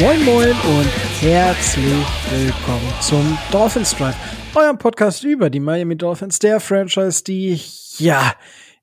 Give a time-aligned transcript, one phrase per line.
[0.00, 0.88] Moin Moin und
[1.20, 4.16] herzlich willkommen zum Dolphins Drive,
[4.54, 7.60] eurem Podcast über die Miami Dolphins, der Franchise, die
[7.98, 8.34] ja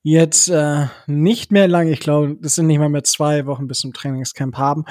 [0.03, 3.79] jetzt äh, nicht mehr lange, ich glaube, das sind nicht mal mehr zwei Wochen bis
[3.79, 4.85] zum Trainingscamp haben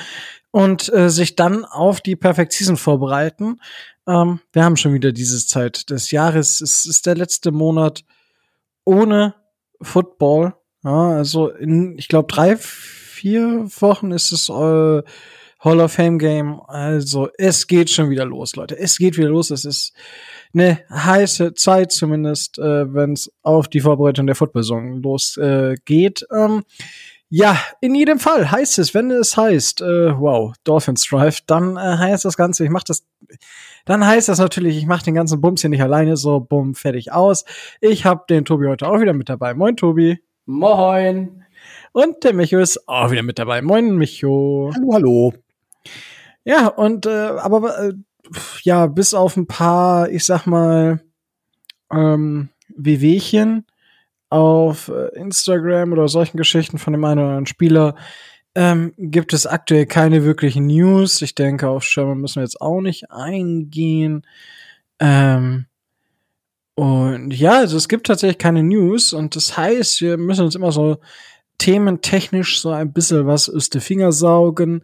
[0.50, 3.61] und äh, sich dann auf die Perfect Season vorbereiten.
[4.10, 6.60] Ähm, wir haben schon wieder diese Zeit des Jahres.
[6.60, 8.05] Es ist der letzte Monat
[8.84, 9.34] ohne
[9.80, 10.55] Football.
[10.82, 15.02] Ja, also in, ich glaube, drei, vier Wochen ist es äh,
[15.60, 16.60] Hall of Fame Game.
[16.66, 18.77] Also es geht schon wieder los, Leute.
[18.77, 19.51] Es geht wieder los.
[19.51, 19.92] Es ist
[20.52, 26.27] eine heiße Zeit zumindest, äh, wenn es auf die Vorbereitung der Football-Saison losgeht.
[26.30, 26.65] Äh, ähm,
[27.32, 31.80] ja, in jedem Fall heißt es, wenn es heißt, äh, wow, Dolphins Drive, dann äh,
[31.80, 33.06] heißt das Ganze, ich mach das,
[33.84, 37.12] dann heißt das natürlich, ich mache den ganzen Bums hier nicht alleine, so bumm, fertig
[37.12, 37.45] aus.
[37.80, 39.54] Ich habe den Tobi heute auch wieder mit dabei.
[39.54, 40.18] Moin, Tobi.
[40.46, 41.45] Moin.
[41.92, 43.62] Und der Micho ist auch wieder mit dabei.
[43.62, 44.70] Moin, Micho.
[44.74, 45.34] Hallo, hallo.
[46.45, 47.92] Ja, und äh, aber äh,
[48.62, 51.01] ja, bis auf ein paar, ich sag mal,
[51.92, 53.66] ähm, Wehwehchen
[54.28, 57.96] auf äh, Instagram oder solchen Geschichten von dem einen oder anderen Spieler
[58.54, 61.23] ähm, gibt es aktuell keine wirklichen News.
[61.23, 64.26] Ich denke, auf Sherman müssen wir jetzt auch nicht eingehen.
[64.98, 65.66] Ähm,
[66.75, 70.72] und ja, also es gibt tatsächlich keine News und das heißt, wir müssen uns immer
[70.72, 70.98] so
[71.59, 74.82] thementechnisch so ein bisschen was aus den Finger saugen.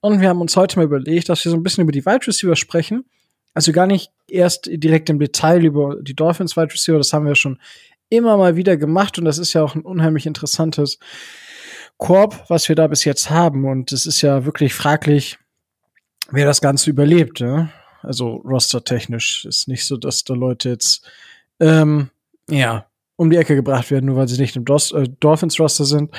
[0.00, 2.26] Und wir haben uns heute mal überlegt, dass wir so ein bisschen über die Wide
[2.26, 3.06] Receiver sprechen.
[3.54, 7.34] Also gar nicht erst direkt im Detail über die Dolphins Wide Receiver, das haben wir
[7.34, 7.58] schon
[8.10, 10.98] immer mal wieder gemacht und das ist ja auch ein unheimlich interessantes
[11.98, 13.64] Korb, was wir da bis jetzt haben.
[13.64, 15.38] Und es ist ja wirklich fraglich,
[16.30, 17.40] wer das Ganze überlebt.
[17.40, 17.68] Ja?
[18.02, 21.08] Also rostertechnisch ist nicht so, dass da Leute jetzt
[21.60, 22.10] ähm,
[22.48, 26.12] ja um die Ecke gebracht werden, nur weil sie nicht im Dos äh, Dolphins-Roster sind.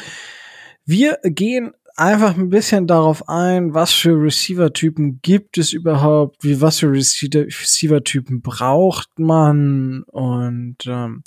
[0.85, 6.79] Wir gehen einfach ein bisschen darauf ein, was für Receiver-Typen gibt es überhaupt, wie was
[6.79, 11.23] für Receiver-Typen braucht man und ähm,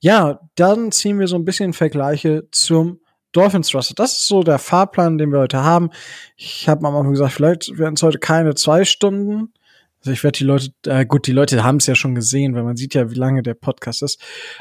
[0.00, 3.00] ja, dann ziehen wir so ein bisschen Vergleiche zum
[3.34, 3.94] Dolphins Roster.
[3.94, 5.90] Das ist so der Fahrplan, den wir heute haben.
[6.36, 9.52] Ich habe am Anfang gesagt, vielleicht werden es heute keine zwei Stunden.
[10.00, 12.62] Also ich werde die Leute, äh, gut, die Leute haben es ja schon gesehen, weil
[12.62, 14.20] man sieht ja, wie lange der Podcast ist.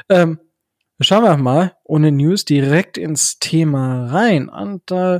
[0.09, 0.39] Ähm,
[1.01, 4.49] schauen wir mal ohne News direkt ins Thema rein.
[4.49, 5.19] Und äh,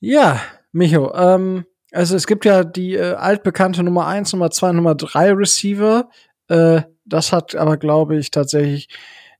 [0.00, 0.40] ja,
[0.72, 5.32] Micho, ähm, also es gibt ja die äh, altbekannte Nummer eins, Nummer zwei, Nummer drei
[5.32, 6.08] Receiver.
[6.48, 8.88] Äh, das hat aber, glaube ich, tatsächlich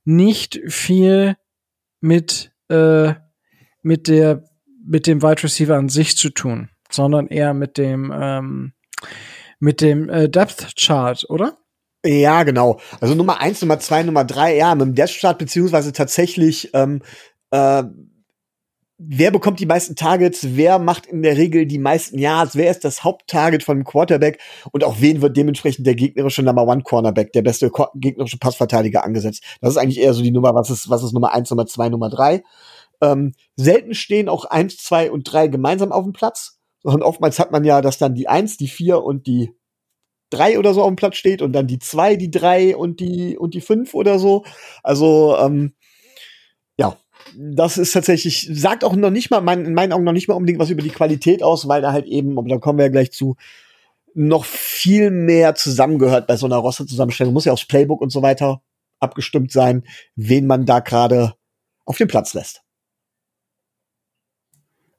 [0.05, 1.35] nicht viel
[2.01, 3.13] mit, äh,
[3.81, 4.43] mit der,
[4.85, 8.73] mit dem Wide Receiver an sich zu tun, sondern eher mit dem, ähm,
[9.59, 11.57] mit dem äh, Depth Chart, oder?
[12.05, 12.79] Ja, genau.
[13.01, 17.01] Also Nummer eins, Nummer zwei, Nummer drei, ja, mit dem Depth Chart, beziehungsweise tatsächlich, ähm,
[17.51, 17.83] äh,
[18.99, 22.83] wer bekommt die meisten Targets, wer macht in der Regel die meisten Yards, wer ist
[22.83, 24.39] das Haupttarget von dem Quarterback
[24.71, 29.43] und auch wen wird dementsprechend der gegnerische Number One Cornerback, der beste gegnerische Passverteidiger angesetzt.
[29.61, 31.89] Das ist eigentlich eher so die Nummer, was ist, was ist Nummer eins, Nummer zwei,
[31.89, 32.43] Nummer drei.
[33.01, 37.51] Ähm, selten stehen auch eins, zwei und drei gemeinsam auf dem Platz sondern oftmals hat
[37.51, 39.51] man ja, dass dann die eins, die vier und die
[40.29, 43.37] drei oder so auf dem Platz steht und dann die zwei, die drei und die
[43.37, 44.45] und die fünf oder so.
[44.83, 45.73] Also ähm,
[47.35, 50.35] das ist tatsächlich sagt auch noch nicht mal mein, in meinen Augen noch nicht mal
[50.35, 52.91] unbedingt was über die Qualität aus, weil da halt eben, aber da kommen wir ja
[52.91, 53.35] gleich zu,
[54.13, 57.33] noch viel mehr zusammengehört bei so einer Roster-Zusammenstellung.
[57.33, 58.61] Muss ja aufs Playbook und so weiter
[58.99, 59.83] abgestimmt sein,
[60.15, 61.35] wen man da gerade
[61.85, 62.61] auf den Platz lässt.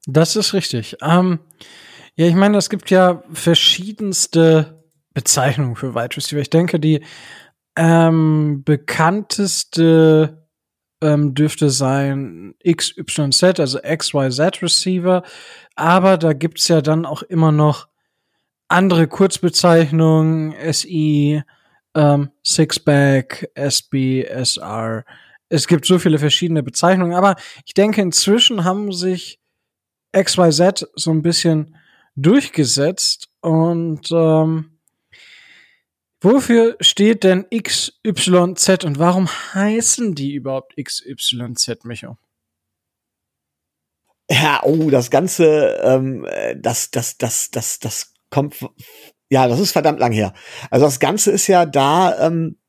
[0.07, 0.97] Das ist richtig.
[1.01, 1.39] Ähm,
[2.15, 4.83] ja, ich meine, es gibt ja verschiedenste
[5.13, 6.41] Bezeichnungen für Wide Receiver.
[6.41, 7.03] Ich denke, die
[7.75, 10.40] ähm, bekannteste
[11.01, 15.23] ähm, dürfte sein XYZ, also XYZ Receiver.
[15.75, 17.87] Aber da gibt's ja dann auch immer noch
[18.67, 21.43] andere Kurzbezeichnungen, SI,
[21.95, 25.03] ähm, Sixpack, SB, SR.
[25.49, 29.39] Es gibt so viele verschiedene Bezeichnungen, aber ich denke, inzwischen haben sich
[30.15, 31.75] XYZ so ein bisschen
[32.15, 34.77] durchgesetzt und ähm,
[36.21, 42.17] wofür steht denn XYZ und warum heißen die überhaupt XYZ, Micho?
[44.29, 46.25] Ja, oh, das Ganze, ähm,
[46.55, 48.55] das, das, das, das, das kommt,
[49.29, 50.33] ja, das ist verdammt lang her.
[50.69, 52.60] Also das Ganze ist ja da, ähm,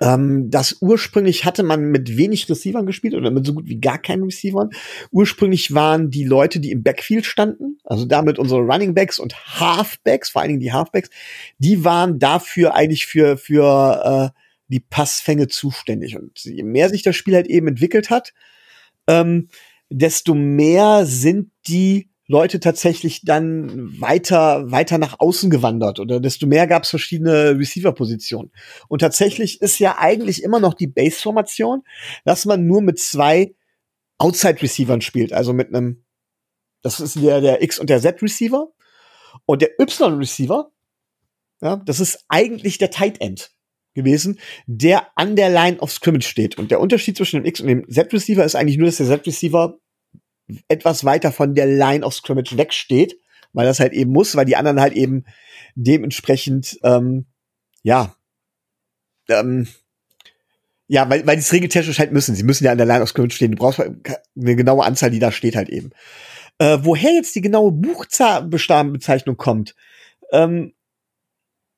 [0.00, 3.98] ähm, das ursprünglich hatte man mit wenig Receivern gespielt oder mit so gut wie gar
[3.98, 4.70] keinen Receivern.
[5.10, 10.30] Ursprünglich waren die Leute, die im Backfield standen, also damit unsere Running Backs und Halfbacks,
[10.30, 11.10] vor allen Dingen die Halfbacks,
[11.58, 16.16] die waren dafür eigentlich für, für äh, die Passfänge zuständig.
[16.16, 18.34] Und je mehr sich das Spiel halt eben entwickelt hat,
[19.08, 19.48] ähm,
[19.90, 26.66] desto mehr sind die Leute tatsächlich dann weiter, weiter nach außen gewandert oder desto mehr
[26.66, 28.52] gab es verschiedene Receiver-Positionen.
[28.88, 31.82] Und tatsächlich ist ja eigentlich immer noch die Base-Formation,
[32.26, 33.54] dass man nur mit zwei
[34.18, 36.04] Outside-Receivern spielt, also mit einem,
[36.82, 38.68] das ist der, der X- und der Z-Receiver
[39.46, 40.70] und der Y-Receiver,
[41.62, 43.52] ja, das ist eigentlich der Tight End
[43.94, 46.58] gewesen, der an der Line of Scrimmage steht.
[46.58, 49.78] Und der Unterschied zwischen dem X und dem Z-Receiver ist eigentlich nur, dass der Z-Receiver
[50.68, 53.18] etwas weiter von der Line of Scrimmage wegsteht,
[53.52, 55.24] weil das halt eben muss, weil die anderen halt eben
[55.74, 57.26] dementsprechend, ähm,
[57.82, 58.14] ja,
[59.28, 59.68] ähm,
[60.86, 62.34] ja, weil, weil die es regeltechnisch halt müssen.
[62.34, 63.52] Sie müssen ja an der Line of Scrimmage stehen.
[63.52, 65.90] Du brauchst eine genaue Anzahl, die da steht halt eben.
[66.58, 69.74] Äh, woher jetzt die genaue Buchstabenbezeichnung kommt,
[70.32, 70.72] ähm,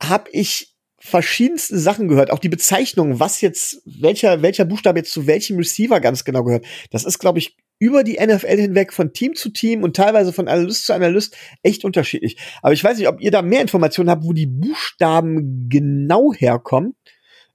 [0.02, 5.26] habe ich verschiedenste Sachen gehört, auch die Bezeichnung, was jetzt, welcher, welcher Buchstabe jetzt zu
[5.26, 6.67] welchem Receiver ganz genau gehört.
[6.90, 10.47] Das ist, glaube ich, über die NFL hinweg von Team zu Team und teilweise von
[10.47, 12.37] Analyst zu Analyst echt unterschiedlich.
[12.62, 16.94] Aber ich weiß nicht, ob ihr da mehr Informationen habt, wo die Buchstaben genau herkommen.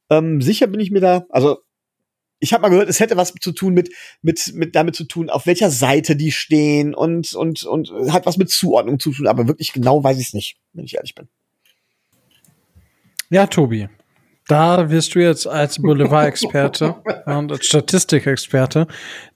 [0.09, 1.59] Ähm, sicher bin ich mir da, also
[2.39, 3.91] ich habe mal gehört, es hätte was zu tun mit
[4.21, 8.37] mit mit damit zu tun, auf welcher Seite die stehen und und und hat was
[8.37, 11.29] mit Zuordnung zu tun, aber wirklich genau weiß ich es nicht, wenn ich ehrlich bin.
[13.29, 13.89] Ja, Tobi,
[14.47, 16.95] da wirst du jetzt als Boulevard-Experte
[17.25, 18.87] und als Statistikexperte,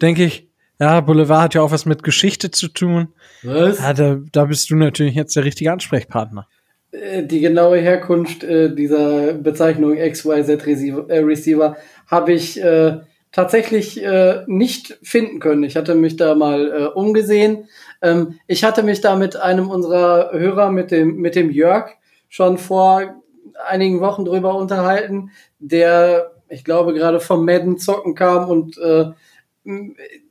[0.01, 0.49] denke ich,
[0.79, 3.09] ja, Boulevard hat ja auch was mit Geschichte zu tun.
[3.43, 3.79] Was?
[3.79, 6.47] Ja, da, da bist du natürlich jetzt der richtige Ansprechpartner.
[6.91, 11.75] Äh, Die genaue Herkunft äh, dieser Bezeichnung XYZ Receiver, äh, Receiver
[12.07, 12.97] habe ich äh,
[13.31, 15.63] tatsächlich äh, nicht finden können.
[15.63, 17.67] Ich hatte mich da mal äh, umgesehen.
[18.01, 21.91] Ähm, ich hatte mich da mit einem unserer Hörer, mit dem, mit dem Jörg,
[22.29, 23.21] schon vor
[23.67, 28.79] einigen Wochen drüber unterhalten, der, ich glaube, gerade vom Madden zocken kam und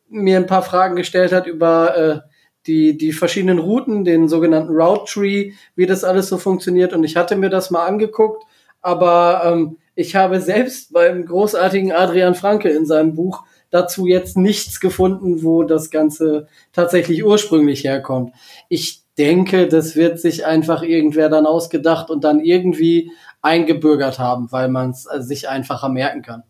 [0.09, 2.21] mir ein paar Fragen gestellt hat über äh,
[2.67, 6.93] die, die verschiedenen Routen, den sogenannten Route Tree, wie das alles so funktioniert.
[6.93, 8.45] Und ich hatte mir das mal angeguckt,
[8.81, 14.81] aber ähm, ich habe selbst beim großartigen Adrian Franke in seinem Buch dazu jetzt nichts
[14.81, 18.33] gefunden, wo das Ganze tatsächlich ursprünglich herkommt.
[18.69, 23.11] Ich denke, das wird sich einfach irgendwer dann ausgedacht und dann irgendwie
[23.43, 26.45] eingebürgert haben, weil man es äh, sich einfacher merken kann.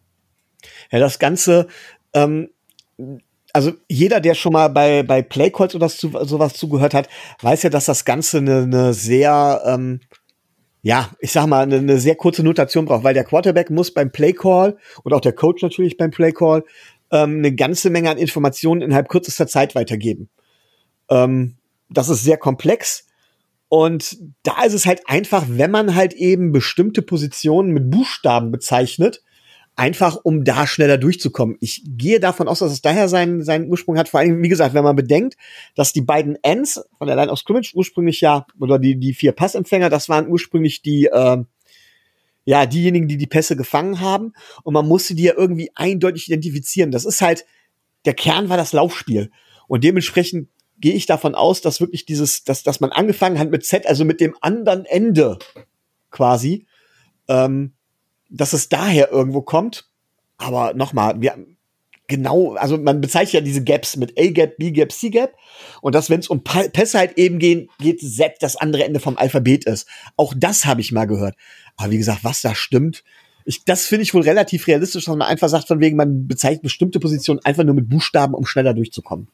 [0.91, 1.69] Ja, das Ganze,
[2.13, 2.51] ähm,
[3.59, 7.09] also jeder, der schon mal bei, bei Playcalls oder zu, sowas zugehört hat,
[7.43, 9.99] weiß ja, dass das Ganze eine, eine sehr, ähm,
[10.81, 14.13] ja, ich sag mal, eine, eine sehr kurze Notation braucht, weil der Quarterback muss beim
[14.13, 16.63] Playcall und auch der Coach natürlich beim Playcall
[17.11, 20.29] ähm, eine ganze Menge an Informationen innerhalb kürzester Zeit weitergeben.
[21.11, 21.57] Ähm,
[21.91, 23.07] das ist sehr komplex.
[23.69, 29.25] Und da ist es halt einfach, wenn man halt eben bestimmte Positionen mit Buchstaben bezeichnet,
[29.79, 31.57] einfach um da schneller durchzukommen.
[31.61, 34.09] Ich gehe davon aus, dass es daher seinen, seinen Ursprung hat.
[34.09, 35.37] Vor allem, wie gesagt, wenn man bedenkt,
[35.77, 39.31] dass die beiden Ends von der Line of Scrimmage ursprünglich ja, oder die, die vier
[39.31, 41.45] Passempfänger, das waren ursprünglich die, äh,
[42.45, 44.33] ja, diejenigen, die die Pässe gefangen haben.
[44.65, 46.91] Und man musste die ja irgendwie eindeutig identifizieren.
[46.91, 47.47] Das ist halt,
[48.05, 49.31] der Kern war das Laufspiel.
[49.69, 50.49] Und dementsprechend
[50.81, 54.05] gehe ich davon aus, dass wirklich dieses, dass, dass man angefangen hat mit Z, also
[54.05, 55.39] mit dem anderen Ende
[56.11, 56.67] quasi,
[57.29, 57.75] ähm,
[58.29, 59.87] dass es daher irgendwo kommt.
[60.37, 61.37] Aber nochmal, wir
[62.07, 65.35] genau, also man bezeichnet ja diese Gaps mit A-Gap, B-Gap, C-Gap.
[65.83, 68.99] Und dass, wenn es um Pa- Pässe halt eben gehen, geht Z das andere Ende
[69.01, 69.87] vom Alphabet ist.
[70.17, 71.35] Auch das habe ich mal gehört.
[71.77, 73.05] Aber wie gesagt, was da stimmt,
[73.45, 76.63] ich, das finde ich wohl relativ realistisch, dass man einfach sagt, von wegen, man bezeichnet
[76.63, 79.29] bestimmte Positionen einfach nur mit Buchstaben, um schneller durchzukommen.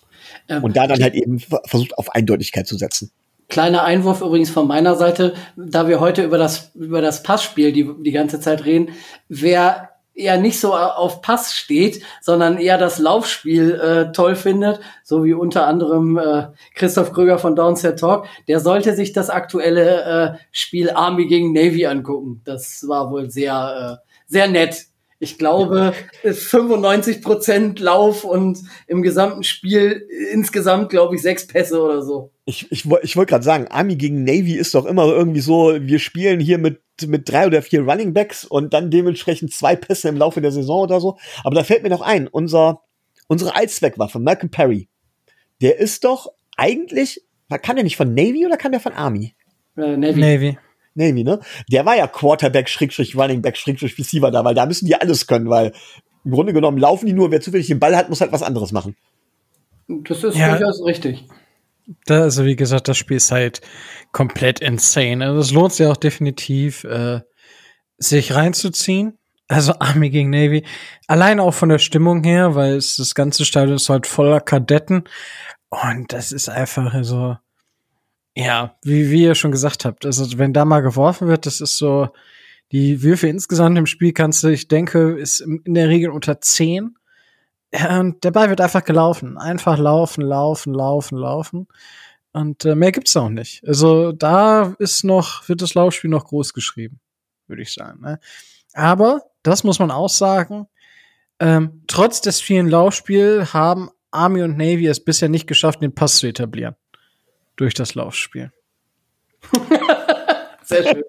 [0.48, 3.10] Ähm, Und da dann halt eben ver- versucht, auf Eindeutigkeit zu setzen.
[3.48, 7.88] Kleiner Einwurf übrigens von meiner Seite, da wir heute über das, über das Passspiel die,
[8.02, 8.90] die ganze Zeit reden,
[9.28, 15.24] wer eher nicht so auf Pass steht, sondern eher das Laufspiel äh, toll findet, so
[15.24, 20.38] wie unter anderem äh, Christoph Kröger von Downset Talk, der sollte sich das aktuelle äh,
[20.52, 22.42] Spiel Army gegen Navy angucken.
[22.44, 24.86] Das war wohl sehr, äh, sehr nett.
[25.18, 32.02] Ich glaube, 95 Prozent Lauf und im gesamten Spiel insgesamt, glaube ich, sechs Pässe oder
[32.02, 32.30] so.
[32.46, 35.98] Ich, ich, ich wollte gerade sagen, Army gegen Navy ist doch immer irgendwie so, wir
[35.98, 40.16] spielen hier mit, mit drei oder vier Running Backs und dann dementsprechend zwei Pässe im
[40.16, 41.16] Laufe der Saison oder so.
[41.42, 42.82] Aber da fällt mir noch ein, unser,
[43.28, 44.88] unsere Allzweckwaffe, Malcolm Perry,
[45.62, 47.22] der ist doch eigentlich,
[47.62, 49.34] kann der nicht von Navy oder kann der von Army?
[49.76, 50.20] Äh, Navy.
[50.20, 50.58] Navy.
[50.94, 51.40] Navy, ne?
[51.72, 55.26] Der war ja Quarterback, Schrägstrich, Running Back, Schrägstrich, Receiver da, weil da müssen die alles
[55.26, 55.72] können, weil
[56.24, 58.72] im Grunde genommen laufen die nur, wer zufällig den Ball hat, muss halt was anderes
[58.72, 58.96] machen.
[59.88, 60.56] Das ist Ja.
[60.56, 61.24] durchaus richtig.
[62.06, 63.60] Da, also wie gesagt, das Spiel ist halt
[64.12, 65.24] komplett insane.
[65.24, 67.20] Also es lohnt sich auch definitiv, äh,
[67.98, 69.18] sich reinzuziehen.
[69.48, 70.64] Also Army gegen Navy.
[71.06, 75.04] Allein auch von der Stimmung her, weil es das ganze Stadion ist halt voller Kadetten.
[75.68, 77.36] Und das ist einfach so,
[78.34, 80.06] ja, wie, wie ihr schon gesagt habt.
[80.06, 82.08] Also wenn da mal geworfen wird, das ist so,
[82.72, 86.96] die Würfe insgesamt im Spiel kannst du, ich denke, ist in der Regel unter 10.
[87.90, 89.36] Und der Ball wird einfach gelaufen.
[89.36, 91.68] Einfach laufen, laufen, laufen, laufen.
[92.32, 93.66] Und äh, mehr gibt's auch nicht.
[93.66, 97.00] Also da ist noch, wird das Laufspiel noch groß geschrieben,
[97.46, 98.00] würde ich sagen.
[98.00, 98.18] Ne?
[98.72, 100.66] Aber, das muss man auch sagen,
[101.38, 106.18] ähm, trotz des vielen Laufspiels haben Army und Navy es bisher nicht geschafft, den Pass
[106.18, 106.76] zu etablieren.
[107.56, 108.52] Durch das Laufspiel.
[110.64, 111.04] Sehr schön.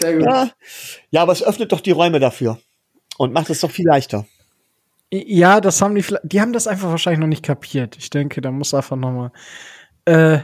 [0.00, 0.24] Sehr gut.
[0.24, 0.50] Ja.
[1.10, 2.60] ja, aber es öffnet doch die Räume dafür
[3.16, 4.26] und macht es doch viel leichter.
[5.10, 7.96] Ja, das haben die, die haben das einfach wahrscheinlich noch nicht kapiert.
[7.96, 9.32] Ich denke, da muss einfach noch mal
[10.04, 10.40] äh,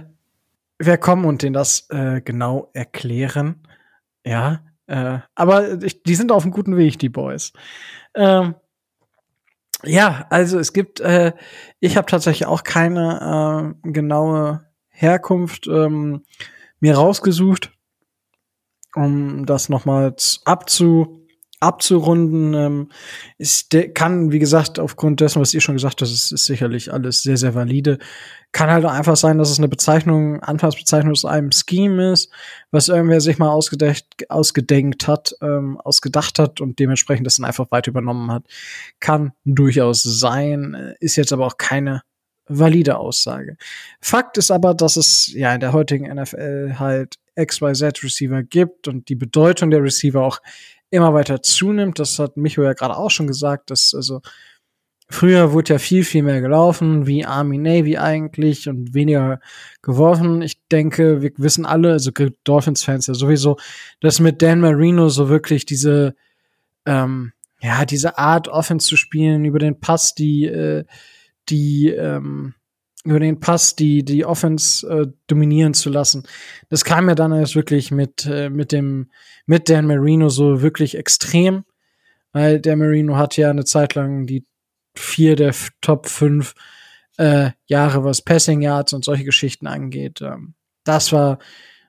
[0.79, 3.67] wer kommen und denen das äh, genau erklären.
[4.25, 7.53] Ja, äh, aber ich, die sind auf einem guten Weg, die Boys.
[8.15, 8.55] Ähm,
[9.83, 11.33] ja, also es gibt, äh,
[11.81, 16.25] ich habe tatsächlich auch keine äh, genaue Herkunft ähm,
[16.81, 17.71] mir rausgesucht,
[18.95, 21.24] um das noch mal z- abzu
[21.65, 22.55] abzurunden.
[22.55, 22.89] Ähm,
[23.39, 27.23] ist, kann, wie gesagt, aufgrund dessen, was ihr schon gesagt habt, es ist sicherlich alles
[27.23, 27.99] sehr, sehr valide.
[28.53, 32.31] Kann halt einfach sein, dass es eine Bezeichnung, Anfangsbezeichnung aus einem Scheme ist,
[32.71, 37.71] was irgendwer sich mal ausgedacht, ausgedenkt hat, ähm, ausgedacht hat und dementsprechend das dann einfach
[37.71, 38.45] weiter übernommen hat.
[39.01, 42.03] Kann durchaus sein, äh, ist jetzt aber auch keine
[42.47, 43.57] valide Aussage.
[44.01, 49.17] Fakt ist aber, dass es ja in der heutigen NFL halt XYZ-Receiver gibt und die
[49.17, 50.41] Bedeutung der Receiver auch
[50.95, 51.99] immer weiter zunimmt.
[51.99, 54.21] Das hat Micho ja gerade auch schon gesagt, dass also
[55.11, 59.41] früher wurde ja viel, viel mehr gelaufen, wie Army Navy eigentlich und weniger
[59.83, 60.43] geworfen.
[60.43, 62.11] Ich denke, wir wissen alle, also
[62.45, 63.57] Dolphins-Fans ja sowieso,
[64.01, 66.15] dass mit Dan Marino so wirklich diese,
[66.87, 70.85] ähm, ja, diese Art Offense zu spielen, über den Pass, die, äh,
[71.49, 72.55] die, ähm,
[73.05, 76.25] über den Pass die die Offense äh, dominieren zu lassen.
[76.71, 79.11] Das kam ja dann erst wirklich mit äh, mit dem
[79.47, 81.65] mit Dan Marino so wirklich extrem,
[82.33, 84.47] weil der Marino hat ja eine Zeit lang die
[84.97, 86.55] vier der Top 5
[87.19, 90.21] äh, Jahre, was Passing Yards und solche Geschichten angeht.
[90.23, 91.39] Ähm, das war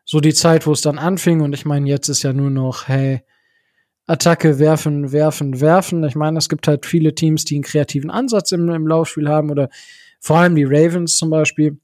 [0.04, 2.88] so die Zeit, wo es dann anfing und ich meine, jetzt ist ja nur noch,
[2.88, 3.22] hey,
[4.08, 6.04] Attacke werfen, werfen, werfen.
[6.04, 9.50] Ich meine, es gibt halt viele Teams, die einen kreativen Ansatz im, im Laufspiel haben
[9.50, 9.70] oder
[10.26, 11.78] vor allem die Ravens zum Beispiel.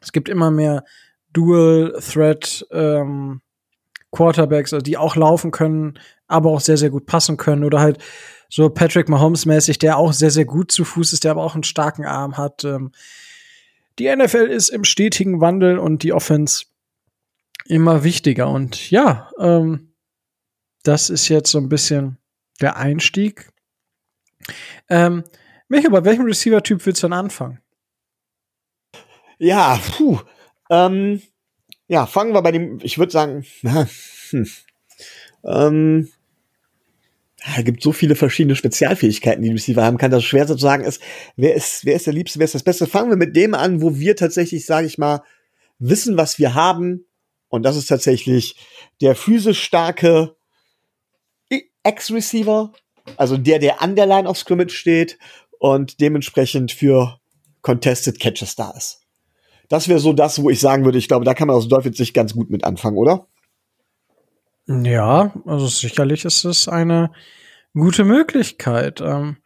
[0.00, 0.84] Es gibt immer mehr
[1.32, 3.40] Dual-Threat ähm,
[4.12, 7.64] Quarterbacks, also die auch laufen können, aber auch sehr, sehr gut passen können.
[7.64, 7.98] Oder halt
[8.48, 11.64] so Patrick Mahomes-mäßig, der auch sehr, sehr gut zu Fuß ist, der aber auch einen
[11.64, 12.62] starken Arm hat.
[12.62, 12.92] Ähm,
[13.98, 16.66] die NFL ist im stetigen Wandel und die Offense
[17.66, 18.50] immer wichtiger.
[18.50, 19.94] Und ja, ähm,
[20.84, 22.18] das ist jetzt so ein bisschen
[22.60, 23.50] der Einstieg.
[24.88, 25.24] Ähm,
[25.66, 27.58] Michael, bei welchem Receiver-Typ willst du dann anfangen?
[29.38, 30.20] Ja, puh.
[30.70, 31.22] Ähm,
[31.88, 33.44] ja, fangen wir bei dem, ich würde sagen,
[34.30, 34.48] hm,
[35.44, 36.08] ähm,
[37.56, 40.56] es gibt so viele verschiedene Spezialfähigkeiten, die die Receiver haben kann, dass es schwer zu
[40.56, 41.02] sagen ist,
[41.36, 42.86] wer ist, wer ist der Liebste, wer ist das Beste.
[42.86, 45.22] Fangen wir mit dem an, wo wir tatsächlich, sage ich mal,
[45.78, 47.06] wissen, was wir haben.
[47.48, 48.56] Und das ist tatsächlich
[49.02, 50.36] der physisch starke
[51.82, 52.72] Ex-Receiver,
[53.18, 55.18] also der, der an der Line of Scrimmage steht
[55.58, 57.20] und dementsprechend für
[57.60, 59.03] Contested Catches da ist.
[59.68, 61.96] Das wäre so das, wo ich sagen würde, ich glaube, da kann man aus Dolphins
[61.96, 63.26] sich ganz gut mit anfangen, oder?
[64.66, 67.10] Ja, also sicherlich ist es eine
[67.74, 69.00] gute Möglichkeit.
[69.00, 69.36] Ähm,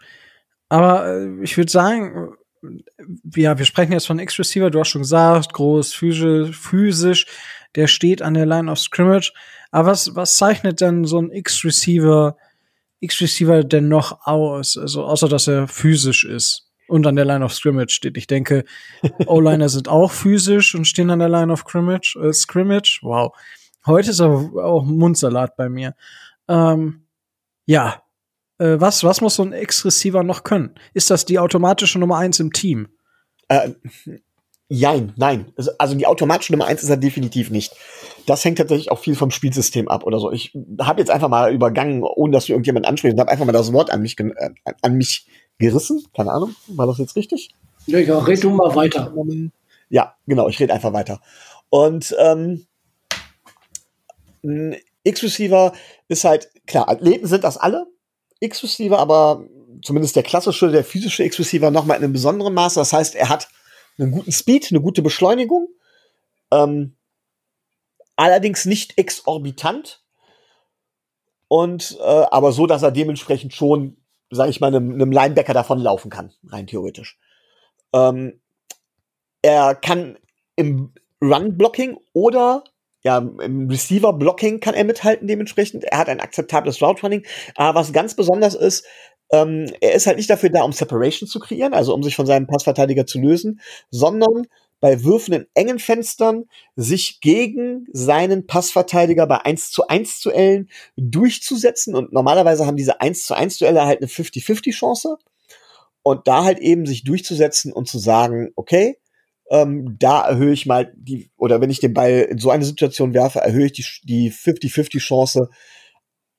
[0.69, 2.31] aber äh, ich würde sagen,
[2.63, 7.27] äh, ja, wir sprechen jetzt von X-Receiver, du hast schon gesagt, groß, physisch, physisch,
[7.75, 9.33] der steht an der Line of Scrimmage.
[9.71, 12.37] Aber was, was zeichnet denn so ein X-Receiver,
[13.01, 14.77] X-Receiver denn noch aus?
[14.77, 18.17] Also, außer dass er physisch ist und an der Line of Scrimmage steht.
[18.17, 18.65] Ich denke,
[19.27, 22.17] O-Liner sind auch physisch und stehen an der Line of Scrimmage.
[22.21, 23.01] Äh, Scrimmage.
[23.03, 23.37] Wow.
[23.87, 25.95] Heute ist aber auch Mundsalat bei mir.
[26.49, 27.03] Ähm,
[27.67, 28.03] ja.
[28.59, 30.75] Äh, was, was muss so ein X-Receiver noch können?
[30.95, 32.89] Ist das die automatische Nummer eins im Team?
[33.49, 33.71] Äh,
[34.69, 35.53] jein, nein.
[35.57, 37.73] Also, also die automatische Nummer eins ist er definitiv nicht.
[38.27, 40.33] Das hängt tatsächlich auch viel vom Spielsystem ab oder so.
[40.33, 43.53] Ich habe jetzt einfach mal übergangen, ohne dass du irgendjemand ansprichst, und habe einfach mal
[43.53, 44.51] das Wort an mich, äh,
[44.83, 45.27] an mich
[45.59, 46.05] gerissen.
[46.15, 47.51] Keine Ahnung, war das jetzt richtig?
[47.87, 49.13] Ja, ja, red du mal weiter.
[49.89, 51.21] Ja, genau, ich rede einfach weiter.
[51.71, 52.67] Und ähm,
[54.45, 55.73] ein X-Receiver
[56.09, 57.87] ist halt, klar, Athleten sind das alle,
[58.41, 59.45] X-Receiver, aber
[59.83, 62.81] zumindest der klassische, der physische X-Receiver noch mal in einem besonderen Maße.
[62.81, 63.49] Das heißt, er hat
[63.99, 65.69] einen guten Speed, eine gute Beschleunigung.
[66.51, 66.97] Ähm,
[68.17, 70.03] allerdings nicht exorbitant.
[71.49, 73.97] Und äh, aber so, dass er dementsprechend schon,
[74.31, 77.19] sage ich mal, einem, einem Linebacker davonlaufen kann, rein theoretisch.
[77.95, 78.41] Ähm,
[79.43, 80.19] er kann
[80.57, 80.93] im
[81.23, 82.65] Run-Blocking oder
[83.05, 85.85] ja, im Receiver-Blocking kann er mithalten dementsprechend.
[85.85, 87.25] Er hat ein akzeptables Route-Running.
[87.55, 88.85] Aber was ganz besonders ist,
[89.31, 92.27] ähm, er ist halt nicht dafür da, um Separation zu kreieren, also um sich von
[92.27, 94.47] seinem Passverteidiger zu lösen, sondern
[94.81, 96.45] bei Würfen in engen Fenstern
[96.77, 101.95] sich gegen seinen Passverteidiger bei 1 zu 1 Duellen durchzusetzen.
[101.95, 105.17] Und normalerweise haben diese 1 zu 1 Duelle halt eine 50-50 Chance.
[106.03, 108.99] Und da halt eben sich durchzusetzen und zu sagen, okay,
[109.51, 113.15] ähm, da erhöhe ich mal die, oder wenn ich den Ball in so eine Situation
[113.15, 115.49] werfe, erhöhe ich die, die 50-50 Chance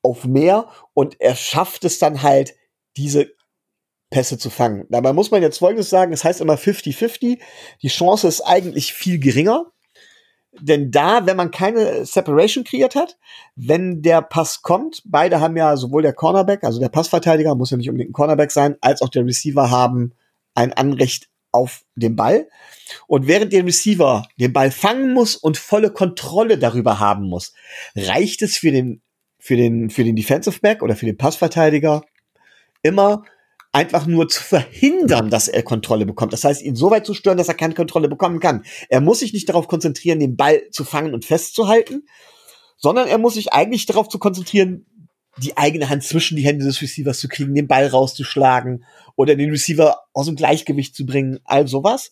[0.02, 2.56] auf mehr und er schafft es dann halt,
[2.98, 3.32] diese
[4.10, 4.86] Pässe zu fangen.
[4.90, 7.40] Dabei muss man jetzt Folgendes sagen, es heißt immer 50-50.
[7.82, 9.72] Die Chance ist eigentlich viel geringer.
[10.60, 13.18] Denn da, wenn man keine Separation kreiert hat,
[13.56, 17.78] wenn der Pass kommt, beide haben ja sowohl der Cornerback, also der Passverteidiger, muss ja
[17.78, 20.14] nicht unbedingt ein Cornerback sein, als auch der Receiver haben
[20.56, 22.48] ein Anrecht auf den Ball.
[23.08, 27.54] Und während der Receiver den Ball fangen muss und volle Kontrolle darüber haben muss,
[27.96, 29.02] reicht es für den,
[29.38, 32.04] für den, für den Defensive Back oder für den Passverteidiger
[32.82, 33.24] immer
[33.72, 36.34] einfach nur zu verhindern, dass er Kontrolle bekommt.
[36.34, 38.64] Das heißt, ihn so weit zu stören, dass er keine Kontrolle bekommen kann.
[38.90, 42.08] Er muss sich nicht darauf konzentrieren, den Ball zu fangen und festzuhalten,
[42.78, 44.86] sondern er muss sich eigentlich darauf zu konzentrieren,
[45.38, 48.84] die eigene Hand zwischen die Hände des Receivers zu kriegen, den Ball rauszuschlagen
[49.16, 52.12] oder den Receiver aus dem Gleichgewicht zu bringen, all sowas.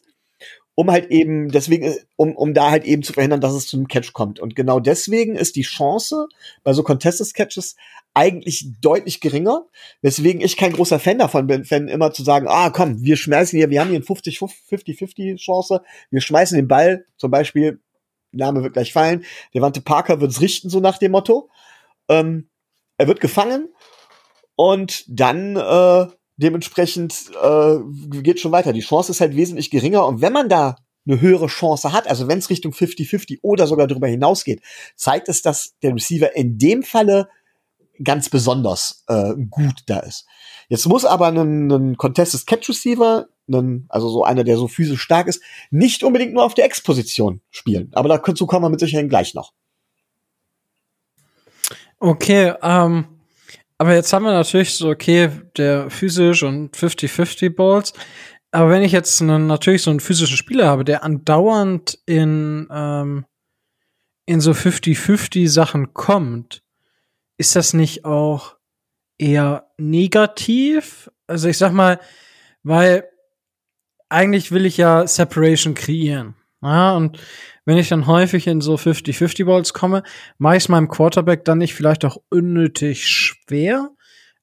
[0.80, 3.88] Um halt eben, deswegen, um, um da halt eben zu verhindern, dass es zu einem
[3.88, 4.40] Catch kommt.
[4.40, 6.28] Und genau deswegen ist die Chance
[6.64, 7.76] bei so Contested Catches
[8.14, 9.66] eigentlich deutlich geringer,
[10.04, 13.58] weswegen ich kein großer Fan davon bin, wenn immer zu sagen, ah komm, wir schmeißen
[13.58, 15.82] hier, wir haben hier eine 50-50 Chance,
[16.12, 17.80] wir schmeißen den Ball, zum Beispiel,
[18.32, 21.50] Name wird gleich fallen, Devante Parker wird's richten, so nach dem Motto.
[22.08, 22.50] Ähm,
[22.98, 23.70] er wird gefangen
[24.56, 26.08] und dann äh,
[26.38, 27.78] dementsprechend äh,
[28.22, 28.74] geht schon weiter.
[28.74, 32.28] Die Chance ist halt wesentlich geringer und wenn man da eine höhere Chance hat, also
[32.28, 34.62] wenn es Richtung 50-50 oder sogar darüber hinausgeht,
[34.96, 37.30] zeigt es, dass der Receiver in dem Falle
[38.04, 40.26] ganz besonders äh, gut da ist.
[40.70, 45.02] Jetzt muss aber ein, ein Contested Catch Receiver, ein, also so einer, der so physisch
[45.02, 47.90] stark ist, nicht unbedingt nur auf der X-Position spielen.
[47.94, 49.54] Aber dazu kommen wir mit Sicherheit gleich noch.
[52.00, 53.17] Okay, ähm,
[53.78, 57.94] aber jetzt haben wir natürlich so, okay, der physisch und 50-50 Balls.
[58.52, 63.26] Aber wenn ich jetzt einen, natürlich so einen physischen Spieler habe, der andauernd in, ähm,
[64.26, 66.64] in so 50-50 Sachen kommt,
[67.38, 68.56] ist das nicht auch
[69.20, 71.12] eher negativ?
[71.28, 72.00] Also ich sag mal,
[72.64, 73.08] weil
[74.10, 76.36] eigentlich will ich ja Separation kreieren.
[76.68, 77.18] Ja, und
[77.66, 80.04] wenn ich dann häufig in so 50-50 Balls komme,
[80.38, 83.90] mache ich es meinem Quarterback dann nicht vielleicht auch unnötig schwer.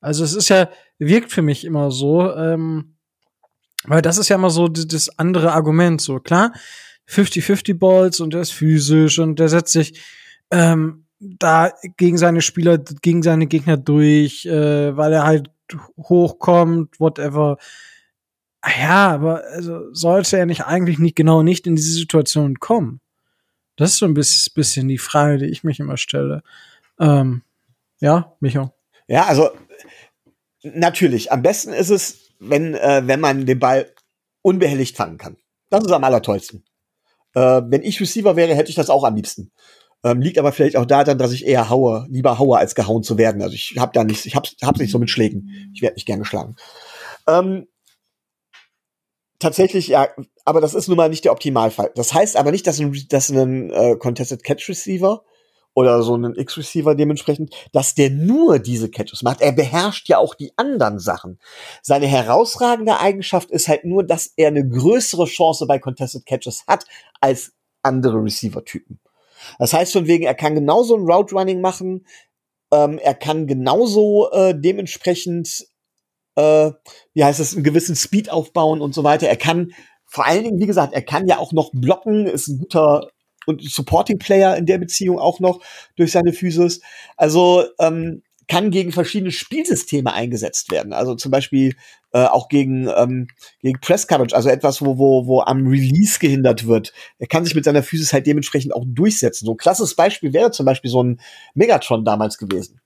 [0.01, 2.97] Also es ist ja, wirkt für mich immer so, ähm,
[3.85, 6.01] weil das ist ja immer so das andere Argument.
[6.01, 6.53] So klar,
[7.09, 10.01] 50-50 Balls und der ist physisch und der setzt sich
[10.51, 15.51] ähm, da gegen seine Spieler, gegen seine Gegner durch, äh, weil er halt
[15.99, 17.59] hochkommt, whatever.
[18.67, 23.03] Ah ja, aber also sollte er nicht eigentlich nicht genau nicht in diese Situation kommen?
[23.77, 26.43] Das ist so ein bisschen die Frage, die ich mich immer stelle.
[26.99, 27.43] Ähm,
[28.01, 28.73] ja, Micho.
[29.07, 29.51] Ja, also
[30.63, 31.31] natürlich.
[31.31, 33.93] Am besten ist es, wenn, äh, wenn man den Ball
[34.41, 35.37] unbehelligt fangen kann.
[35.69, 36.65] Das ist am allertollsten.
[37.35, 39.53] Äh, wenn ich Receiver wäre, hätte ich das auch am liebsten.
[40.05, 43.19] Ähm, liegt aber vielleicht auch daran, dass ich eher haue, lieber haue, als gehauen zu
[43.19, 43.43] werden.
[43.43, 45.71] Also ich habe da nicht, ich hab's, hab's nicht so mit Schlägen.
[45.75, 46.57] Ich werde nicht gerne geschlagen.
[47.27, 47.67] Ähm,
[49.45, 50.09] tatsächlich, ja,
[50.47, 51.93] aber das ist nun mal nicht der Optimalfall.
[51.95, 55.23] Das heißt aber nicht, dass ein, dass ein äh, Contested Catch Receiver
[55.75, 59.41] oder so ein X-Receiver dementsprechend, dass der nur diese Catches macht.
[59.43, 61.39] Er beherrscht ja auch die anderen Sachen.
[61.83, 66.87] Seine herausragende Eigenschaft ist halt nur, dass er eine größere Chance bei Contested Catches hat
[67.21, 67.53] als
[67.83, 69.01] andere Receiver-Typen.
[69.59, 72.07] Das heißt von wegen, er kann genauso ein Route Running machen,
[72.73, 75.67] ähm, er kann genauso äh, dementsprechend,
[76.37, 76.71] äh,
[77.13, 79.29] wie heißt es, einen gewissen Speed aufbauen und so weiter.
[79.29, 79.73] Er kann
[80.07, 83.09] vor allen Dingen, wie gesagt, er kann ja auch noch blocken, ist ein guter
[83.47, 85.61] und Supporting Player in der Beziehung auch noch
[85.97, 86.81] durch seine Physis.
[87.17, 90.93] Also ähm, kann gegen verschiedene Spielsysteme eingesetzt werden.
[90.93, 91.75] Also zum Beispiel
[92.13, 93.29] äh, auch gegen, ähm,
[93.61, 96.93] gegen Press Coverage, also etwas, wo, wo, wo am Release gehindert wird.
[97.19, 99.47] Er kann sich mit seiner Physis halt dementsprechend auch durchsetzen.
[99.47, 101.21] So ein klasses Beispiel wäre zum Beispiel so ein
[101.55, 102.81] Megatron damals gewesen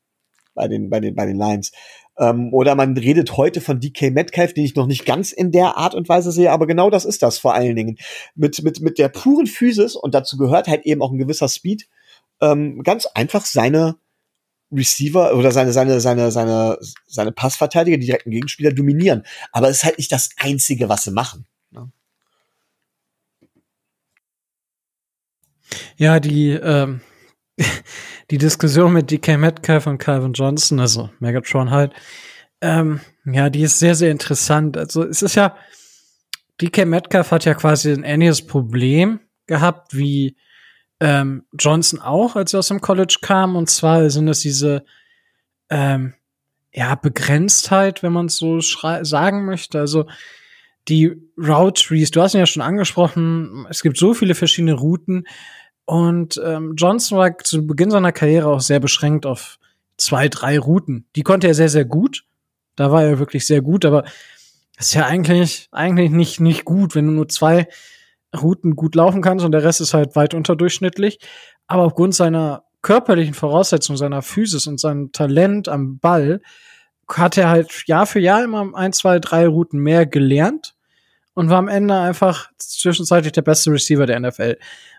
[0.54, 1.72] bei den, bei den, bei den Lions.
[2.18, 5.76] Ähm, oder man redet heute von DK Metcalf, den ich noch nicht ganz in der
[5.76, 7.98] Art und Weise sehe, aber genau das ist das vor allen Dingen.
[8.34, 11.88] Mit, mit, mit der puren Physis und dazu gehört halt eben auch ein gewisser Speed,
[12.40, 13.96] ähm, ganz einfach seine
[14.70, 19.24] Receiver oder seine, seine, seine, seine, seine Passverteidiger, die direkten Gegenspieler dominieren.
[19.52, 21.46] Aber es ist halt nicht das Einzige, was sie machen.
[21.70, 21.90] Ne?
[25.96, 27.00] Ja, die, ähm,
[28.30, 31.92] die Diskussion mit DK Metcalf und Calvin Johnson, also Megatron halt,
[32.60, 34.76] ähm, ja, die ist sehr, sehr interessant.
[34.76, 35.56] Also es ist ja,
[36.60, 40.36] DK Metcalf hat ja quasi ein ähnliches Problem gehabt wie
[41.00, 43.54] ähm, Johnson auch, als er aus dem College kam.
[43.54, 44.84] Und zwar sind es diese
[45.70, 46.14] ähm,
[46.72, 49.78] ja, Begrenztheit, wenn man es so sagen möchte.
[49.78, 50.06] Also
[50.88, 55.26] die Route Trees, du hast ihn ja schon angesprochen, es gibt so viele verschiedene Routen.
[55.88, 59.58] Und ähm, Johnson war zu Beginn seiner Karriere auch sehr beschränkt auf
[59.96, 61.06] zwei, drei Routen.
[61.16, 62.24] Die konnte er sehr, sehr gut.
[62.76, 64.04] Da war er wirklich sehr gut, aber
[64.78, 67.68] ist ja eigentlich, eigentlich nicht, nicht gut, wenn du nur zwei
[68.38, 71.20] Routen gut laufen kannst und der Rest ist halt weit unterdurchschnittlich.
[71.66, 76.42] Aber aufgrund seiner körperlichen Voraussetzungen, seiner Physis und seinem Talent am Ball
[77.10, 80.74] hat er halt Jahr für Jahr immer ein, zwei, drei Routen mehr gelernt
[81.32, 84.58] und war am Ende einfach zwischenzeitlich der beste Receiver der NFL.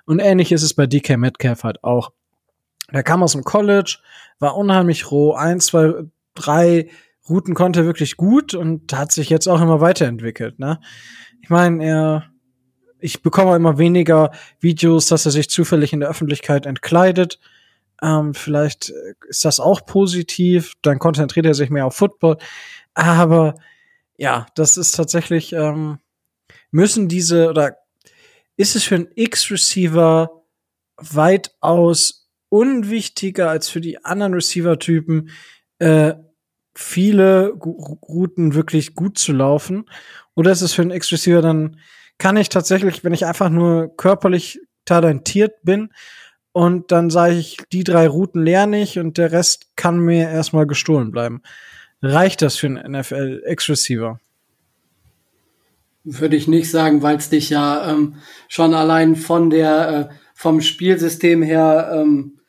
[0.09, 2.09] Und ähnlich ist es bei DK Metcalf halt auch.
[2.91, 3.99] Der kam aus dem College,
[4.39, 5.93] war unheimlich roh, ein, zwei,
[6.33, 6.89] drei
[7.29, 10.57] Routen konnte er wirklich gut und hat sich jetzt auch immer weiterentwickelt.
[10.57, 10.79] Ne?
[11.43, 12.23] Ich meine, er
[12.97, 17.39] ich bekomme immer weniger Videos, dass er sich zufällig in der Öffentlichkeit entkleidet.
[18.01, 18.91] Ähm, vielleicht
[19.27, 20.73] ist das auch positiv.
[20.81, 22.39] Dann konzentriert er sich mehr auf Football.
[22.95, 23.53] Aber
[24.17, 25.99] ja, das ist tatsächlich, ähm,
[26.71, 27.77] müssen diese oder
[28.59, 30.43] ist es für einen X-Receiver
[30.97, 35.29] weitaus unwichtiger als für die anderen Receiver-Typen,
[35.77, 36.15] äh,
[36.75, 39.85] viele Routen wirklich gut zu laufen?
[40.35, 41.79] Oder ist es für einen X-Receiver dann
[42.17, 45.93] kann ich tatsächlich, wenn ich einfach nur körperlich talentiert bin
[46.51, 50.67] und dann sage ich, die drei Routen lerne ich und der Rest kann mir erstmal
[50.67, 51.43] gestohlen bleiben.
[52.01, 54.19] Reicht das für einen NFL X-Receiver?
[56.11, 58.15] Würde ich nicht sagen, weil es dich ja ähm,
[58.47, 62.39] schon allein von der äh, vom Spielsystem her ähm,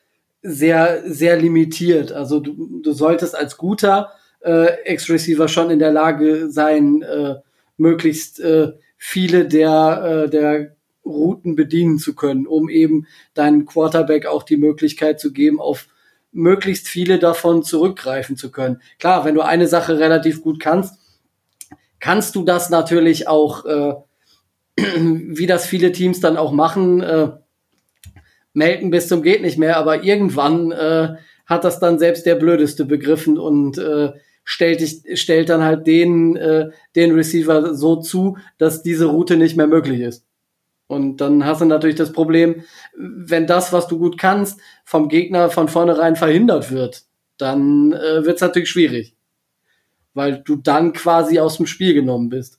[0.43, 2.13] sehr sehr limitiert.
[2.13, 7.37] Also du, du solltest als guter äh, X-Receiver schon in der Lage sein, äh,
[7.77, 14.43] möglichst äh, viele der, äh, der Routen bedienen zu können, um eben deinem Quarterback auch
[14.43, 15.89] die Möglichkeit zu geben, auf
[16.33, 18.81] möglichst viele davon zurückgreifen zu können.
[18.99, 21.00] Klar, wenn du eine Sache relativ gut kannst,
[22.01, 23.95] kannst du das natürlich auch, äh,
[24.77, 27.31] wie das viele Teams dann auch machen, äh,
[28.53, 31.15] melken bis zum geht nicht mehr, aber irgendwann äh,
[31.47, 34.13] hat das dann selbst der Blödeste begriffen und äh,
[34.45, 39.57] stellt, dich, stellt dann halt den, äh, den Receiver so zu, dass diese Route nicht
[39.57, 40.27] mehr möglich ist.
[40.87, 42.65] Und dann hast du natürlich das Problem,
[42.97, 47.05] wenn das, was du gut kannst, vom Gegner von vornherein verhindert wird,
[47.37, 49.15] dann äh, wird es natürlich schwierig.
[50.15, 52.59] Weil du dann quasi aus dem Spiel genommen bist.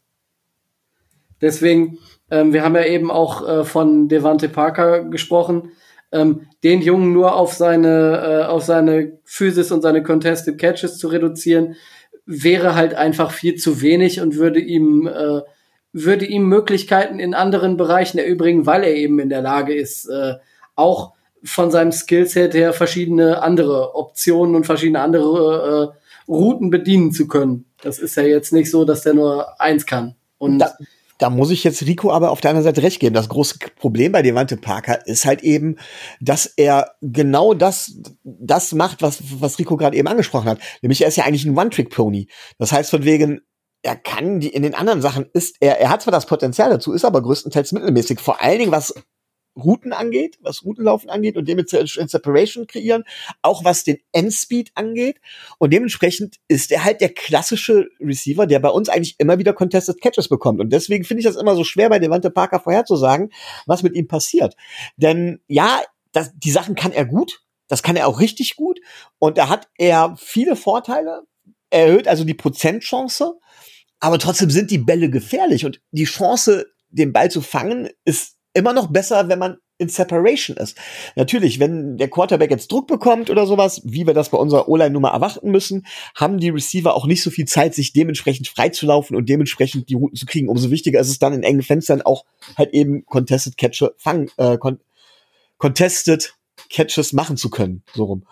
[1.42, 1.98] Deswegen,
[2.30, 5.72] ähm, wir haben ja eben auch äh, von Devante Parker gesprochen
[6.12, 11.08] ähm, den Jungen nur auf seine, äh, auf seine Physis und seine Contested Catches zu
[11.08, 11.76] reduzieren,
[12.26, 15.42] wäre halt einfach viel zu wenig und würde ihm, äh,
[15.94, 20.36] würde ihm Möglichkeiten in anderen Bereichen erübrigen, weil er eben in der Lage ist, äh,
[20.76, 27.28] auch von seinem Skillset her verschiedene andere Optionen und verschiedene andere äh, Routen bedienen zu
[27.28, 27.66] können.
[27.82, 30.16] Das ist ja jetzt nicht so, dass der nur eins kann.
[30.38, 30.72] Und da,
[31.18, 33.14] da muss ich jetzt Rico aber auf der anderen Seite recht geben.
[33.14, 35.78] Das große Problem bei Devante Parker ist halt eben,
[36.20, 40.60] dass er genau das, das macht, was, was Rico gerade eben angesprochen hat.
[40.82, 42.28] Nämlich er ist ja eigentlich ein One-Trick-Pony.
[42.58, 43.42] Das heißt von wegen,
[43.84, 46.94] er kann die in den anderen Sachen ist er er hat zwar das Potenzial dazu
[46.94, 48.94] ist aber größtenteils mittelmäßig vor allen Dingen was
[49.56, 53.04] Routen angeht, was Routenlaufen angeht und dementsprechend Separation kreieren,
[53.42, 55.20] auch was den Endspeed angeht.
[55.58, 60.02] Und dementsprechend ist er halt der klassische Receiver, der bei uns eigentlich immer wieder Contested
[60.02, 60.60] Catches bekommt.
[60.60, 63.32] Und deswegen finde ich das immer so schwer, bei Devante Parker vorherzusagen,
[63.66, 64.56] was mit ihm passiert.
[64.96, 68.80] Denn ja, das, die Sachen kann er gut, das kann er auch richtig gut.
[69.20, 71.24] Und da hat er viele Vorteile,
[71.70, 73.34] er erhöht also die Prozentchance,
[74.00, 78.74] aber trotzdem sind die Bälle gefährlich und die Chance, den Ball zu fangen, ist immer
[78.74, 80.78] noch besser, wenn man in Separation ist.
[81.16, 85.10] Natürlich, wenn der Quarterback jetzt Druck bekommt oder sowas, wie wir das bei unserer O-Line-Nummer
[85.10, 89.90] erwarten müssen, haben die Receiver auch nicht so viel Zeit, sich dementsprechend freizulaufen und dementsprechend
[89.90, 90.50] die Routen zu kriegen.
[90.50, 92.26] Umso wichtiger ist es dann in engen Fenstern auch
[92.58, 94.80] halt eben Contested Catcher fangen, äh, con
[95.58, 96.36] Contested
[96.72, 98.24] Catches machen zu können, so rum.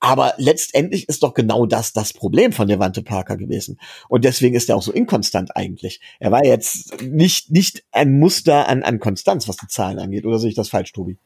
[0.00, 3.78] Aber letztendlich ist doch genau das das Problem von Devante Parker gewesen.
[4.08, 6.00] Und deswegen ist er auch so inkonstant eigentlich.
[6.20, 10.26] Er war jetzt nicht, nicht ein Muster an, an Konstanz, was die Zahlen angeht.
[10.26, 11.18] Oder sehe ich das falsch, Tobi?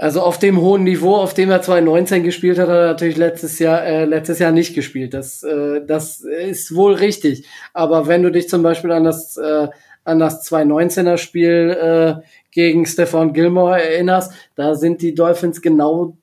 [0.00, 3.58] Also auf dem hohen Niveau, auf dem er 2019 gespielt hat, hat er natürlich letztes
[3.58, 5.12] Jahr, äh, letztes Jahr nicht gespielt.
[5.12, 7.48] Das, äh, das ist wohl richtig.
[7.74, 9.66] Aber wenn du dich zum Beispiel an das, äh,
[10.08, 11.76] an das 2019er Spiel
[12.20, 16.16] äh, gegen Stefan Gilmore erinnerst, da sind die Dolphins genau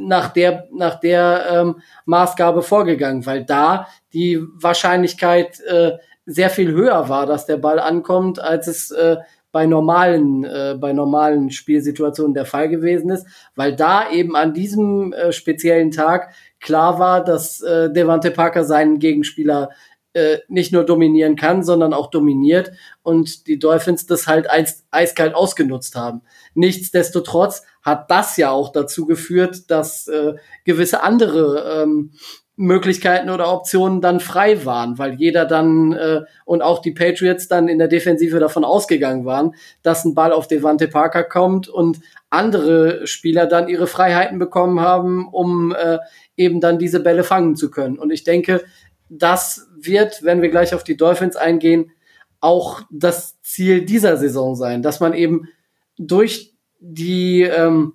[0.00, 5.92] nach der, nach der ähm, Maßgabe vorgegangen, weil da die Wahrscheinlichkeit äh,
[6.26, 9.16] sehr viel höher war, dass der Ball ankommt, als es äh,
[9.52, 13.24] bei normalen, äh, bei normalen Spielsituationen der Fall gewesen ist,
[13.54, 18.98] weil da eben an diesem äh, speziellen Tag klar war, dass äh, Devante Parker seinen
[18.98, 19.70] Gegenspieler
[20.14, 22.72] äh, nicht nur dominieren kann, sondern auch dominiert
[23.02, 26.22] und die Dolphins das halt eis eiskalt ausgenutzt haben.
[26.54, 32.12] Nichtsdestotrotz hat das ja auch dazu geführt, dass äh, gewisse andere ähm,
[32.56, 37.66] Möglichkeiten oder Optionen dann frei waren, weil jeder dann äh, und auch die Patriots dann
[37.68, 42.00] in der Defensive davon ausgegangen waren, dass ein Ball auf Devante Parker kommt und
[42.30, 45.98] andere Spieler dann ihre Freiheiten bekommen haben, um äh,
[46.36, 47.98] eben dann diese Bälle fangen zu können.
[47.98, 48.62] Und ich denke,
[49.08, 51.92] das wird, wenn wir gleich auf die Dolphins eingehen,
[52.40, 55.48] auch das Ziel dieser Saison sein, dass man eben
[55.96, 57.94] durch die ähm,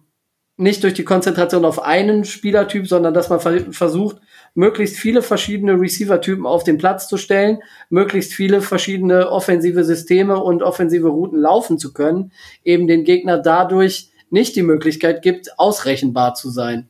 [0.59, 4.17] nicht durch die Konzentration auf einen Spielertyp, sondern dass man versucht,
[4.55, 10.61] möglichst viele verschiedene Receiver-Typen auf den Platz zu stellen, möglichst viele verschiedene offensive Systeme und
[10.61, 12.33] offensive Routen laufen zu können,
[12.65, 16.89] eben den Gegner dadurch nicht die Möglichkeit gibt, ausrechenbar zu sein.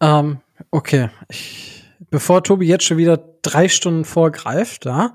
[0.00, 0.38] Ähm,
[0.72, 1.10] okay.
[1.28, 1.77] Ich,
[2.10, 5.14] bevor Tobi jetzt schon wieder drei Stunden vorgreift, da, ja,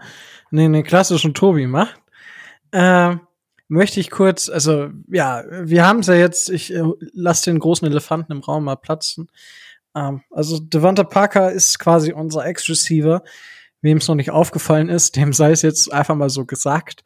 [0.52, 2.00] den, den klassischen Tobi macht,
[2.72, 3.16] äh,
[3.68, 7.88] möchte ich kurz, also ja, wir haben es ja jetzt, ich äh, lasse den großen
[7.88, 9.30] Elefanten im Raum mal platzen.
[9.96, 13.24] Ähm, also Devonta Parker ist quasi unser Ex-Receiver.
[13.82, 17.04] Wem es noch nicht aufgefallen ist, dem sei es jetzt einfach mal so gesagt.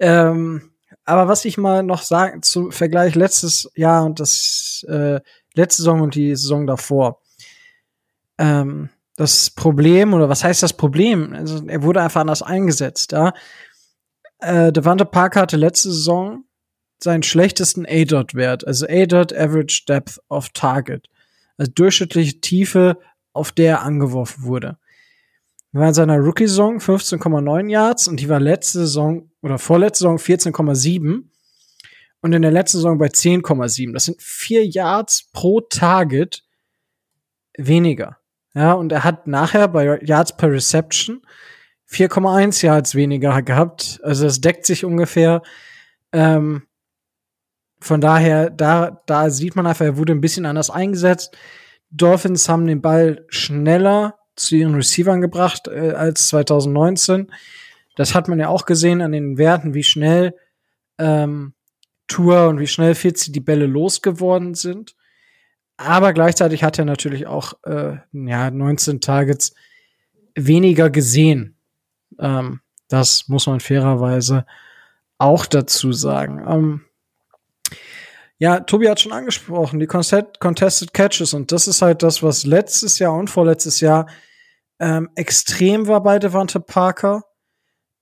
[0.00, 0.72] Ähm,
[1.04, 5.20] aber was ich mal noch sagen zum Vergleich letztes Jahr und das äh,
[5.54, 7.20] letzte Saison und die Saison davor.
[8.38, 11.32] Ähm, das Problem, oder was heißt das Problem?
[11.32, 13.32] Also, er wurde einfach anders eingesetzt, ja.
[14.38, 16.44] Äh, Devante Parker hatte letzte Saison
[17.02, 21.08] seinen schlechtesten A-Dot-Wert, also A-Dot Average Depth of Target
[21.62, 22.98] also durchschnittliche Tiefe,
[23.32, 24.78] auf der er angeworfen wurde.
[25.72, 30.18] Er war in seiner Rookie-Saison 15,9 Yards und die war letzte Saison oder vorletzte Saison
[30.18, 31.22] 14,7
[32.20, 33.92] und in der letzten Saison bei 10,7.
[33.92, 36.44] Das sind vier Yards pro Target
[37.56, 38.18] weniger.
[38.54, 41.22] Ja, und er hat nachher bei Yards per Reception
[41.92, 44.00] 4,1 Yards weniger gehabt.
[44.02, 45.42] Also es deckt sich ungefähr.
[46.12, 46.62] Ähm,
[47.80, 51.36] von daher, da, da sieht man einfach, er wurde ein bisschen anders eingesetzt.
[51.90, 57.30] Dolphins haben den Ball schneller zu ihren Receivern gebracht äh, als 2019.
[57.96, 60.34] Das hat man ja auch gesehen an den Werten, wie schnell
[60.98, 61.54] ähm,
[62.08, 64.96] Tour und wie schnell Fitzy die Bälle losgeworden sind.
[65.76, 69.54] Aber gleichzeitig hat er natürlich auch äh, ja, 19 Targets
[70.34, 71.56] weniger gesehen.
[72.18, 74.46] Ähm, das muss man fairerweise
[75.18, 76.44] auch dazu sagen.
[76.46, 76.84] Ähm,
[78.38, 81.32] ja, Tobi hat schon angesprochen, die Contested Catches.
[81.32, 84.08] Und das ist halt das, was letztes Jahr und vorletztes Jahr
[84.80, 87.24] ähm, extrem war bei Devante Parker.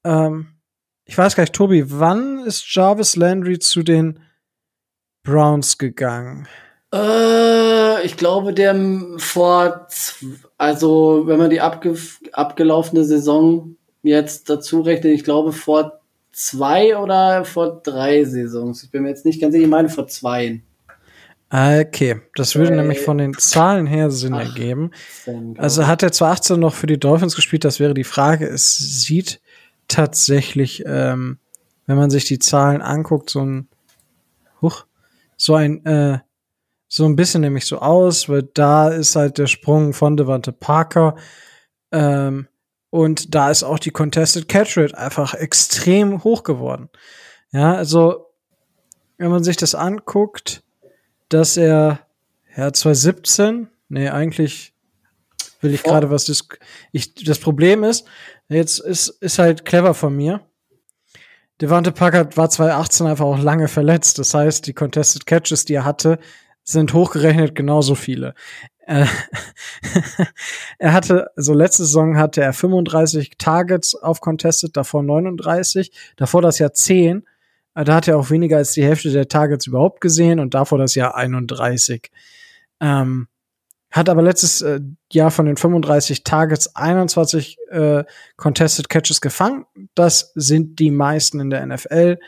[0.02, 0.61] Ähm,
[1.04, 4.20] ich weiß gar nicht, Tobi, wann ist Jarvis Landry zu den
[5.24, 6.48] Browns gegangen?
[6.92, 8.74] Äh, ich glaube, der
[9.18, 9.87] vor,
[10.59, 11.96] also wenn man die abge
[12.33, 16.00] abgelaufene Saison jetzt dazu rechnet, ich glaube vor
[16.33, 18.83] zwei oder vor drei Saisons.
[18.83, 20.62] Ich bin mir jetzt nicht ganz sicher, ich meine vor zwei.
[21.53, 24.92] Okay, das würde nämlich von den Zahlen her Sinn Ach, ergeben.
[25.59, 28.46] Also hat er 2018 noch für die Dolphins gespielt, das wäre die Frage.
[28.46, 29.40] Es sieht
[29.88, 31.38] tatsächlich, ähm,
[31.87, 33.68] wenn man sich die Zahlen anguckt, so ein,
[34.62, 34.85] huch,
[35.37, 36.20] so ein, äh,
[36.92, 41.14] so ein bisschen nämlich so aus, weil da ist halt der Sprung von Devante Parker
[41.92, 42.48] ähm,
[42.90, 46.90] und da ist auch die Contested Catch Rate einfach extrem hoch geworden.
[47.53, 48.26] Ja, also,
[49.18, 50.64] wenn man sich das anguckt,
[51.29, 52.00] dass er,
[52.57, 54.74] ja, 2017, nee, eigentlich
[55.61, 56.48] will ich gerade was, das,
[56.90, 58.05] ich, das Problem ist,
[58.48, 60.40] jetzt ist, ist halt clever von mir.
[61.61, 64.18] Devante Packard war 2018 einfach auch lange verletzt.
[64.18, 66.18] Das heißt, die Contested Catches, die er hatte,
[66.72, 68.35] sind hochgerechnet genauso viele.
[68.87, 69.06] Äh,
[70.78, 76.59] er hatte, also letzte Saison hatte er 35 Targets auf Contested, davor 39, davor das
[76.59, 77.24] Jahr 10.
[77.74, 80.78] Äh, Da hat er auch weniger als die Hälfte der Targets überhaupt gesehen und davor
[80.78, 82.11] das Jahr 31.
[82.80, 83.28] Ähm,
[83.90, 84.80] hat aber letztes äh,
[85.12, 88.04] Jahr von den 35 Targets 21 äh,
[88.37, 89.66] Contested Catches gefangen.
[89.94, 92.18] Das sind die meisten in der NFL.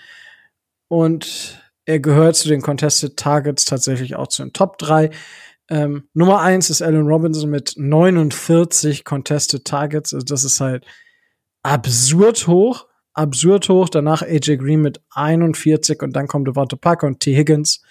[0.89, 5.11] Und er gehört zu den Contested Targets tatsächlich auch zu den Top 3.
[5.69, 10.15] Ähm, Nummer 1 ist Allen Robinson mit 49 Contested Targets.
[10.15, 10.85] Also das ist halt
[11.63, 12.87] absurd hoch.
[13.15, 13.89] Absurd hoch.
[13.89, 17.35] Danach AJ Green mit 41 und dann kommt Devonta Parker und T.
[17.35, 17.83] Higgins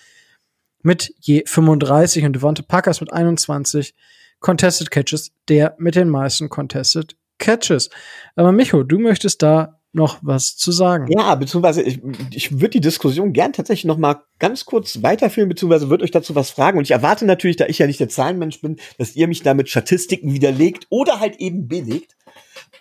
[0.84, 3.94] mit je 35 und Devonta Parkers mit 21
[4.40, 7.90] Contested Catches, der mit den meisten Contested Catches.
[8.36, 11.12] Aber Micho, du möchtest da noch was zu sagen.
[11.12, 12.00] Ja, beziehungsweise ich,
[12.32, 16.34] ich würde die Diskussion gern tatsächlich noch mal ganz kurz weiterführen, beziehungsweise würde euch dazu
[16.34, 16.78] was fragen.
[16.78, 19.54] Und ich erwarte natürlich, da ich ja nicht der Zahlenmensch bin, dass ihr mich da
[19.54, 22.16] mit Statistiken widerlegt oder halt eben belegt.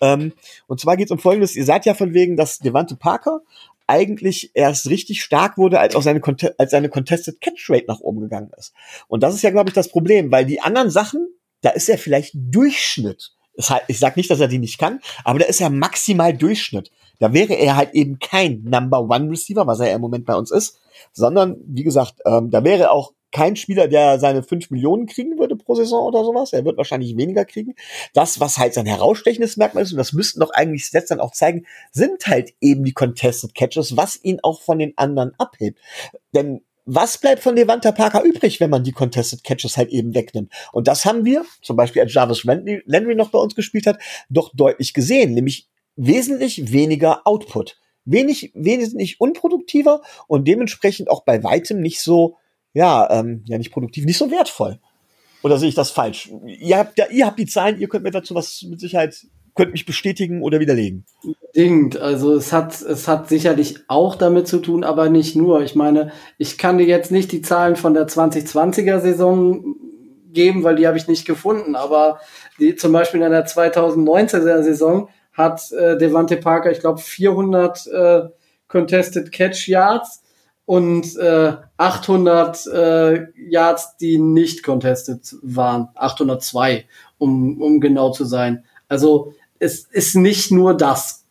[0.01, 0.33] Ähm,
[0.69, 1.57] und zwar geht es um Folgendes.
[1.57, 3.41] Ihr seid ja von wegen, dass Devante Parker
[3.89, 6.21] eigentlich erst richtig stark wurde, als auch seine,
[6.59, 8.73] als seine Contested Catch Rate nach oben gegangen ist.
[9.09, 11.27] Und das ist ja, glaube ich, das Problem, weil die anderen Sachen,
[11.63, 13.33] da ist er vielleicht Durchschnitt.
[13.89, 16.91] Ich sage nicht, dass er die nicht kann, aber da ist er maximal Durchschnitt.
[17.19, 20.35] Da wäre er halt eben kein Number One Receiver, was er ja im Moment bei
[20.35, 20.81] uns ist,
[21.13, 25.57] sondern wie gesagt, ähm, da wäre auch kein Spieler, der seine 5 Millionen kriegen würde
[25.57, 26.53] pro Saison oder sowas.
[26.53, 27.75] Er wird wahrscheinlich weniger kriegen.
[28.13, 31.33] Das, was halt sein herausstechendes Merkmal ist, und das müssten doch eigentlich Stats dann auch
[31.33, 35.79] zeigen, sind halt eben die Contested Catches, was ihn auch von den anderen abhebt.
[36.35, 40.53] Denn was bleibt von Levanta Parker übrig, wenn man die Contested Catches halt eben wegnimmt?
[40.73, 44.51] Und das haben wir, zum Beispiel als Jarvis Landry, noch bei uns gespielt hat, doch
[44.55, 47.79] deutlich gesehen, nämlich wesentlich weniger Output.
[48.05, 52.39] Wenig, wesentlich unproduktiver und dementsprechend auch bei weitem nicht so,
[52.73, 54.81] ja, ähm, ja, nicht produktiv, nicht so wertvoll.
[55.43, 56.31] Oder sehe ich das falsch?
[56.45, 59.27] Ihr habt, ihr habt die Zahlen, ihr könnt mir dazu was mit Sicherheit,
[59.61, 61.05] könnt mich bestätigen oder widerlegen.
[61.53, 62.01] Bedingt.
[62.01, 65.61] Also es hat, es hat sicherlich auch damit zu tun, aber nicht nur.
[65.61, 69.77] Ich meine, ich kann dir jetzt nicht die Zahlen von der 2020er Saison
[70.33, 71.77] geben, weil die habe ich nicht gefunden.
[71.77, 72.21] Aber
[72.59, 78.23] die, zum Beispiel in der 2019er Saison hat äh, Devante Parker, ich glaube, 400 äh,
[78.67, 80.23] Contested Catch Yards
[80.65, 85.91] und äh, 800 äh, Yards, die nicht contested waren.
[85.97, 86.87] 802,
[87.19, 88.65] um, um genau zu sein.
[88.89, 91.25] Also es ist nicht nur das.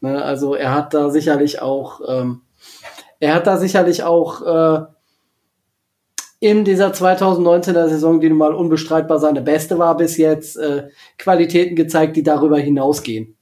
[0.00, 0.20] Ne?
[0.22, 2.40] Also er hat da sicherlich auch, ähm,
[3.20, 4.84] er hat da sicherlich auch äh,
[6.40, 10.88] in dieser 2019er Saison, die nun mal unbestreitbar seine beste war bis jetzt, äh,
[11.18, 13.36] Qualitäten gezeigt, die darüber hinausgehen.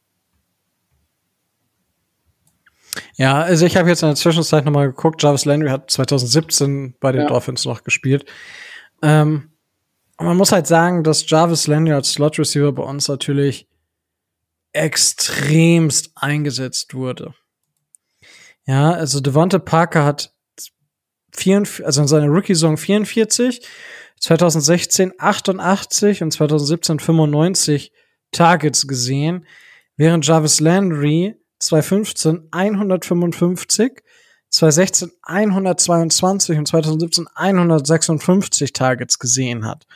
[3.14, 5.22] Ja, also ich habe jetzt in der Zwischenzeit noch mal geguckt.
[5.22, 7.28] Jarvis Landry hat 2017 bei den Ja.
[7.28, 8.26] Dolphins noch gespielt.
[9.02, 9.50] Ähm,
[10.18, 13.69] man muss halt sagen, dass Jarvis Landry als Slot Receiver bei uns natürlich
[14.72, 17.35] extremst eingesetzt wurde.
[18.66, 20.33] Ja, also Devonta Parker hat
[21.33, 23.66] 44, also in seiner Rookie-Saison 44,
[24.20, 27.92] 2016 88 und 2017 95
[28.33, 29.46] Targets gesehen,
[29.96, 34.02] während Jarvis Landry 2015 155,
[34.50, 39.87] 2016 122 und 2017 156 Targets gesehen hat.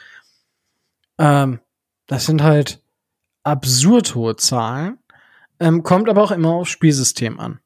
[1.19, 1.61] Ähm,
[2.07, 2.84] das sind halt
[3.45, 4.99] absurd hohe Zahlen,
[5.61, 7.61] ähm, kommt aber auch immer aufs Spielsystem an.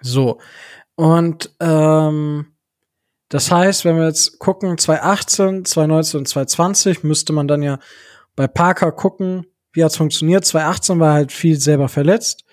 [0.00, 0.40] So,
[0.94, 2.54] und ähm,
[3.28, 7.78] das heißt, wenn wir jetzt gucken, 2018, 2019 und 2020, müsste man dann ja
[8.36, 10.44] bei Parker gucken, wie hat's funktioniert.
[10.44, 12.44] 2018 war halt viel selber verletzt.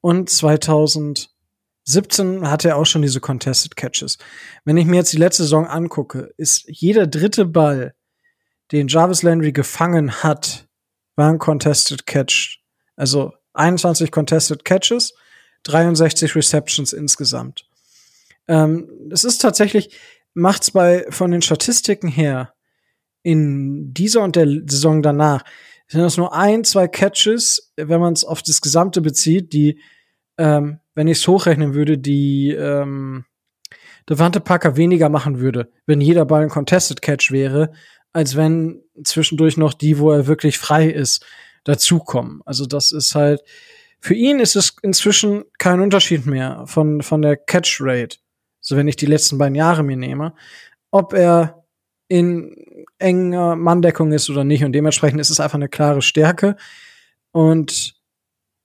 [0.00, 4.18] Und 2017 hatte er auch schon diese Contested Catches.
[4.64, 7.94] Wenn ich mir jetzt die letzte Saison angucke, ist jeder dritte Ball,
[8.72, 10.65] den Jarvis Landry gefangen hat,
[11.16, 12.60] war ein Contested Catch.
[12.94, 15.14] Also 21 Contested Catches,
[15.64, 17.66] 63 Receptions insgesamt.
[18.48, 19.98] Ähm, es ist tatsächlich,
[20.34, 22.52] macht's bei, von den Statistiken her,
[23.22, 25.42] in dieser und der Saison danach,
[25.88, 29.80] sind das nur ein, zwei Catches, wenn man es auf das Gesamte bezieht, die,
[30.38, 33.24] ähm, wenn ich es hochrechnen würde, die ähm,
[34.08, 37.72] Devante Parker weniger machen würde, wenn jeder Ball ein Contested Catch wäre,
[38.12, 41.24] als wenn zwischendurch noch die, wo er wirklich frei ist,
[41.64, 42.42] dazukommen.
[42.44, 43.42] Also das ist halt,
[44.00, 48.18] für ihn ist es inzwischen kein Unterschied mehr von, von der Catch Rate.
[48.60, 50.34] So wenn ich die letzten beiden Jahre mir nehme,
[50.90, 51.64] ob er
[52.08, 54.64] in enger Manndeckung ist oder nicht.
[54.64, 56.56] Und dementsprechend ist es einfach eine klare Stärke.
[57.32, 57.94] Und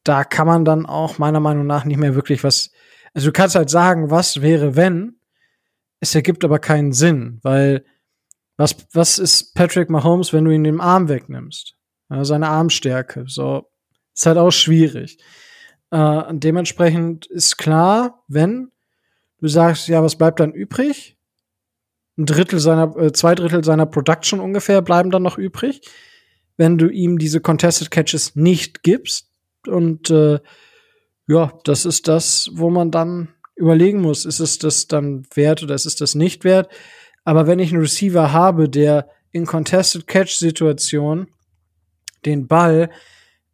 [0.03, 2.71] da kann man dann auch meiner Meinung nach nicht mehr wirklich was.
[3.13, 5.15] Also du kannst halt sagen, was wäre, wenn.
[5.99, 7.83] Es ergibt aber keinen Sinn, weil
[8.61, 11.75] was, was ist Patrick Mahomes, wenn du ihn den Arm wegnimmst?
[12.09, 13.25] Ja, seine Armstärke.
[13.27, 13.69] So,
[14.13, 15.17] ist halt auch schwierig.
[15.89, 18.71] Äh, dementsprechend ist klar, wenn
[19.39, 21.17] du sagst, ja, was bleibt dann übrig?
[22.17, 25.81] Ein Drittel seiner, äh, zwei Drittel seiner Production ungefähr bleiben dann noch übrig,
[26.57, 29.31] wenn du ihm diese Contested Catches nicht gibst.
[29.65, 30.39] Und äh,
[31.27, 35.75] ja, das ist das, wo man dann überlegen muss, ist es das dann wert oder
[35.75, 36.69] ist es das nicht wert?
[37.23, 41.27] Aber wenn ich einen Receiver habe, der in Contested Catch Situationen
[42.25, 42.89] den Ball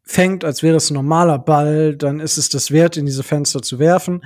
[0.04, 3.62] fängt, als wäre es ein normaler Ball, dann ist es das wert, in diese Fenster
[3.62, 4.24] zu werfen.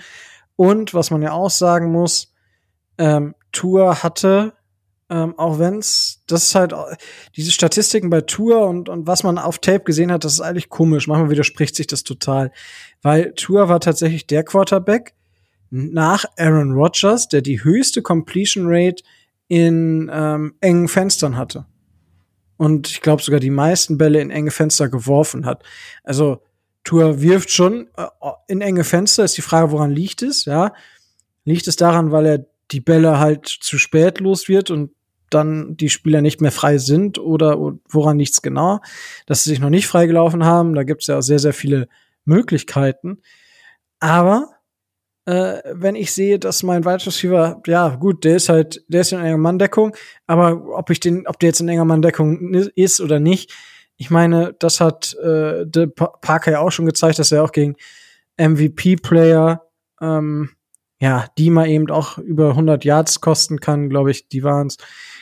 [0.56, 2.34] Und was man ja auch sagen muss,
[2.98, 4.54] ähm, Tour hatte,
[5.10, 6.74] ähm, auch wenn's, das ist halt
[7.36, 10.70] diese Statistiken bei Tour und, und was man auf Tape gesehen hat, das ist eigentlich
[10.70, 11.08] komisch.
[11.08, 12.52] Manchmal widerspricht sich das total.
[13.02, 15.14] Weil Tour war tatsächlich der Quarterback
[15.70, 19.04] nach Aaron Rodgers, der die höchste Completion Rate
[19.52, 21.66] in ähm, engen Fenstern hatte.
[22.56, 25.62] Und ich glaube sogar die meisten Bälle in enge Fenster geworfen hat.
[26.06, 26.42] Also
[26.86, 28.06] Tour wirft schon äh,
[28.48, 29.26] in enge Fenster.
[29.26, 30.46] Ist die Frage, woran liegt es?
[30.46, 30.72] Ja,
[31.44, 34.92] liegt es daran, weil er die Bälle halt zu spät los wird und
[35.30, 37.58] dann die Spieler nicht mehr frei sind oder
[37.90, 38.80] woran nichts genau,
[39.26, 40.76] dass sie sich noch nicht freigelaufen haben.
[40.76, 41.90] Da gibt es ja sehr, sehr viele
[42.24, 43.20] Möglichkeiten.
[44.00, 44.48] Aber
[45.26, 49.12] äh, wenn ich sehe, dass mein Wide Receiver, ja gut, der ist halt, der ist
[49.12, 49.96] in enger Manndeckung,
[50.28, 53.54] aber ob ich den, ob der jetzt in enger Manndeckung ist oder nicht,
[53.98, 57.76] ich meine, das hat äh, Parker ja auch schon gezeigt, dass er auch gegen
[58.38, 59.64] MVP-Player,
[60.02, 60.50] ähm,
[61.00, 64.78] ja, die mal eben auch über 100 Yards kosten kann, glaube ich, die waren's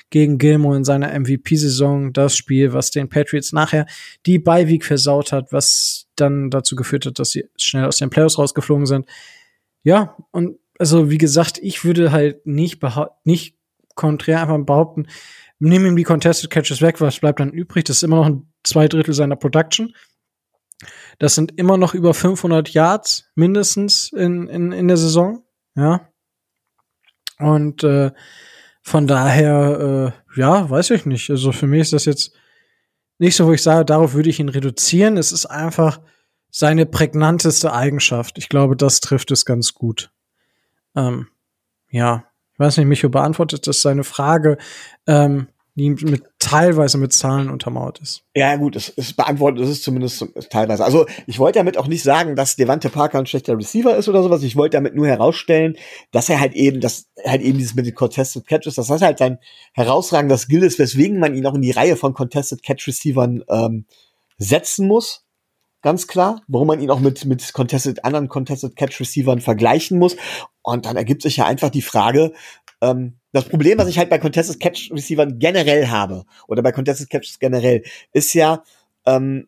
[0.10, 3.86] gegen Gilmore in seiner MVP-Saison, das Spiel, was den Patriots nachher
[4.26, 8.38] die Beiweek versaut hat, was dann dazu geführt hat, dass sie schnell aus den Playoffs
[8.38, 9.06] rausgeflogen sind.
[9.84, 12.82] Ja, und also wie gesagt, ich würde halt nicht
[13.24, 13.58] nicht
[13.96, 15.08] konträr einfach behaupten,
[15.60, 17.86] nimm ihm die Contested Catches weg, was bleibt dann übrig?
[17.86, 19.94] Das ist immer noch ein zwei Drittel seiner Production.
[21.18, 25.44] Das sind immer noch über 500 Yards mindestens in, in, in der Saison,
[25.76, 26.10] ja.
[27.38, 28.12] Und äh,
[28.82, 31.30] von daher, äh, ja, weiß ich nicht.
[31.30, 32.34] Also für mich ist das jetzt
[33.18, 35.18] nicht so, wo ich sage, darauf würde ich ihn reduzieren.
[35.18, 36.02] Es ist einfach,
[36.52, 38.38] seine prägnanteste Eigenschaft.
[38.38, 40.12] Ich glaube, das trifft es ganz gut.
[40.96, 41.28] Ähm,
[41.90, 44.58] ja, ich weiß nicht, Micho beantwortet das seine Frage,
[45.08, 48.24] ähm, die mit teilweise mit Zahlen untermauert ist.
[48.36, 50.84] Ja, gut, es, es beantwortet es ist zumindest teilweise.
[50.84, 54.22] Also ich wollte damit auch nicht sagen, dass Devante Parker ein schlechter Receiver ist oder
[54.22, 54.44] sowas.
[54.44, 55.78] Ich wollte damit nur herausstellen,
[56.12, 59.20] dass er halt eben, dass halt eben dieses mit den Contested Catches, dass das halt
[59.20, 59.38] sein
[59.74, 63.86] herausragender Skill ist, weswegen man ihn auch in die Reihe von Contested Catch Receivern ähm,
[64.38, 65.24] setzen muss
[65.82, 70.16] ganz klar, warum man ihn auch mit, mit Contested, anderen Contested Catch Receivern vergleichen muss.
[70.62, 72.34] Und dann ergibt sich ja einfach die Frage,
[72.82, 77.10] ähm, das Problem, was ich halt bei Contested Catch Receivern generell habe, oder bei Contested
[77.10, 78.64] Catches generell, ist ja,
[79.06, 79.48] ähm,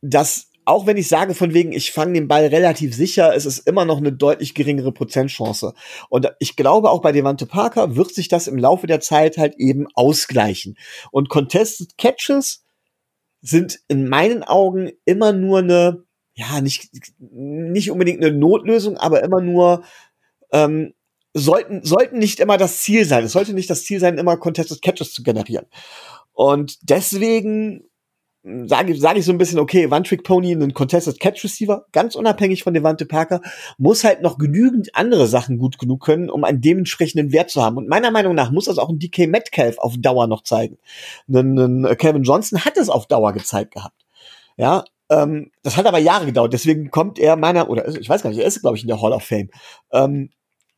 [0.00, 3.58] dass auch wenn ich sage von wegen, ich fange den Ball relativ sicher, ist es
[3.58, 5.74] immer noch eine deutlich geringere Prozentchance.
[6.08, 9.56] Und ich glaube, auch bei Devante Parker wird sich das im Laufe der Zeit halt
[9.56, 10.76] eben ausgleichen.
[11.10, 12.61] Und Contested Catches
[13.42, 19.40] sind in meinen Augen immer nur eine, ja, nicht, nicht unbedingt eine Notlösung, aber immer
[19.40, 19.84] nur,
[20.52, 20.94] ähm,
[21.34, 23.24] sollten, sollten nicht immer das Ziel sein.
[23.24, 25.66] Es sollte nicht das Ziel sein, immer Contested Catches zu generieren.
[26.32, 27.84] Und deswegen
[28.44, 33.06] sage sag ich so ein bisschen, okay, One-Trick-Pony, ein Contested Catch-Receiver, ganz unabhängig von Devante
[33.06, 33.40] Parker,
[33.78, 37.76] muss halt noch genügend andere Sachen gut genug können, um einen dementsprechenden Wert zu haben.
[37.76, 40.78] Und meiner Meinung nach muss das auch ein DK Metcalf auf Dauer noch zeigen.
[41.28, 44.04] Ein Kevin Johnson hat es auf Dauer gezeigt gehabt.
[44.56, 48.30] Ja, ähm, das hat aber Jahre gedauert, deswegen kommt er meiner, oder ich weiß gar
[48.30, 49.50] nicht, er ist, glaube ich, in der Hall of Fame.
[49.92, 50.30] Ähm,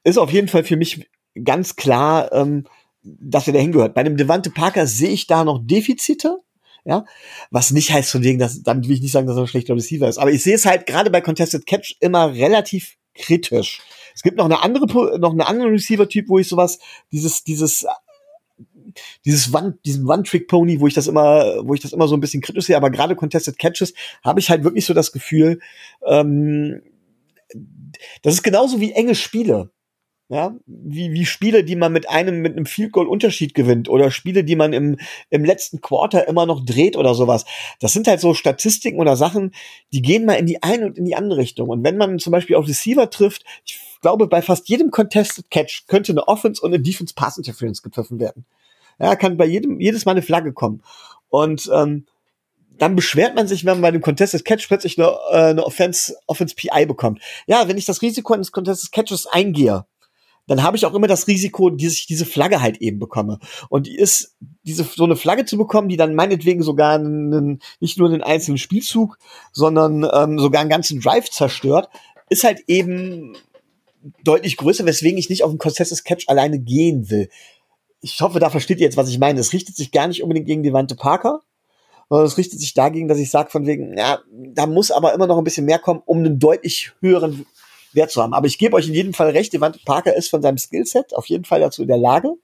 [0.02, 1.08] ist auf jeden Fall für mich
[1.42, 2.64] ganz klar, ähm,
[3.02, 3.94] dass er dahin gehört.
[3.94, 6.40] Bei einem Devante Parker sehe ich da noch Defizite,
[6.85, 7.05] ja,
[7.51, 9.74] was nicht heißt von wegen, dass, damit will ich nicht sagen, dass er ein schlechter
[9.74, 10.18] Receiver ist.
[10.18, 13.80] Aber ich sehe es halt gerade bei Contested Catch immer relativ kritisch.
[14.14, 16.78] Es gibt noch eine andere, noch einen anderen Receiver-Typ, wo ich sowas,
[17.11, 17.87] dieses, dieses,
[19.24, 22.43] dieses One, diesen One-Trick-Pony, wo ich das immer, wo ich das immer so ein bisschen
[22.43, 25.61] kritisch sehe, aber gerade Contested Catches habe ich halt wirklich so das Gefühl,
[26.07, 26.82] ähm,
[28.22, 29.70] das ist genauso wie enge Spiele.
[30.31, 34.11] Ja, wie, wie Spiele, die man mit einem, mit einem Field Goal Unterschied gewinnt oder
[34.11, 34.97] Spiele, die man im,
[35.29, 37.45] im letzten Quarter immer noch dreht oder sowas.
[37.79, 39.53] Das sind halt so Statistiken oder Sachen,
[39.93, 41.68] die gehen mal in die eine und in die andere Richtung.
[41.68, 45.87] Und wenn man zum Beispiel auf Receiver trifft, ich glaube, bei fast jedem Contested Catch
[45.89, 48.47] könnte eine Offense und eine Defense Pass Interference gepfiffen werden.
[48.99, 50.83] Ja, kann bei jedem, jedes Mal eine Flagge kommen.
[51.29, 52.07] Und, ähm,
[52.79, 56.16] dann beschwert man sich, wenn man bei dem Contested Catch plötzlich eine, äh, eine Offense,
[56.27, 57.20] Offense PI bekommt.
[57.47, 59.85] Ja, wenn ich das Risiko eines Contested Catches eingehe,
[60.47, 63.38] dann habe ich auch immer das Risiko, dass ich diese Flagge halt eben bekomme.
[63.68, 67.99] Und die ist, diese, so eine Flagge zu bekommen, die dann meinetwegen sogar einen, nicht
[67.99, 69.18] nur einen einzelnen Spielzug,
[69.53, 71.88] sondern ähm, sogar einen ganzen Drive zerstört,
[72.28, 73.36] ist halt eben
[74.22, 77.30] deutlich größer, weswegen ich nicht auf ein Contested Catch alleine gehen will.
[78.01, 79.40] Ich hoffe, da versteht ihr jetzt, was ich meine.
[79.40, 81.40] Es richtet sich gar nicht unbedingt gegen Devante Parker,
[82.11, 85.26] sondern es richtet sich dagegen, dass ich sage von wegen, ja, da muss aber immer
[85.26, 87.47] noch ein bisschen mehr kommen, um einen deutlich höheren
[87.95, 88.34] Wert zu haben.
[88.34, 91.26] Aber ich gebe euch in jedem Fall recht, Devante Parker ist von seinem Skillset auf
[91.26, 92.34] jeden Fall dazu in der Lage.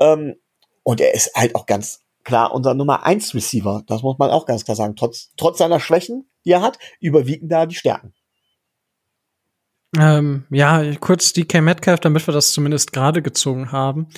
[0.00, 0.36] Ähm,
[0.82, 3.82] und er ist halt auch ganz klar unser Nummer 1 Receiver.
[3.86, 4.96] Das muss man auch ganz klar sagen.
[4.96, 8.14] Trotz, trotz seiner Schwächen, die er hat, überwiegen da die Stärken.
[9.96, 14.08] Ähm, ja, kurz DK Metcalf, damit wir das zumindest gerade gezogen haben.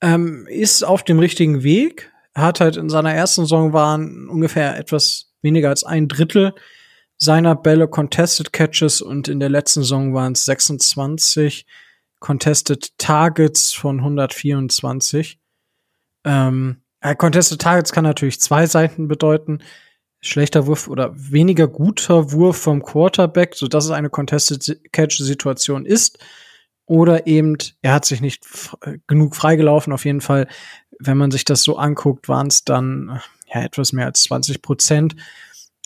[0.00, 2.12] Ähm, ist auf dem richtigen Weg.
[2.34, 6.54] Hat halt in seiner ersten Saison waren ungefähr etwas weniger als ein Drittel
[7.18, 11.66] seiner Bälle Contested Catches und in der letzten Saison waren es 26
[12.20, 15.38] Contested Targets von 124.
[16.24, 16.82] Ähm,
[17.18, 19.60] Contested Targets kann natürlich zwei Seiten bedeuten.
[20.20, 25.86] Schlechter Wurf oder weniger guter Wurf vom Quarterback, so dass es eine Contested Catch Situation
[25.86, 26.18] ist.
[26.86, 28.44] Oder eben, er hat sich nicht
[29.06, 29.92] genug freigelaufen.
[29.92, 30.48] Auf jeden Fall,
[30.98, 33.20] wenn man sich das so anguckt, waren es dann
[33.52, 35.16] ja etwas mehr als 20 Prozent.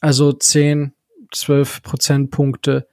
[0.00, 0.94] Also 10,
[1.30, 2.88] 12 Prozentpunkte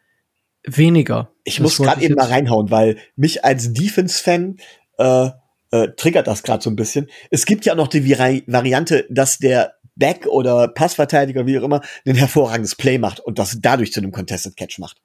[0.66, 1.32] weniger.
[1.44, 4.58] Ich das muss gerade eben mal reinhauen, weil mich als Defense-Fan
[4.98, 5.30] äh,
[5.72, 7.08] äh, triggert das gerade so ein bisschen.
[7.30, 11.82] Es gibt ja noch die Vari Variante, dass der Back oder Passverteidiger, wie auch immer,
[12.06, 15.02] ein hervorragendes Play macht und das dadurch zu einem Contested Catch macht.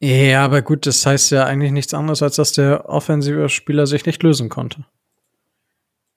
[0.00, 4.06] Ja, aber gut, das heißt ja eigentlich nichts anderes, als dass der offensive Spieler sich
[4.06, 4.86] nicht lösen konnte.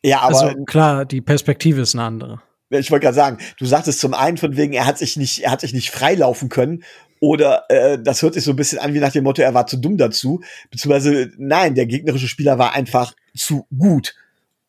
[0.03, 2.41] Ja, aber also klar, die Perspektive ist eine andere.
[2.79, 5.51] Ich wollte gerade sagen, du sagtest zum einen von wegen, er hat sich nicht, er
[5.51, 6.83] hat sich nicht freilaufen können,
[7.23, 9.65] oder äh, das hört sich so ein bisschen an wie nach dem Motto, er war
[9.65, 14.13] zu dumm dazu, beziehungsweise nein, der gegnerische Spieler war einfach zu gut,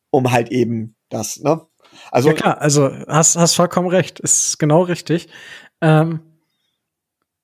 [0.09, 1.61] um halt eben das, ne?
[2.11, 5.27] Also ja klar, also hast hast vollkommen recht, ist genau richtig.
[5.81, 6.21] Ähm,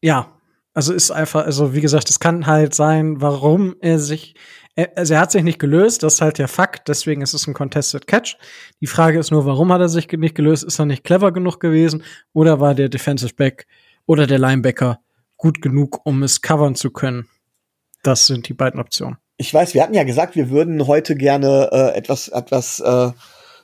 [0.01, 0.31] ja,
[0.73, 4.35] also ist einfach, also wie gesagt, es kann halt sein, warum er sich,
[4.95, 7.53] also er hat sich nicht gelöst, das ist halt der Fakt, deswegen ist es ein
[7.53, 8.37] Contested Catch.
[8.79, 10.63] Die Frage ist nur, warum hat er sich nicht gelöst?
[10.63, 12.03] Ist er nicht clever genug gewesen
[12.33, 13.67] oder war der Defensive Back
[14.05, 14.99] oder der Linebacker
[15.37, 17.27] gut genug, um es covern zu können?
[18.03, 19.17] Das sind die beiden Optionen.
[19.37, 23.11] Ich weiß, wir hatten ja gesagt, wir würden heute gerne äh, etwas, etwas äh,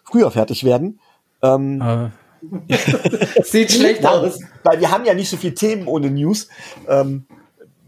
[0.03, 0.99] früher fertig werden.
[1.41, 2.09] Ähm, äh.
[3.43, 4.39] Sieht schlecht aus.
[4.63, 6.49] Weil wir haben ja nicht so viele Themen ohne News.
[6.87, 7.27] Ähm,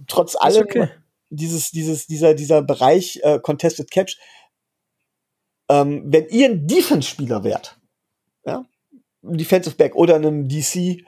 [0.07, 0.89] trotz allem, okay.
[1.29, 4.17] Dieses, dieses, dieser, dieser Bereich äh, Contested Catch,
[5.69, 7.79] ähm, wenn ihr ein Defense-Spieler wärt,
[8.45, 8.65] ja,
[9.23, 11.03] ein Defensive Back oder einem DC,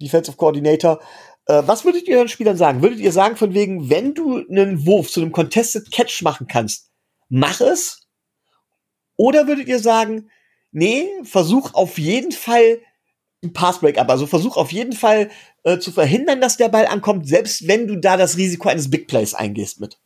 [0.00, 1.00] Defensive Coordinator,
[1.46, 2.82] äh, was würdet ihr den Spielern sagen?
[2.82, 6.90] Würdet ihr sagen, von wegen, wenn du einen Wurf zu einem Contested Catch machen kannst,
[7.28, 8.06] mach es?
[9.16, 10.30] Oder würdet ihr sagen,
[10.72, 12.80] nee, versuch auf jeden Fall
[13.46, 14.08] ein Pass-Break-up.
[14.08, 15.30] Also versuch auf jeden Fall
[15.64, 19.08] äh, zu verhindern, dass der Ball ankommt, selbst wenn du da das Risiko eines Big
[19.08, 19.98] Plays eingehst mit.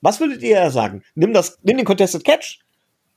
[0.00, 1.02] Was würdet ihr sagen?
[1.14, 2.60] Nimm das, nimm den Contested Catch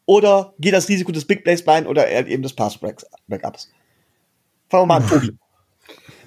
[0.05, 3.71] oder geh das Risiko des Big Plays bei oder eben des Pass-Break-ups?
[4.69, 5.31] Fangen wir mal an, Tobi.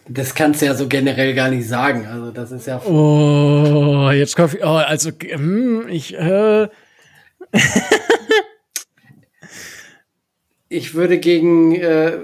[0.08, 2.06] Das kannst du ja so generell gar nicht sagen.
[2.06, 2.80] Also das ist ja.
[2.82, 4.56] Oh, jetzt kommt.
[4.62, 6.14] Oh, also hm, ich.
[6.14, 6.68] Äh
[10.68, 12.18] ich würde gegen äh,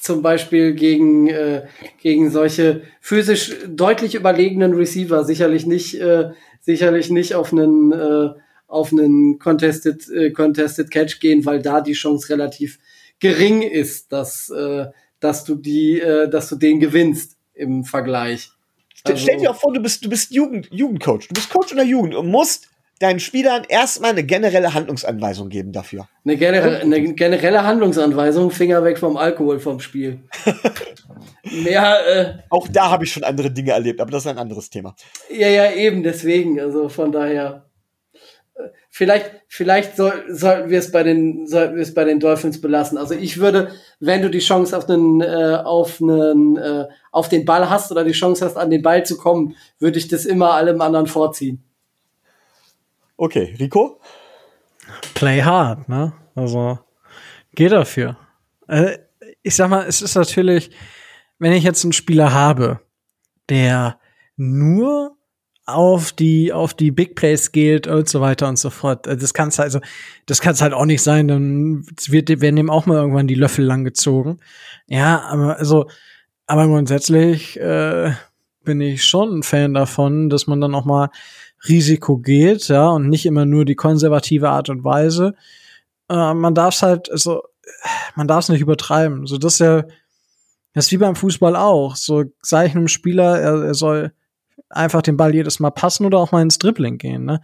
[0.00, 1.66] zum Beispiel gegen, äh,
[2.00, 6.30] gegen solche physisch deutlich überlegenen Receiver sicherlich nicht, äh,
[6.60, 8.30] sicherlich nicht auf einen, äh,
[8.66, 12.78] auf einen Contested, äh, Contested Catch gehen, weil da die Chance relativ
[13.18, 14.86] gering ist, dass, äh,
[15.20, 18.50] dass du die, äh, dass du den gewinnst im Vergleich.
[19.04, 21.28] Also, Stell dir auch vor, du bist, du bist Jugend, Jugendcoach.
[21.28, 22.69] Du bist Coach in der Jugend und musst
[23.00, 26.08] deinen Spielern erstmal eine generelle Handlungsanweisung geben dafür.
[26.24, 30.20] Eine, generelle, eine generelle Handlungsanweisung, Finger weg vom Alkohol vom Spiel.
[31.64, 34.68] Mehr, äh, Auch da habe ich schon andere Dinge erlebt, aber das ist ein anderes
[34.70, 34.94] Thema.
[35.30, 36.60] Ja, ja, eben, deswegen.
[36.60, 37.70] Also von daher.
[38.54, 42.60] Äh, vielleicht, vielleicht soll, sollten wir es bei den, sollten wir es bei den Dolphins
[42.60, 42.98] belassen.
[42.98, 47.46] Also ich würde, wenn du die Chance auf einen, äh, auf einen, äh, auf den
[47.46, 50.52] Ball hast oder die Chance hast, an den Ball zu kommen, würde ich das immer
[50.52, 51.64] allem anderen vorziehen.
[53.20, 54.00] Okay, Rico?
[55.12, 56.14] Play hard, ne?
[56.34, 56.78] Also,
[57.54, 58.16] geh dafür.
[58.66, 58.96] Äh,
[59.42, 60.70] ich sag mal, es ist natürlich,
[61.38, 62.80] wenn ich jetzt einen Spieler habe,
[63.50, 63.98] der
[64.38, 65.18] nur
[65.66, 69.06] auf die auf die Big Plays gilt und so weiter und so fort.
[69.06, 69.80] Äh, das kann's also
[70.24, 73.66] das kann's halt auch nicht sein, dann wird werden dem auch mal irgendwann die Löffel
[73.66, 74.38] lang gezogen.
[74.86, 75.90] Ja, aber also
[76.46, 78.14] aber grundsätzlich äh,
[78.64, 81.10] bin ich schon ein Fan davon, dass man dann auch mal
[81.68, 85.34] Risiko geht, ja, und nicht immer nur die konservative Art und Weise.
[86.08, 87.42] Äh, man darf es halt, also,
[88.16, 89.26] man darf es nicht übertreiben.
[89.26, 89.84] So, das ist ja,
[90.72, 91.96] das ist wie beim Fußball auch.
[91.96, 94.12] So, sage ich einem Spieler, er, er soll
[94.68, 97.24] einfach den Ball jedes Mal passen oder auch mal ins Dribbling gehen.
[97.24, 97.40] Ne?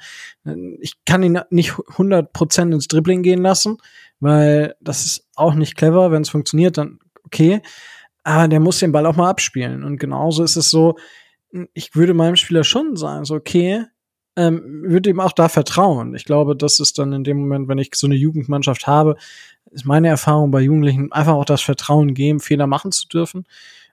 [0.81, 3.79] Ich kann ihn nicht 100% ins Dribbling gehen lassen,
[4.21, 6.11] weil das ist auch nicht clever.
[6.11, 7.63] Wenn es funktioniert, dann okay.
[8.23, 9.85] Aber der muss den Ball auch mal abspielen.
[9.85, 10.97] Und genauso ist es so,
[11.75, 13.85] ich würde meinem Spieler schon sagen, so okay,
[14.37, 16.15] ähm, würde ihm auch da vertrauen.
[16.15, 19.17] Ich glaube, das ist dann in dem Moment, wenn ich so eine Jugendmannschaft habe,
[19.71, 23.45] ist meine Erfahrung bei Jugendlichen einfach auch das Vertrauen geben, Fehler machen zu dürfen.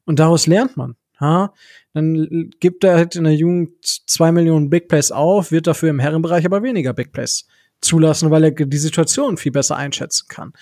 [0.05, 0.95] Und daraus lernt man.
[1.19, 1.53] Ha?
[1.93, 5.99] Dann gibt er halt in der Jugend zwei Millionen Big Plays auf, wird dafür im
[5.99, 7.47] Herrenbereich aber weniger Big Plays
[7.81, 10.53] zulassen, weil er die Situation viel besser einschätzen kann.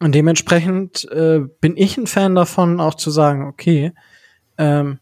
[0.00, 3.92] Und dementsprechend äh, bin ich ein Fan davon, auch zu sagen, okay,
[4.56, 4.98] ähm,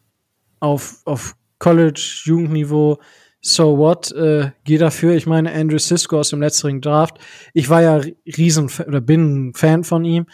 [0.60, 2.98] auf, auf College, Jugendniveau,
[3.40, 5.14] so what, äh, geh dafür.
[5.14, 7.18] Ich meine, Andrew Sisko aus dem letzteren Draft,
[7.54, 10.26] ich war ja riesen oder bin ein Fan von ihm.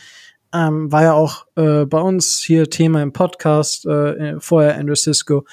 [0.52, 5.44] Ähm, war ja auch äh, bei uns hier Thema im Podcast, äh, vorher Andrew Sisko,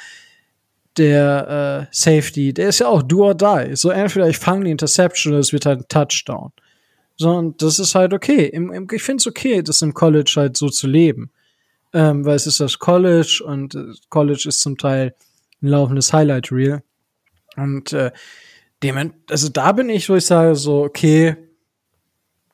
[0.97, 3.75] der äh, Safety, der ist ja auch do or die.
[3.75, 6.51] So entweder ich fange die Interception oder es wird halt ein Touchdown.
[7.17, 8.45] So, und das ist halt okay.
[8.45, 11.31] Im, im, ich finde es okay, das im College halt so zu leben.
[11.93, 15.13] Ähm, weil es ist das College und äh, College ist zum Teil
[15.61, 16.83] ein laufendes Highlight-Reel.
[17.57, 18.11] Und äh,
[18.83, 21.35] dem, also da bin ich, wo ich sage, so, okay,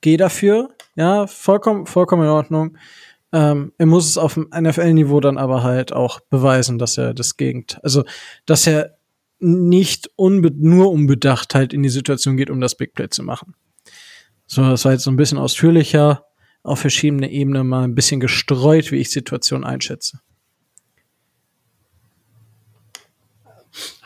[0.02, 2.78] geh dafür, ja, vollkommen, vollkommen in Ordnung.
[3.32, 7.38] Ähm, er muss es auf dem NFL-Niveau dann aber halt auch beweisen, dass er das
[7.38, 8.04] Gegend, also
[8.46, 8.98] dass er
[9.40, 13.54] nicht unbe nur unbedacht halt in die Situation geht, um das Big Play zu machen.
[14.48, 16.26] So, das war jetzt so ein bisschen ausführlicher,
[16.64, 20.20] auf verschiedene Ebenen mal ein bisschen gestreut, wie ich Situation einschätze.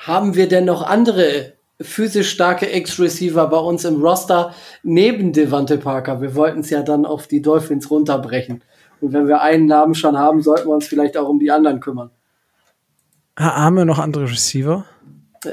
[0.01, 6.21] Haben wir denn noch andere physisch starke Ex-Receiver bei uns im Roster neben Devante Parker?
[6.21, 8.63] Wir wollten es ja dann auf die Dolphins runterbrechen.
[8.99, 11.79] Und wenn wir einen Namen schon haben, sollten wir uns vielleicht auch um die anderen
[11.79, 12.09] kümmern.
[13.37, 14.85] Haben wir noch andere Receiver?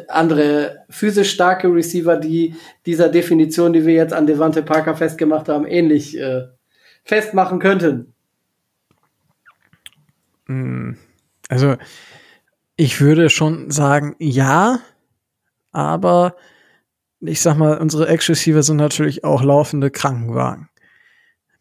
[0.09, 2.55] Andere physisch starke Receiver, die
[2.87, 6.47] dieser Definition, die wir jetzt an Devante Parker festgemacht haben, ähnlich äh,
[7.05, 8.15] festmachen könnten.
[10.47, 10.97] Hm,
[11.51, 11.77] also,
[12.79, 14.81] ich würde schon sagen, ja,
[15.73, 16.37] aber
[17.21, 20.71] ich sag mal, unsere Ex-Receiver sind natürlich auch laufende Krankenwagen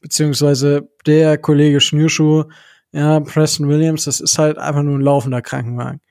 [0.07, 2.45] beziehungsweise der Kollege Schnürschuh,
[2.91, 6.01] ja, Preston Williams, das ist halt einfach nur ein laufender Krankenwagen.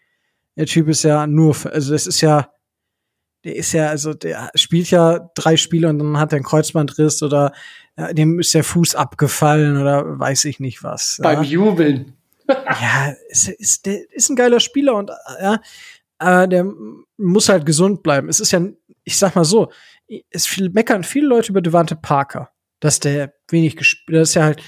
[0.56, 2.50] Der Typ ist ja nur, also das ist ja,
[3.44, 7.22] der ist ja, also der spielt ja drei Spiele und dann hat er einen Kreuzbandriss
[7.22, 7.52] oder
[7.96, 11.18] ja, dem ist der Fuß abgefallen oder weiß ich nicht was.
[11.22, 11.48] Beim ja.
[11.48, 12.14] Jubeln.
[12.48, 15.60] Ja, ist, ist, der ist ein geiler Spieler und ja,
[16.18, 16.66] aber der
[17.16, 18.28] muss halt gesund bleiben.
[18.28, 18.60] Es ist ja,
[19.04, 19.70] ich sag mal so,
[20.30, 24.62] es viel, meckern viele Leute über Devante Parker dass der wenig gespielt, dass er halt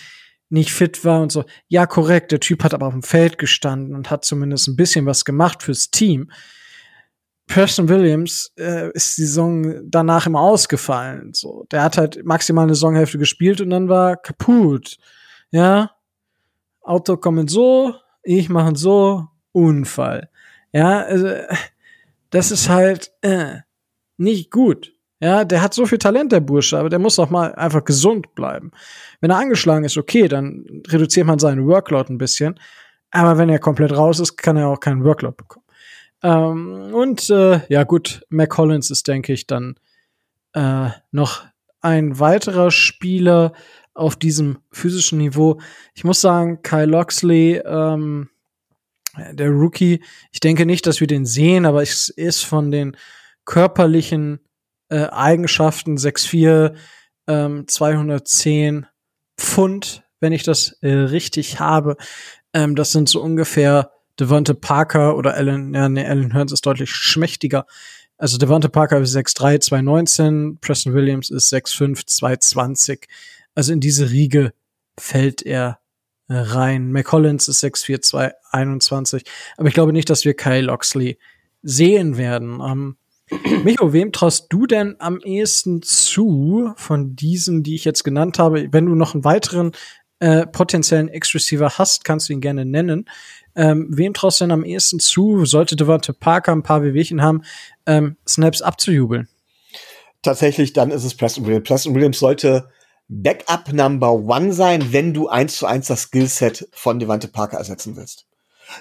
[0.50, 1.44] nicht fit war und so.
[1.68, 5.04] Ja, korrekt, der Typ hat aber auf dem Feld gestanden und hat zumindest ein bisschen
[5.06, 6.30] was gemacht fürs Team.
[7.46, 11.32] Preston Williams äh, ist die Saison danach immer ausgefallen.
[11.32, 14.96] So, der hat halt maximal eine Saisonhälfte gespielt und dann war kaputt.
[15.50, 15.92] Ja,
[16.88, 20.30] Auto kommen so, ich machen so, Unfall.
[20.72, 21.28] Ja, also
[22.30, 23.56] das ist halt äh,
[24.16, 24.92] nicht gut.
[25.20, 28.34] Ja, der hat so viel Talent, der Bursche, aber der muss doch mal einfach gesund
[28.34, 28.70] bleiben.
[29.20, 32.60] Wenn er angeschlagen ist, okay, dann reduziert man seinen Workload ein bisschen.
[33.10, 35.64] Aber wenn er komplett raus ist, kann er auch keinen Workload bekommen.
[36.22, 39.76] Ähm, und äh, ja gut, Mac Collins ist, denke ich, dann
[40.52, 41.46] äh, noch
[41.80, 43.52] ein weiterer Spieler
[43.94, 45.60] auf diesem physischen Niveau.
[45.94, 48.30] Ich muss sagen, Kyle Loxley, ähm,
[49.32, 52.96] der Rookie, ich denke nicht, dass wir den sehen, aber es ist von den
[53.44, 54.40] körperlichen
[54.88, 56.74] äh, Eigenschaften 6'4,
[57.26, 58.86] ähm, 210
[59.36, 61.96] Pfund, wenn ich das äh, richtig habe.
[62.52, 66.90] Ähm, das sind so ungefähr Devonte Parker oder Alan, ja, nee, Alan Hearns ist deutlich
[66.90, 67.66] schmächtiger.
[68.18, 73.08] Also Devonte Parker ist 6'3, 219, Preston Williams ist 6'5, 220.
[73.54, 74.52] Also in diese Riege
[74.98, 75.78] fällt er
[76.28, 76.90] äh, rein.
[76.92, 79.24] McCollins ist 6'4, 221.
[79.56, 81.18] Aber ich glaube nicht, dass wir Kyle Loxley
[81.62, 82.60] sehen werden.
[82.60, 82.96] Ähm,
[83.64, 88.68] Micho, wem traust du denn am ehesten zu von diesen, die ich jetzt genannt habe?
[88.72, 89.72] Wenn du noch einen weiteren
[90.20, 93.08] äh, potenziellen Ex-Receiver hast, kannst du ihn gerne nennen.
[93.54, 97.42] Ähm, wem traust du denn am ehesten zu, sollte Devante Parker ein paar Wehwehchen haben,
[97.88, 99.28] ähm, Snaps abzujubeln?
[100.22, 101.66] Tatsächlich, dann ist es Preston Williams.
[101.66, 102.70] Preston Williams sollte
[103.08, 107.96] Backup Number One sein, wenn du eins zu eins das Skillset von Devante Parker ersetzen
[107.96, 108.26] willst.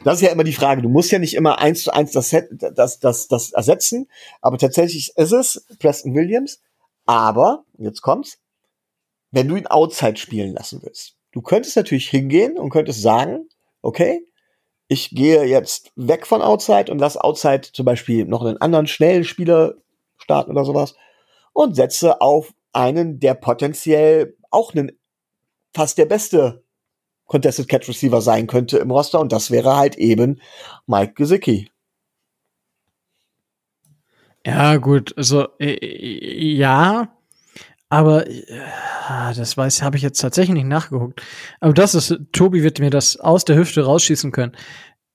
[0.03, 0.81] Das ist ja immer die Frage.
[0.81, 4.09] Du musst ja nicht immer eins zu eins das, das, das, das ersetzen,
[4.41, 6.59] aber tatsächlich ist es Preston Williams.
[7.05, 8.37] Aber, jetzt kommt's,
[9.31, 11.15] wenn du ihn Outside spielen lassen willst.
[11.31, 13.47] Du könntest natürlich hingehen und könntest sagen,
[13.81, 14.26] okay,
[14.87, 19.23] ich gehe jetzt weg von Outside und lass Outside zum Beispiel noch einen anderen schnellen
[19.23, 19.75] Spieler
[20.17, 20.95] starten oder sowas
[21.53, 24.91] und setze auf einen, der potenziell auch einen
[25.73, 26.63] fast der beste
[27.25, 30.41] Contested Catch Receiver sein könnte im Roster und das wäre halt eben
[30.85, 31.69] Mike Gesicki.
[34.45, 37.16] Ja, gut, also äh, ja,
[37.89, 38.43] aber äh,
[39.35, 41.21] das weiß, habe ich jetzt tatsächlich nicht nachgeguckt.
[41.59, 44.55] Aber das ist, Tobi wird mir das aus der Hüfte rausschießen können.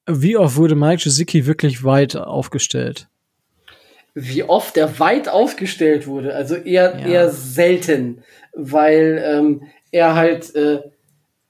[0.06, 3.08] Wie oft wurde Mike Gesicki wirklich weit aufgestellt?
[4.14, 7.06] Wie oft er weit aufgestellt wurde, also eher, Ja.
[7.06, 10.80] eher selten, weil ähm, er halt äh,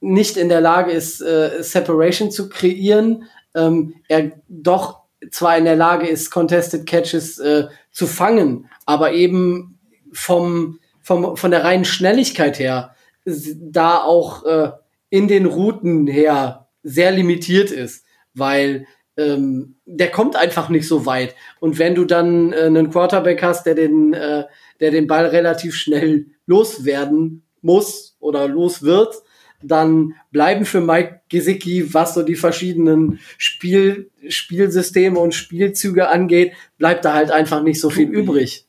[0.00, 3.24] nicht in der Lage ist, äh, Separation zu kreieren.
[3.54, 5.00] Ähm, er doch
[5.30, 9.78] zwar in der Lage ist, Contested Catches äh, zu fangen, aber eben
[10.12, 12.94] vom, vom, von der reinen Schnelligkeit her
[13.24, 14.70] da auch äh,
[15.10, 18.86] in den Routen her sehr limitiert ist, weil
[19.16, 21.34] ähm, der kommt einfach nicht so weit.
[21.60, 24.44] Und wenn du dann äh, einen Quarterback hast, der den, äh,
[24.80, 29.14] der den Ball relativ schnell loswerden muss oder los wird,
[29.62, 37.04] dann bleiben für Mike Gesicki, was so die verschiedenen Spiel, Spielsysteme und Spielzüge angeht, bleibt
[37.04, 38.66] da halt einfach nicht so viel übrig.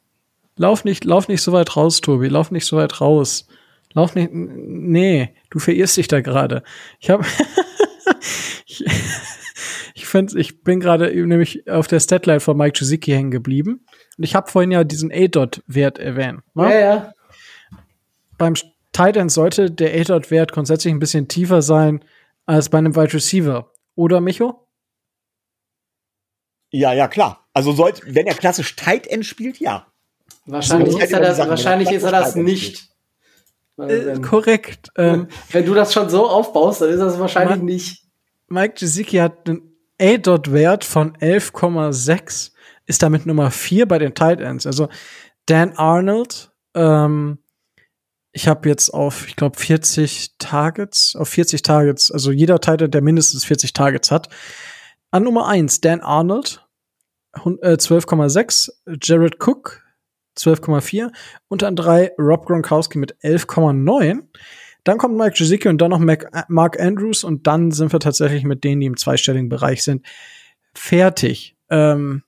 [0.55, 2.27] Lauf nicht, lauf nicht so weit raus, Tobi.
[2.27, 3.47] Lauf nicht so weit raus.
[3.93, 4.29] Lauf nicht.
[4.33, 6.63] Nee, du verirrst dich da gerade.
[6.99, 7.25] Ich habe.
[8.65, 8.85] ich
[9.95, 13.85] ich, find's, ich bin gerade nämlich auf der Statline von Mike Gesicki hängen geblieben.
[14.17, 16.41] Und ich habe vorhin ja diesen A-Dot-Wert erwähnt.
[16.53, 16.63] Ne?
[16.71, 17.13] Ja, ja.
[18.37, 18.55] Beim
[18.91, 22.03] Tight End sollte der A-Dot-Wert grundsätzlich ein bisschen tiefer sein
[22.45, 23.71] als bei einem Wide Receiver.
[23.95, 24.67] Oder, Micho?
[26.71, 27.47] Ja, ja, klar.
[27.53, 29.92] Also sollte, wenn er klassisch Tight End spielt, ja.
[30.45, 32.89] Wahrscheinlich So, ist er das, Sachen, wahrscheinlich ist er das nicht.
[33.77, 34.89] Äh, wenn, korrekt.
[34.97, 38.03] Ähm, wenn du das schon so aufbaust, dann ist das wahrscheinlich Ma- nicht.
[38.49, 42.51] Mike Gesicki hat einen A-Dot-Wert von 11,6,
[42.85, 44.65] ist damit Nummer 4 bei den Tight Ends.
[44.67, 44.89] Also
[45.45, 47.39] Dan Arnold, ähm,
[48.31, 52.93] ich habe jetzt auf, ich glaube, 40 Targets, auf 40 Targets, also jeder Tight End,
[52.93, 54.29] der mindestens 40 Targets hat.
[55.11, 56.65] An Nummer 1 Dan Arnold,
[57.43, 58.71] hun- äh, 12,6,
[59.01, 59.82] Jared Cook,
[60.37, 61.11] 12,4
[61.47, 64.23] und an 3 Rob Gronkowski mit 11,9.
[64.83, 68.43] Dann kommt Mike Gesicki und dann noch Mac, Mark Andrews und dann sind wir tatsächlich
[68.43, 70.05] mit denen, die im zweistelligen Bereich sind,
[70.73, 71.55] fertig.
[71.69, 72.23] Ähm,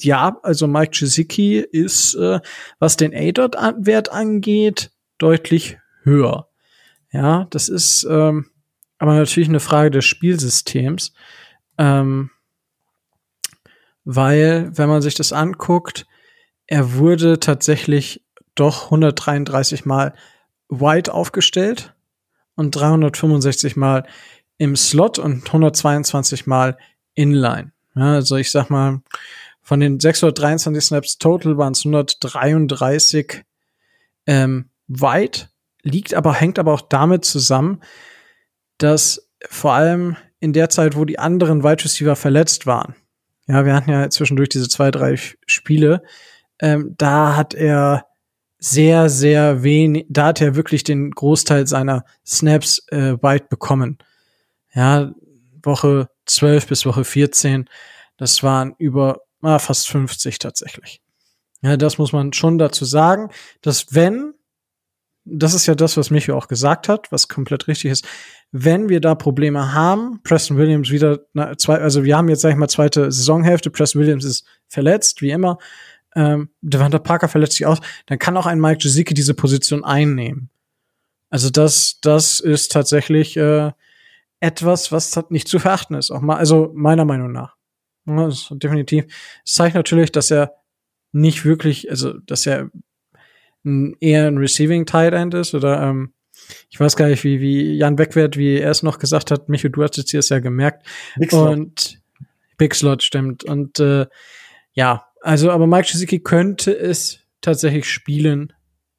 [0.00, 2.40] ja, also Mike Gesicki ist, äh,
[2.78, 6.48] was den A-Dot-Wert angeht, deutlich höher.
[7.10, 8.50] Ja, das ist ähm,
[8.98, 11.12] aber natürlich eine Frage des Spielsystems.
[11.78, 12.30] Ähm,
[14.04, 16.06] weil, wenn man sich das anguckt,
[16.66, 18.22] er wurde tatsächlich
[18.54, 20.14] doch 133 Mal
[20.68, 21.94] wide aufgestellt
[22.56, 24.06] und 365 Mal
[24.58, 26.78] im Slot und 122 Mal
[27.14, 27.72] inline.
[27.94, 29.00] Ja, also ich sag mal,
[29.62, 33.42] von den 623 Snaps total waren es 133
[34.26, 35.48] ähm, wide,
[35.82, 37.82] liegt aber, hängt aber auch damit zusammen,
[38.78, 42.94] dass vor allem in der Zeit, wo die anderen Wide Receiver verletzt waren,
[43.48, 46.02] ja, wir hatten ja zwischendurch diese zwei, drei Spiele,
[46.60, 48.06] ähm, da hat er
[48.58, 53.98] sehr, sehr wenig, da hat er wirklich den Großteil seiner Snaps äh, weit bekommen.
[54.74, 55.12] Ja,
[55.62, 57.68] Woche 12 bis Woche 14,
[58.16, 61.00] das waren über ah, fast 50 tatsächlich.
[61.62, 63.30] Ja, das muss man schon dazu sagen,
[63.60, 64.34] dass wenn,
[65.24, 68.06] das ist ja das, was Micho auch gesagt hat, was komplett richtig ist,
[68.52, 72.50] wenn wir da Probleme haben, Preston Williams wieder, na, zwei, also wir haben jetzt, sag
[72.50, 75.58] ich mal, zweite Saisonhälfte, Preston Williams ist verletzt, wie immer,
[76.16, 80.50] ähm, Devonta Parker verletzt sich aus, dann kann auch ein Mike Gesicki diese Position einnehmen.
[81.30, 83.72] Also das, das ist tatsächlich äh,
[84.40, 87.56] etwas, was nicht zu verachten ist, auch mal, also meiner Meinung nach.
[88.06, 89.06] Ja, definitiv.
[89.44, 90.54] Es zeigt natürlich, dass er
[91.12, 92.70] nicht wirklich, also dass er
[93.64, 96.12] ein, eher ein Receiving Tight End ist oder ähm,
[96.70, 99.68] ich weiß gar nicht, wie, wie Jan Beckwert, wie er es noch gesagt hat, Micho,
[99.68, 100.86] du hast jetzt hier es ja gemerkt.
[101.16, 101.48] Big Slot.
[101.48, 101.98] Und
[102.56, 103.42] Big Slot stimmt.
[103.42, 104.06] Und äh,
[104.72, 108.52] ja, also aber Mike Gesicki könnte es tatsächlich spielen,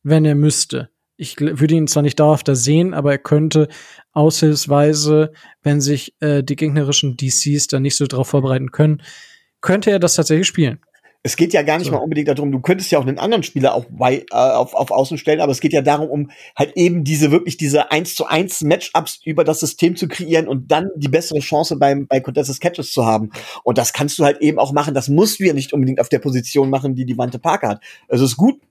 [0.04, 0.90] wenn er müsste.
[1.16, 3.70] Ich würde ihn zwar nicht dauerhaft da sehen, aber er könnte
[4.12, 5.32] aushilfsweise,
[5.64, 9.02] wenn sich äh, die gegnerischen DCs da nicht so drauf vorbereiten können,
[9.62, 10.82] könnte er das tatsächlich spielen.
[11.24, 11.94] Es geht ja gar nicht So.
[11.94, 14.92] mal unbedingt darum, du könntest ja auch einen anderen Spieler auf, wei- äh, auf, auf
[14.92, 18.26] Außen stellen, aber es geht ja darum, um halt eben diese wirklich diese 1 zu
[18.28, 22.62] 1 Matchups über das System zu kreieren und dann die bessere Chance beim, bei Contested
[22.62, 23.32] Catches zu haben.
[23.64, 24.94] Und das kannst du halt eben auch machen.
[24.94, 27.84] Das musst du ja nicht unbedingt auf der Position machen, die die Wante Parker hat.
[28.08, 28.62] Also es ist gut,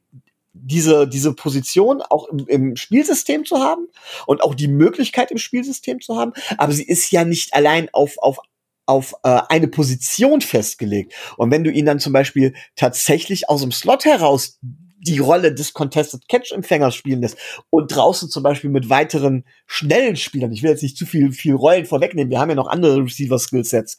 [0.59, 3.89] diese, diese Position auch im, im Spielsystem zu haben
[4.27, 8.17] und auch die Möglichkeit im Spielsystem zu haben, aber sie ist ja nicht allein auf,
[8.19, 8.39] auf
[8.87, 11.13] auf äh, eine Position festgelegt.
[11.37, 14.59] Und wenn du ihn dann zum Beispiel tatsächlich aus dem Slot heraus
[14.99, 17.37] die Rolle des Contested Catch Empfängers spielen lässt
[17.71, 21.55] und draußen zum Beispiel mit weiteren schnellen Spielern, ich will jetzt nicht zu viel, viel
[21.55, 23.99] Rollen vorwegnehmen, wir haben ja noch andere Receiver Skillsets,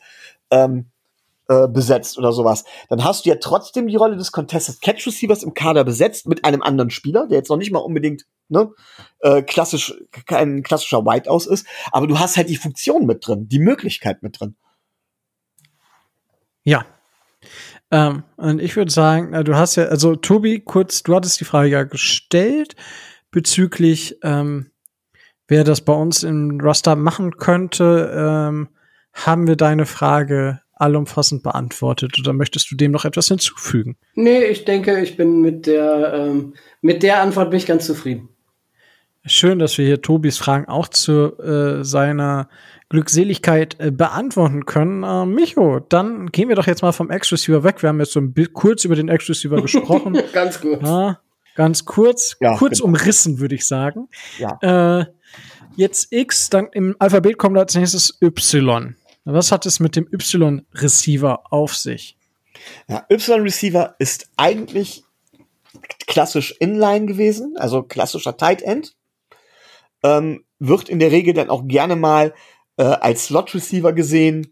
[0.51, 0.87] ähm,
[1.47, 5.43] äh, besetzt oder sowas, dann hast du ja trotzdem die Rolle des Contested Catch Receivers
[5.43, 8.69] im Kader besetzt mit einem anderen Spieler, der jetzt noch nicht mal unbedingt ne,
[9.21, 9.93] äh, klassisch
[10.25, 14.39] kein klassischer Whiteout ist, aber du hast halt die Funktion mit drin, die Möglichkeit mit
[14.39, 14.55] drin.
[16.67, 16.85] Ja.
[17.91, 21.69] Ähm, und ich würde sagen, du hast ja, also Tobi, kurz, du hattest die Frage
[21.69, 22.75] ja gestellt
[23.31, 24.71] bezüglich, ähm,
[25.47, 28.13] wer das bei uns im Roster machen könnte.
[28.13, 28.67] Ähm,
[29.13, 33.95] haben wir deine Frage allumfassend beantwortet oder möchtest du dem noch etwas hinzufügen?
[34.15, 38.27] Nee, ich denke, ich bin mit der, ähm, mit der Antwort bin ich ganz zufrieden.
[39.25, 42.49] Schön, dass wir hier Tobis Fragen auch zu äh, seiner
[42.89, 45.03] Glückseligkeit äh, beantworten können.
[45.03, 47.81] Äh, Micho, dann gehen wir doch jetzt mal vom X-Receiver weg.
[47.81, 50.17] Wir haben jetzt so ein bisschen kurz über den X-Receiver gesprochen.
[50.33, 50.81] ganz gut.
[50.81, 51.19] Ja,
[51.55, 52.89] ganz kurz, Ja, kurz genau.
[52.89, 54.07] umrissen, würde ich sagen.
[54.37, 54.99] Ja.
[55.01, 55.05] Äh,
[55.75, 58.95] jetzt X, dann im Alphabet kommt als nächstes Y.
[59.25, 62.15] Was hat es mit dem Y-Receiver auf sich?
[62.87, 65.03] Ja, Y-Receiver ist eigentlich
[66.07, 68.95] klassisch Inline gewesen, also klassischer Tight End.
[70.03, 72.33] Ähm, wird in der Regel dann auch gerne mal
[72.77, 74.47] äh, als Slot-Receiver gesehen.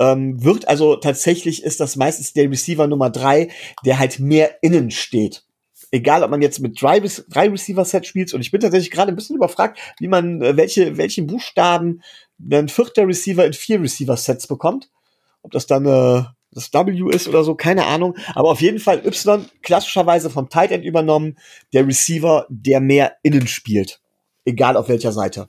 [0.00, 3.48] Ähm, wird also tatsächlich ist das meistens der Receiver Nummer drei,
[3.84, 5.44] der halt mehr innen steht.
[5.90, 8.34] Egal, ob man jetzt mit drei, drei Receiver-Set spielt.
[8.34, 12.02] Und ich bin tatsächlich gerade ein bisschen überfragt, wie man, äh, welche, welchen Buchstaben
[12.50, 14.90] ein vierter Receiver in vier Receiver-Sets bekommt.
[15.42, 18.16] Ob das dann äh, das W ist oder so, keine Ahnung.
[18.34, 21.36] Aber auf jeden Fall Y klassischerweise vom Tight End übernommen,
[21.72, 24.00] der Receiver, der mehr innen spielt.
[24.44, 25.48] Egal auf welcher Seite.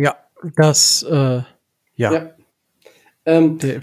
[0.00, 0.16] Ja,
[0.56, 1.42] das, äh,
[1.96, 2.34] ja, Ja.
[3.26, 3.80] Ähm, der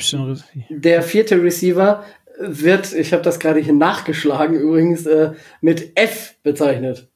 [0.70, 2.04] der vierte Receiver
[2.40, 7.08] wird, ich habe das gerade hier nachgeschlagen übrigens, äh, mit F bezeichnet.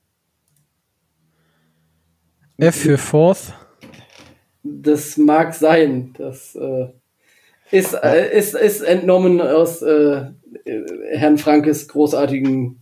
[2.58, 3.54] F für Fourth.
[4.64, 6.14] Das mag sein.
[6.18, 6.90] Das äh,
[7.72, 10.26] ist, äh, ist, ist entnommen aus äh,
[11.12, 12.82] Herrn Frankes großartigen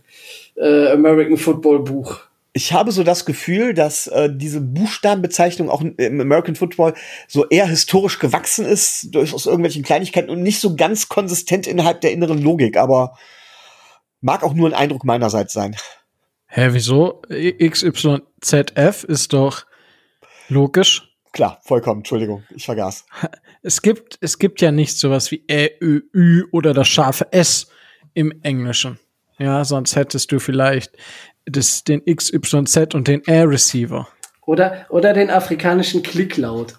[0.56, 2.20] äh, American Football Buch.
[2.52, 6.94] Ich habe so das Gefühl, dass äh, diese Buchstabenbezeichnung auch im American Football
[7.28, 12.00] so eher historisch gewachsen ist, durch aus irgendwelchen Kleinigkeiten und nicht so ganz konsistent innerhalb
[12.00, 13.16] der inneren Logik, aber
[14.20, 15.76] mag auch nur ein Eindruck meinerseits sein.
[16.46, 17.22] Hä, wieso?
[17.28, 19.66] XYZF ist doch
[20.48, 21.10] logisch.
[21.32, 23.06] Klar, vollkommen, Entschuldigung, ich vergaß.
[23.62, 27.68] Es gibt, es gibt ja nicht sowas wie Ä, Ö, Ü oder das scharfe S
[28.14, 28.98] im Englischen.
[29.38, 30.92] Ja, sonst hättest du vielleicht
[31.50, 34.08] das, den XYZ und den R-Receiver.
[34.46, 36.78] Oder, oder den afrikanischen Klicklaut.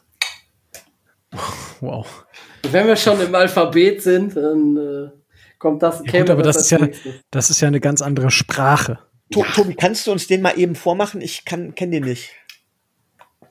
[1.80, 2.26] Wow.
[2.70, 5.10] Wenn wir schon im Alphabet sind, dann äh,
[5.58, 6.04] kommt das.
[6.06, 7.14] Ja, gut, aber das ist als ja, nächstes.
[7.32, 9.00] das ist ja eine ganz andere Sprache.
[9.32, 11.22] To Tobi, kannst du uns den mal eben vormachen?
[11.22, 12.32] Ich kann kenn den nicht.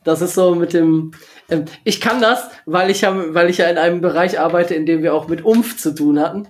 [0.04, 1.12] Das ist so mit dem.
[1.48, 4.86] Ähm, ich kann das, weil ich, ja, weil ich ja in einem Bereich arbeite, in
[4.86, 6.48] dem wir auch mit Umf zu tun hatten.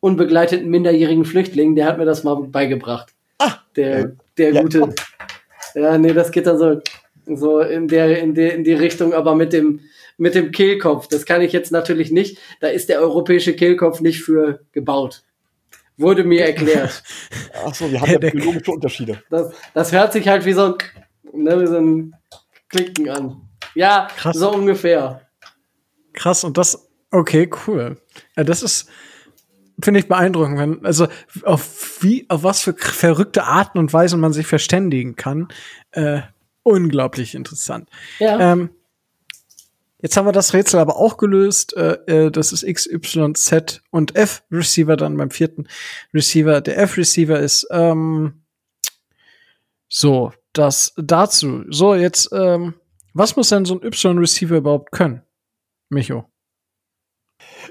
[0.00, 3.14] Unbegleiteten minderjährigen Flüchtlingen, der hat mir das mal beigebracht.
[3.38, 4.80] Ah, Der, der Ja, gute.
[4.80, 4.94] komm.
[5.74, 6.80] Ja, nee, das geht dann so,
[7.26, 9.80] so in der, in der, in die Richtung, aber mit dem,
[10.16, 11.08] mit dem Kehlkopf.
[11.08, 12.38] Das kann ich jetzt natürlich nicht.
[12.60, 15.24] Da ist der europäische Kehlkopf nicht für gebaut.
[15.96, 17.02] Wurde mir erklärt.
[17.64, 19.22] ach so, wir haben ja der- biologische Unterschiede.
[19.30, 20.76] Das, das hört sich halt wie so
[21.32, 22.14] ein, ne, wie so ein
[22.68, 23.40] Klicken an.
[23.74, 24.36] Ja, Krass.
[24.36, 25.22] so ungefähr.
[26.12, 27.96] Krass, und das, okay, cool.
[28.36, 28.88] Ja, das ist,
[29.80, 31.08] finde ich beeindruckend, wenn, also
[31.42, 35.48] auf wie, auf was für verrückte Arten und Weisen man sich verständigen kann.
[35.90, 36.22] Äh,
[36.62, 37.88] unglaublich interessant.
[38.18, 38.52] Ja.
[38.52, 38.70] Ähm,
[40.00, 41.76] jetzt haben wir das Rätsel aber auch gelöst.
[41.76, 45.66] Äh, äh, das ist X, Y, Z und F Receiver dann beim vierten
[46.12, 46.60] Receiver.
[46.60, 48.42] Der F Receiver ist ähm,
[49.88, 51.64] so das dazu.
[51.68, 52.74] So jetzt, ähm,
[53.12, 55.22] was muss denn so ein Y Receiver überhaupt können,
[55.88, 56.26] Micho?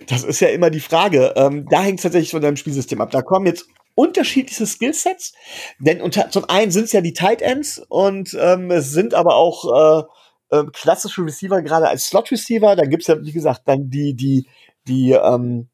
[0.08, 1.34] Das ist ja immer die Frage.
[1.36, 3.12] Ähm, da hängt es tatsächlich von deinem Spielsystem ab.
[3.12, 5.34] Da kommen jetzt unterschiedliche Skillsets.
[5.80, 9.36] Denn unter, zum einen sind es ja die Tight Ends und ähm, es sind aber
[9.36, 10.04] auch
[10.52, 12.76] äh, äh, klassische Receiver, gerade als Slot-Receiver.
[12.76, 14.48] Dann gibt's ja, wie gesagt, dann die, die,
[14.88, 15.70] die, ähm,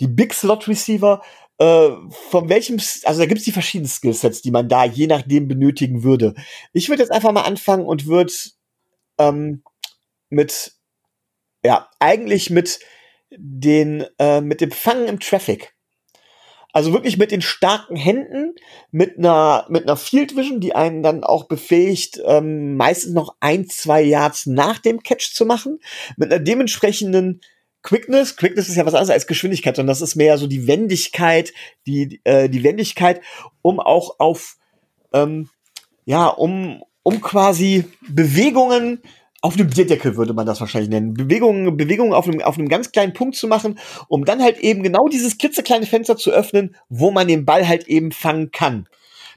[0.00, 1.22] die Big Slot Receiver.
[1.58, 1.90] Äh,
[2.30, 6.34] von welchem, also da gibt's die verschiedenen Skillsets, die man da je nachdem benötigen würde.
[6.72, 8.32] Ich würde jetzt einfach mal anfangen und würde
[9.18, 9.62] ähm,
[10.30, 10.72] mit,
[11.62, 12.80] ja, eigentlich mit
[13.38, 15.74] den, äh, mit dem Fangen im Traffic.
[16.72, 18.56] Also wirklich mit den starken Händen,
[18.90, 23.68] mit einer, mit einer Field Vision, die einen dann auch befähigt, ähm, meistens noch ein,
[23.68, 25.78] zwei Yards nach dem Catch zu machen,
[26.16, 27.40] mit einer dementsprechenden
[27.84, 31.52] Quickness, Quickness ist ja was anderes als Geschwindigkeit, sondern das ist mehr so die Wendigkeit,
[31.86, 33.20] die, äh, die Wendigkeit,
[33.62, 34.56] um auch auf,
[35.12, 35.50] ähm,
[36.06, 39.00] ja, um, um quasi Bewegungen
[39.44, 41.12] auf einem Bierdeckel würde man das wahrscheinlich nennen.
[41.12, 43.78] Bewegungen, Bewegungen auf einem, auf einem ganz kleinen Punkt zu machen,
[44.08, 47.86] um dann halt eben genau dieses klitzekleine Fenster zu öffnen, wo man den Ball halt
[47.86, 48.88] eben fangen kann.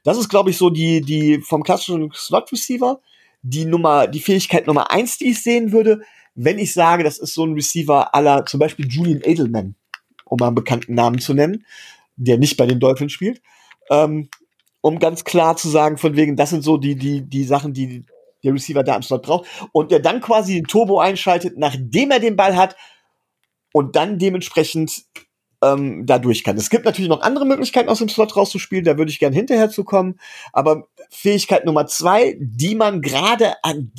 [0.05, 3.01] Das ist, glaube ich, so die, die vom klassischen Slot Receiver,
[3.41, 5.99] die Nummer, die Fähigkeit Nummer eins, die ich sehen würde,
[6.35, 9.75] wenn ich sage, das ist so ein Receiver aller zum Beispiel Julian Edelman,
[10.23, 11.65] um mal einen bekannten Namen zu nennen,
[12.15, 13.41] der nicht bei den Dolphins spielt,
[13.89, 14.29] ähm,
[14.79, 18.05] um ganz klar zu sagen, von wegen, das sind so die, die, die Sachen, die
[18.47, 22.19] der Receiver da im Slot braucht und der dann quasi den Turbo einschaltet, nachdem er
[22.19, 22.75] den Ball hat
[23.73, 25.03] und dann dementsprechend
[25.61, 26.57] ähm, da durch kann.
[26.57, 29.69] Es gibt natürlich noch andere Möglichkeiten aus dem Slot rauszuspielen, da würde ich gern hinterher
[29.69, 30.19] zu kommen,
[30.53, 33.55] aber Fähigkeit Nummer zwei, die man gerade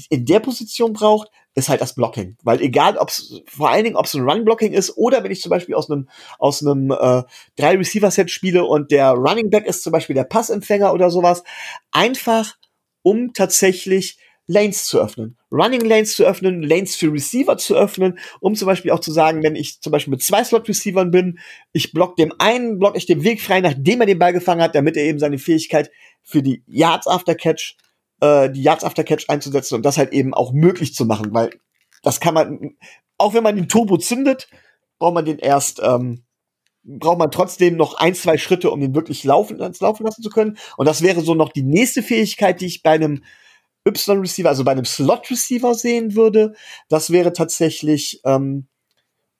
[0.08, 2.36] in der Position braucht, ist halt das Blocking.
[2.42, 5.40] Weil egal, ob es vor allen Dingen, ob es ein Run-Blocking ist oder wenn ich
[5.40, 7.22] zum Beispiel aus einem aus äh,
[7.56, 11.42] drei Receiver-Set spiele und der Running Back ist zum Beispiel der Passempfänger oder sowas,
[11.90, 12.56] einfach
[13.02, 14.18] um tatsächlich
[14.48, 18.90] Lanes zu öffnen, Running Lanes zu öffnen, Lanes für Receiver zu öffnen, um zum Beispiel
[18.90, 21.38] auch zu sagen, wenn ich zum Beispiel mit zwei Slot-Receivern bin,
[21.72, 24.74] ich block dem einen, block ich den Weg frei, nachdem er den Ball gefangen hat,
[24.74, 25.90] damit er eben seine Fähigkeit
[26.22, 27.76] für die Yards After Catch,
[28.22, 31.50] äh, die Yards After Catch einzusetzen und das halt eben auch möglich zu machen, weil
[32.02, 32.76] das kann man,
[33.18, 34.48] auch wenn man den Turbo zündet,
[34.98, 36.24] braucht man den erst, ähm,
[36.84, 40.56] braucht man trotzdem noch ein, zwei Schritte, um den wirklich laufen, laufen lassen zu können.
[40.78, 43.22] Und das wäre so noch die nächste Fähigkeit, die ich bei einem
[43.88, 46.54] Y-Receiver, also bei einem Slot-Receiver sehen würde,
[46.88, 48.68] das wäre tatsächlich ähm,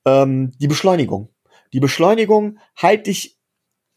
[0.05, 1.29] ähm, die Beschleunigung.
[1.73, 3.39] Die Beschleunigung halte ich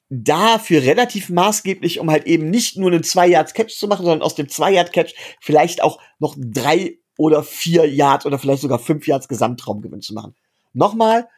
[0.10, 4.36] da für relativ maßgeblich, um halt eben nicht nur einen 2-Yard-Catch zu machen, sondern aus
[4.36, 10.02] dem 2-Yard-Catch vielleicht auch noch drei oder vier Yards oder vielleicht sogar fünf Yards Gesamtraumgewinn
[10.02, 10.36] zu machen.
[10.74, 11.30] Nochmal,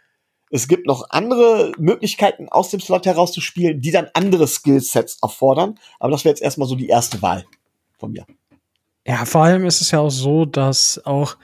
[0.49, 6.11] es gibt noch andere Möglichkeiten aus dem Slot herauszuspielen, die dann andere Skillsets erfordern, aber
[6.11, 7.45] das wäre jetzt erstmal so die erste Wahl
[7.99, 8.25] von mir.
[9.05, 11.37] Ja, vor allem ist es ja auch so, dass auch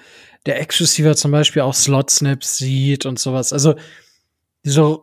[0.46, 3.52] der Ex-Receiver zum Beispiel auch Slot-Snaps sieht und sowas.
[3.52, 3.76] Also
[4.64, 5.00] diese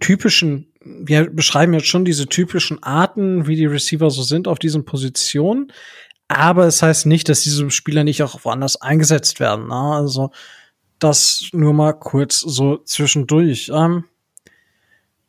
[0.00, 4.84] typischen, wir beschreiben jetzt schon diese typischen Arten, wie die Receiver so sind auf diesen
[4.84, 5.72] Positionen.
[6.28, 9.68] Aber es heißt nicht, dass diese Spieler nicht auch woanders eingesetzt werden.
[9.68, 9.74] Ne?
[9.74, 10.30] Also
[10.98, 13.70] das nur mal kurz so zwischendurch.
[13.72, 14.04] Ähm,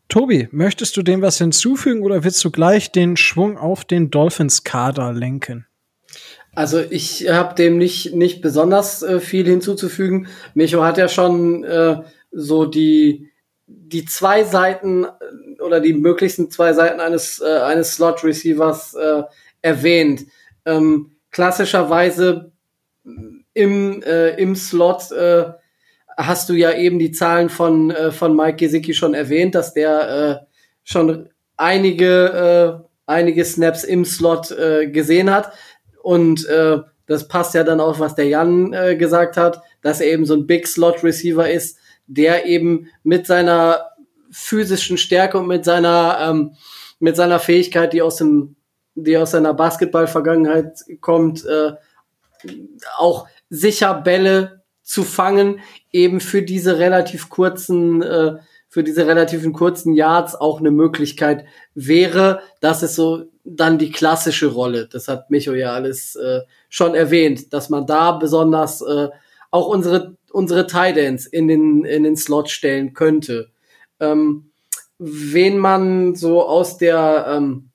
[0.08, 5.14] Tobi, möchtest du dem was hinzufügen oder willst du gleich den Schwung auf den Dolphins-Kader
[5.14, 5.67] lenken?
[6.58, 10.26] Also ich habe dem nicht, nicht besonders äh, viel hinzuzufügen.
[10.56, 11.98] Micho hat ja schon äh,
[12.32, 13.30] so die,
[13.68, 19.22] die zwei Seiten äh, oder die möglichsten zwei Seiten eines, äh, eines Slot-Receivers äh,
[19.62, 20.26] erwähnt.
[20.66, 22.52] Ähm, klassischerweise
[23.54, 25.52] im, äh, im Slot äh,
[26.18, 30.42] hast du ja eben die Zahlen von, äh, von Mike Gesicki schon erwähnt, dass der
[30.42, 30.46] äh,
[30.84, 35.52] schon einige, äh, einige Snaps im Slot äh, gesehen hat.
[36.08, 40.08] Und äh, das passt ja dann auch, was der Jan äh, gesagt hat, dass er
[40.08, 43.90] eben so ein Big Slot Receiver ist, der eben mit seiner
[44.32, 46.54] physischen Stärke und mit seiner ähm,
[47.00, 48.56] mit seiner Fähigkeit, die aus dem
[48.96, 51.74] die aus seiner Basketball-Vergangenheit kommt, äh,
[52.98, 55.60] auch sicher Bälle zu fangen,
[55.92, 58.38] eben für diese relativ kurzen äh,
[58.78, 62.42] für diese relativen kurzen Yards auch eine Möglichkeit wäre.
[62.60, 64.88] Das ist so dann die klassische Rolle.
[64.88, 69.08] Das hat Micho ja alles äh, schon erwähnt, dass man da besonders äh,
[69.50, 73.50] auch unsere unsere Tidans in den in den Slot stellen könnte.
[74.00, 74.52] Ähm,
[75.00, 77.72] wen man so aus der ähm,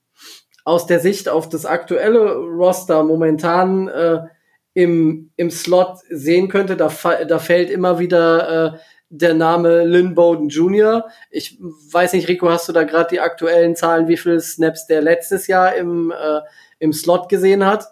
[0.65, 4.21] aus der Sicht auf das aktuelle Roster momentan äh,
[4.75, 6.93] im, im Slot sehen könnte, da,
[7.27, 8.79] da fällt immer wieder äh,
[9.15, 11.05] der Name Lynn Bowden Jr.
[11.31, 15.03] Ich weiß nicht, Rico, hast du da gerade die aktuellen Zahlen, wie viele Snaps der
[15.03, 16.41] letztes Jahr im, äh,
[16.79, 17.89] im Slot gesehen hat?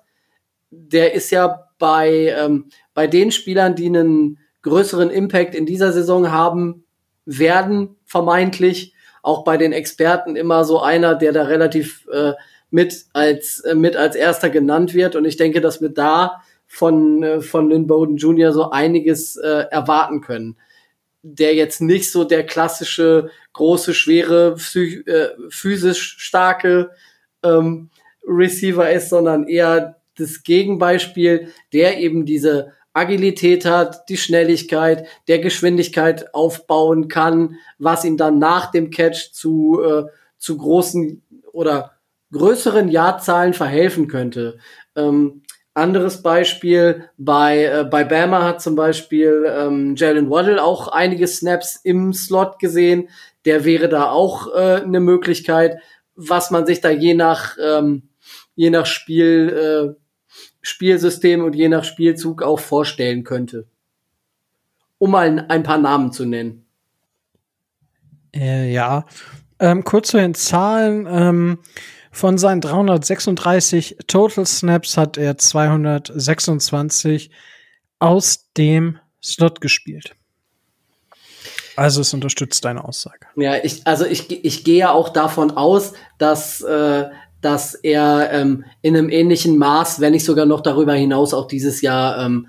[0.70, 6.32] Der ist ja bei, ähm, bei den Spielern, die einen größeren Impact in dieser Saison
[6.32, 6.84] haben
[7.26, 12.32] werden, vermeintlich, auch bei den Experten immer so einer, der da relativ äh,
[12.70, 15.16] mit als äh, mit als erster genannt wird.
[15.16, 18.52] Und ich denke, dass wir da von, äh, von Lynn Bowden Jr.
[18.52, 20.56] so einiges äh, erwarten können.
[21.22, 26.90] Der jetzt nicht so der klassische, große, schwere, äh, physisch starke
[27.42, 27.90] ähm,
[28.26, 36.34] Receiver ist, sondern eher das Gegenbeispiel, der eben diese Agilität hat, die Schnelligkeit, der Geschwindigkeit
[36.34, 40.04] aufbauen kann, was ihm dann nach dem Catch zu, äh,
[40.38, 41.92] zu großen oder
[42.32, 44.58] größeren Jahrzahlen verhelfen könnte.
[44.96, 45.42] Ähm,
[45.74, 51.76] anderes Beispiel, bei, äh, bei Bama hat zum Beispiel ähm, Jalen Waddle auch einige Snaps
[51.76, 53.08] im Slot gesehen.
[53.44, 55.78] Der wäre da auch äh, eine Möglichkeit,
[56.14, 58.08] was man sich da je nach, ähm,
[58.54, 60.00] je nach Spiel, äh,
[60.60, 63.66] Spielsystem und je nach Spielzug auch vorstellen könnte.
[64.98, 66.66] Um mal ein paar Namen zu nennen.
[68.34, 69.06] Äh, ja,
[69.58, 71.06] ähm, kurz zu den Zahlen.
[71.10, 71.58] Ähm,
[72.10, 77.30] von seinen 336 Total Snaps hat er 226
[77.98, 80.16] aus dem Slot gespielt.
[81.76, 83.26] Also es unterstützt deine Aussage.
[83.36, 87.08] Ja, ich, also ich, ich gehe ja auch davon aus, dass, äh,
[87.40, 91.80] dass er ähm, in einem ähnlichen Maß, wenn nicht sogar noch darüber hinaus, auch dieses
[91.80, 92.48] Jahr ähm,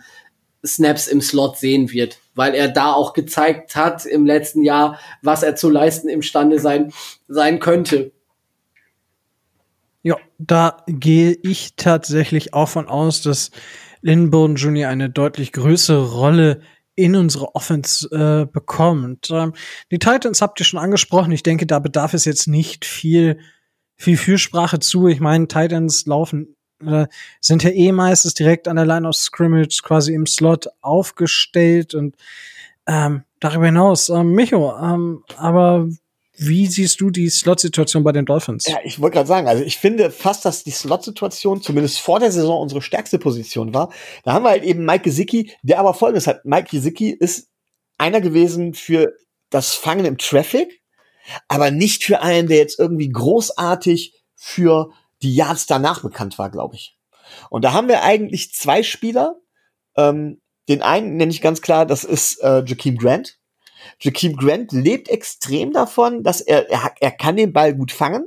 [0.65, 5.43] Snaps im Slot sehen wird, weil er da auch gezeigt hat im letzten Jahr, was
[5.43, 6.91] er zu leisten imstande sein,
[7.27, 8.11] sein könnte.
[10.03, 13.51] Ja, da gehe ich tatsächlich auch von aus, dass
[14.01, 14.89] Bowden Jr.
[14.89, 16.61] eine deutlich größere Rolle
[16.95, 19.29] in unsere Offense äh, bekommt.
[19.31, 19.53] Ähm,
[19.91, 21.31] die Titans habt ihr schon angesprochen.
[21.31, 23.39] Ich denke, da bedarf es jetzt nicht viel,
[23.95, 25.07] viel Fürsprache zu.
[25.07, 27.07] Ich meine, Titans laufen, äh,
[27.39, 32.15] sind ja eh meistens direkt an der Line of Scrimmage quasi im Slot aufgestellt und
[32.87, 35.87] ähm, darüber hinaus, ähm, Micho, ähm, aber
[36.43, 38.65] wie siehst du die Slot-Situation bei den Dolphins?
[38.65, 42.31] Ja, ich wollte gerade sagen, also ich finde fast, dass die Slot-Situation zumindest vor der
[42.31, 43.93] Saison unsere stärkste Position war.
[44.23, 46.43] Da haben wir halt eben Mike Gesicki, der aber folgendes hat.
[46.43, 47.49] Mike Gesicki ist
[47.99, 49.13] einer gewesen für
[49.51, 50.81] das Fangen im Traffic,
[51.47, 54.89] aber nicht für einen, der jetzt irgendwie großartig für
[55.21, 56.97] die Yards danach bekannt war, glaube ich.
[57.51, 59.35] Und da haben wir eigentlich zwei Spieler.
[59.95, 63.37] Ähm, den einen nenne ich ganz klar, das ist äh, Jakeem Grant
[63.99, 68.25] Jakeem Grant lebt extrem davon, dass er, er, er kann den Ball gut fangen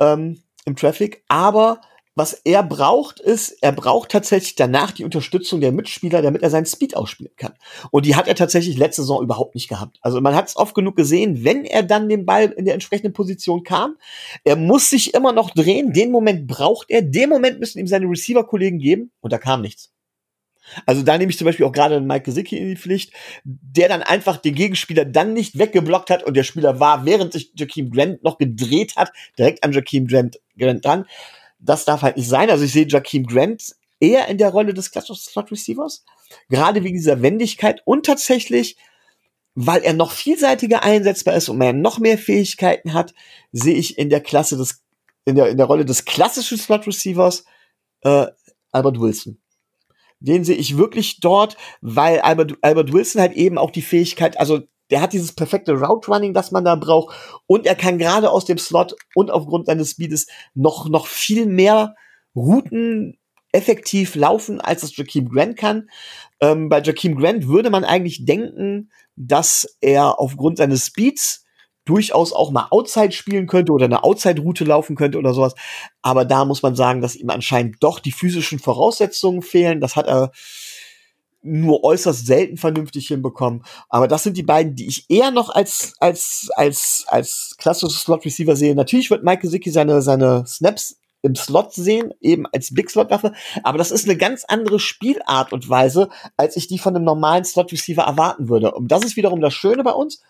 [0.00, 1.80] ähm, im Traffic, aber
[2.14, 6.66] was er braucht, ist, er braucht tatsächlich danach die Unterstützung der Mitspieler, damit er seinen
[6.66, 7.54] Speed ausspielen kann.
[7.90, 9.98] Und die hat er tatsächlich letzte Saison überhaupt nicht gehabt.
[10.02, 13.14] Also man hat es oft genug gesehen, wenn er dann den Ball in der entsprechenden
[13.14, 13.96] Position kam,
[14.44, 18.06] er muss sich immer noch drehen, den Moment braucht er, den Moment müssen ihm seine
[18.06, 19.90] Receiver-Kollegen geben und da kam nichts.
[20.86, 23.12] Also da nehme ich zum Beispiel auch gerade Mike Gesicki in die Pflicht,
[23.44, 27.52] der dann einfach den Gegenspieler dann nicht weggeblockt hat und der Spieler war, während sich
[27.54, 31.06] Jakeem Grant noch gedreht hat, direkt an Jakeem Grant, Grant dran.
[31.58, 32.50] Das darf halt nicht sein.
[32.50, 36.04] Also ich sehe Jakeem Grant eher in der Rolle des Slot Receivers,
[36.48, 38.76] gerade wegen dieser Wendigkeit und tatsächlich,
[39.54, 43.14] weil er noch vielseitiger einsetzbar ist und er noch mehr Fähigkeiten hat,
[43.52, 44.82] sehe ich in der Klasse des,
[45.24, 47.44] in der, in der Rolle des klassischen Slot Receivers
[48.00, 48.26] äh,
[48.72, 49.41] Albert Wilson
[50.22, 54.60] den sehe ich wirklich dort, weil Albert, Albert Wilson halt eben auch die Fähigkeit, also
[54.90, 57.16] der hat dieses perfekte Route Running, das man da braucht
[57.46, 61.94] und er kann gerade aus dem Slot und aufgrund seines Speedes noch, noch viel mehr
[62.36, 63.18] Routen
[63.52, 65.90] effektiv laufen, als es Jakeem Grant kann.
[66.40, 71.41] Ähm, bei Jakeem Grant würde man eigentlich denken, dass er aufgrund seines Speeds
[71.84, 75.54] durchaus auch mal Outside spielen könnte oder eine Outside-Route laufen könnte oder sowas.
[76.00, 79.80] Aber da muss man sagen, dass ihm anscheinend doch die physischen Voraussetzungen fehlen.
[79.80, 80.30] Das hat er
[81.42, 83.64] nur äußerst selten vernünftig hinbekommen.
[83.88, 88.54] Aber das sind die beiden, die ich eher noch als, als, als, als klassische Slot-Receiver
[88.54, 88.74] sehe.
[88.76, 93.32] Natürlich wird Mike Gesicki seine, seine Snaps im Slot sehen, eben als Big Slot Waffe,
[93.62, 97.44] aber das ist eine ganz andere Spielart und Weise, als ich die von einem normalen
[97.44, 98.72] Slot Receiver erwarten würde.
[98.72, 100.20] Und das ist wiederum das Schöne bei uns.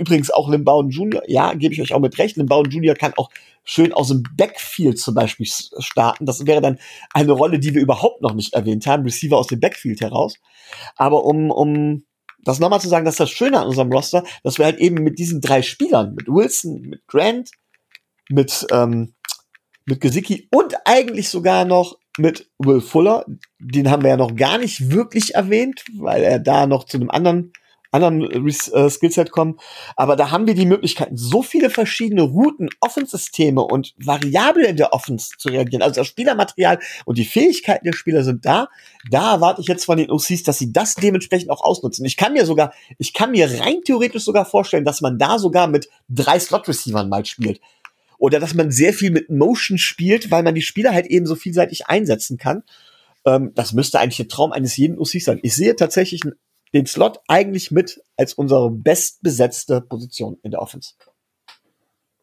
[0.00, 2.38] Übrigens auch Limbauen Jr., ja, gebe ich euch auch mit recht.
[2.38, 2.94] Limbauen Jr.
[2.94, 3.28] kann auch
[3.64, 6.24] schön aus dem Backfield zum Beispiel starten.
[6.24, 6.78] Das wäre dann
[7.12, 9.02] eine Rolle, die wir überhaupt noch nicht erwähnt haben.
[9.02, 10.36] Receiver aus dem Backfield heraus.
[10.96, 12.04] Aber um, um
[12.42, 15.18] das nochmal zu sagen, dass das Schöne an unserem Roster, dass wir halt eben mit
[15.18, 17.50] diesen drei Spielern, mit Wilson, mit Grant,
[18.30, 19.12] mit, ähm,
[19.84, 23.26] mit Gesicki und eigentlich sogar noch mit Will Fuller,
[23.58, 27.10] den haben wir ja noch gar nicht wirklich erwähnt, weil er da noch zu einem
[27.10, 27.52] anderen
[27.90, 29.58] anderen äh, Skillset kommen.
[29.96, 35.30] Aber da haben wir die Möglichkeiten, so viele verschiedene Routen, Offensysteme und Variablen der Offense
[35.38, 35.82] zu reagieren.
[35.82, 38.68] Also das Spielermaterial und die Fähigkeiten der Spieler sind da.
[39.10, 42.04] Da erwarte ich jetzt von den OCs, dass sie das dementsprechend auch ausnutzen.
[42.04, 45.66] Ich kann mir sogar, ich kann mir rein theoretisch sogar vorstellen, dass man da sogar
[45.66, 47.60] mit drei Slot-Receivern mal spielt.
[48.18, 51.34] Oder dass man sehr viel mit Motion spielt, weil man die Spieler halt eben so
[51.34, 52.62] vielseitig einsetzen kann.
[53.24, 55.40] Ähm, das müsste eigentlich der Traum eines jeden OCs sein.
[55.42, 56.20] Ich sehe tatsächlich
[56.74, 60.94] den Slot eigentlich mit als unsere bestbesetzte Position in der Offense.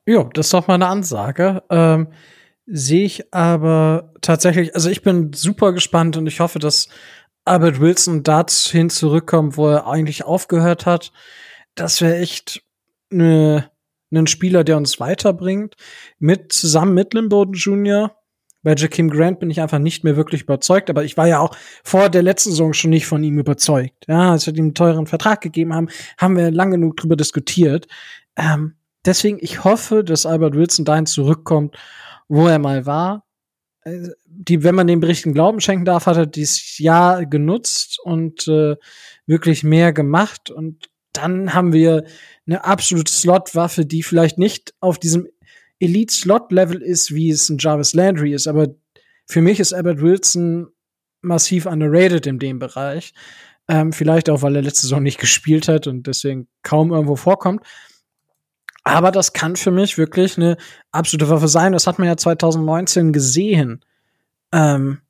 [0.06, 1.64] Ja, das ist doch mal eine Ansage.
[1.70, 2.08] Ähm,
[2.70, 6.90] Sehe ich aber tatsächlich, also ich bin super gespannt und ich hoffe, dass
[7.46, 11.14] Albert Wilson dahin zurückkommt, wo er eigentlich aufgehört hat.
[11.76, 12.62] Das wäre echt
[13.10, 13.72] ne,
[14.12, 15.76] ein Spieler, der uns weiterbringt.
[16.20, 18.17] Mit, zusammen mit Limboden Jr.
[18.68, 21.56] Bei Jakim Grant bin ich einfach nicht mehr wirklich überzeugt, aber ich war ja auch
[21.86, 24.04] vor der letzten Saison schon nicht von ihm überzeugt.
[24.10, 25.88] Ja, als wir ihm einen teuren Vertrag gegeben haben,
[26.18, 27.88] haben wir lang genug drüber diskutiert.
[28.36, 28.76] Ähm,
[29.06, 31.78] deswegen, ich hoffe, dass Albert Wilson dahin zurückkommt,
[32.28, 33.24] wo er mal war.
[33.86, 38.50] Äh, die, wenn man den Berichten Glauben schenken darf, hat er dieses Jahr genutzt und
[38.50, 38.76] äh,
[39.28, 40.52] wirklich mehr gemacht.
[40.52, 42.04] Und dann haben wir
[42.46, 45.26] eine absolute Slot-Waffe, die vielleicht nicht auf diesem
[45.80, 48.68] Elite-Slot-Level ist, wie es ein Jarvis Landry ist, aber
[49.26, 50.68] für mich ist Albert Wilson
[51.22, 53.14] massiv underrated in dem Bereich.
[53.68, 57.64] Ähm, vielleicht auch, weil er letzte Saison nicht gespielt hat und deswegen kaum irgendwo vorkommt.
[58.84, 60.56] Aber das kann für mich wirklich eine
[60.92, 61.74] absolute Waffe sein.
[61.74, 63.84] Das hat man ja 2019 gesehen.
[64.54, 65.02] Ähm,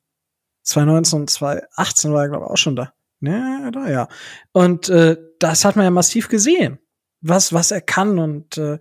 [0.64, 2.92] 2019 und 2018 war er, glaube ich, auch schon da.
[3.20, 4.08] Ja, da, ja.
[4.50, 6.80] Und äh, das hat man ja massiv gesehen,
[7.20, 8.18] was, was er kann.
[8.18, 8.80] Und äh,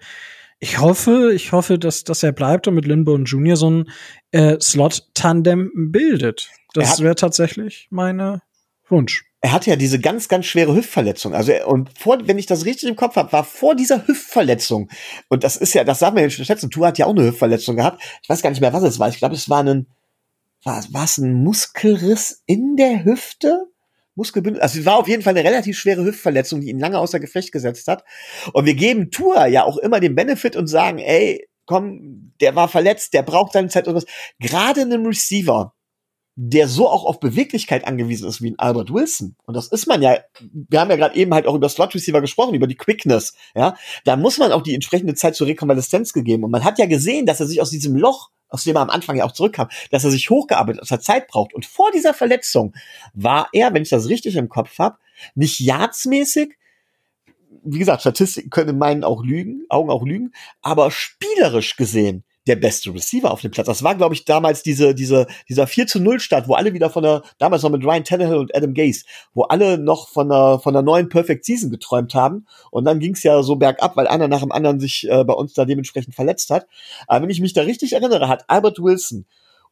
[0.60, 3.56] ich hoffe, ich hoffe, dass, dass er bleibt und mit Lindborn Jr.
[3.56, 3.90] so ein
[4.32, 6.50] äh, Slot-Tandem bildet.
[6.74, 8.42] Das wäre tatsächlich meine
[8.90, 11.34] Wunsch er hatte ja diese ganz, ganz schwere Hüftverletzung.
[11.34, 14.90] Also, und vor, wenn ich das richtig im Kopf habe, war vor dieser Hüftverletzung,
[15.30, 17.26] und das ist ja, das sagen wir ja schon schätzen, Tu hat ja auch eine
[17.26, 18.02] Hüftverletzung gehabt.
[18.24, 19.10] Ich weiß gar nicht mehr, was es war.
[19.10, 19.88] Ich glaube, es war ein,
[20.64, 23.68] war, war es ein Muskelriss in der Hüfte?
[24.18, 27.20] Muskelbündel, also es war auf jeden Fall eine relativ schwere Hüftverletzung, die ihn lange außer
[27.20, 28.04] Gefecht gesetzt hat.
[28.52, 32.68] Und wir geben Tour ja auch immer den Benefit und sagen, ey, komm, der war
[32.68, 34.06] verletzt, der braucht seine Zeit und was.
[34.40, 35.74] Gerade einem Receiver,
[36.36, 39.36] der so auch auf Beweglichkeit angewiesen ist wie ein Albert Wilson.
[39.46, 42.22] Und das ist man ja, wir haben ja gerade eben halt auch über Slot Receiver
[42.22, 43.76] gesprochen, über die Quickness, ja.
[44.04, 46.44] Da muss man auch die entsprechende Zeit zur Rekonvaleszenz gegeben.
[46.44, 48.90] Und man hat ja gesehen, dass er sich aus diesem Loch, aus dem er am
[48.90, 51.54] Anfang ja auch zurückkam, dass er sich hochgearbeitet, dass er Zeit braucht.
[51.54, 52.74] Und vor dieser Verletzung
[53.14, 54.98] war er, wenn ich das richtig im Kopf habe,
[55.36, 56.58] nicht yardsmäßig,
[57.64, 62.56] wie gesagt, Statistiken können in meinen auch lügen, Augen auch lügen, aber spielerisch gesehen der
[62.56, 63.68] beste Receiver auf dem Platz.
[63.68, 66.90] Das war, glaube ich, damals diese, diese, dieser 4 zu 0 Start, wo alle wieder
[66.90, 70.60] von der, damals noch mit Ryan Tannehill und Adam Gase, wo alle noch von der,
[70.62, 72.48] von der neuen Perfect Season geträumt haben.
[72.72, 75.34] Und dann ging es ja so bergab, weil einer nach dem anderen sich äh, bei
[75.34, 76.68] uns da dementsprechend verletzt hat.
[77.08, 79.26] Aber wenn ich mich da richtig erinnere, hat Albert Wilson,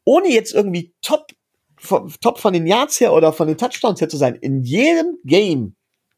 [0.03, 1.27] ohne jetzt irgendwie top,
[2.21, 5.75] top von den Yards her oder von den Touchdowns her zu sein, in jedem Game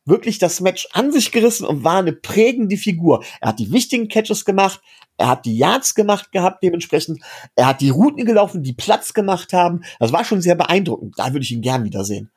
[0.07, 3.23] wirklich das Match an sich gerissen und war eine prägende Figur.
[3.41, 4.81] Er hat die wichtigen Catches gemacht,
[5.17, 7.21] er hat die Yards gemacht gehabt dementsprechend,
[7.55, 9.81] er hat die Routen gelaufen, die Platz gemacht haben.
[9.99, 11.15] Das war schon sehr beeindruckend.
[11.17, 12.31] Da würde ich ihn gern wiedersehen.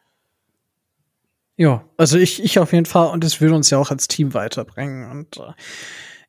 [1.57, 4.33] Ja, also ich, ich auf jeden Fall und es würde uns ja auch als Team
[4.35, 5.53] weiterbringen und äh,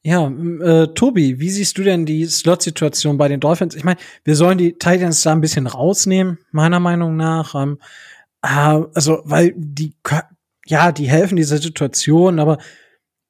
[0.04, 3.76] ja, äh, Tobi, wie siehst du denn die Slot-Situation bei den Dolphins?
[3.76, 7.54] Ich meine, wir sollen die Titans da ein bisschen rausnehmen, meiner Meinung nach.
[7.54, 7.78] Ähm,
[8.42, 9.94] äh, also, weil die
[10.72, 12.58] ja, die helfen dieser Situation, aber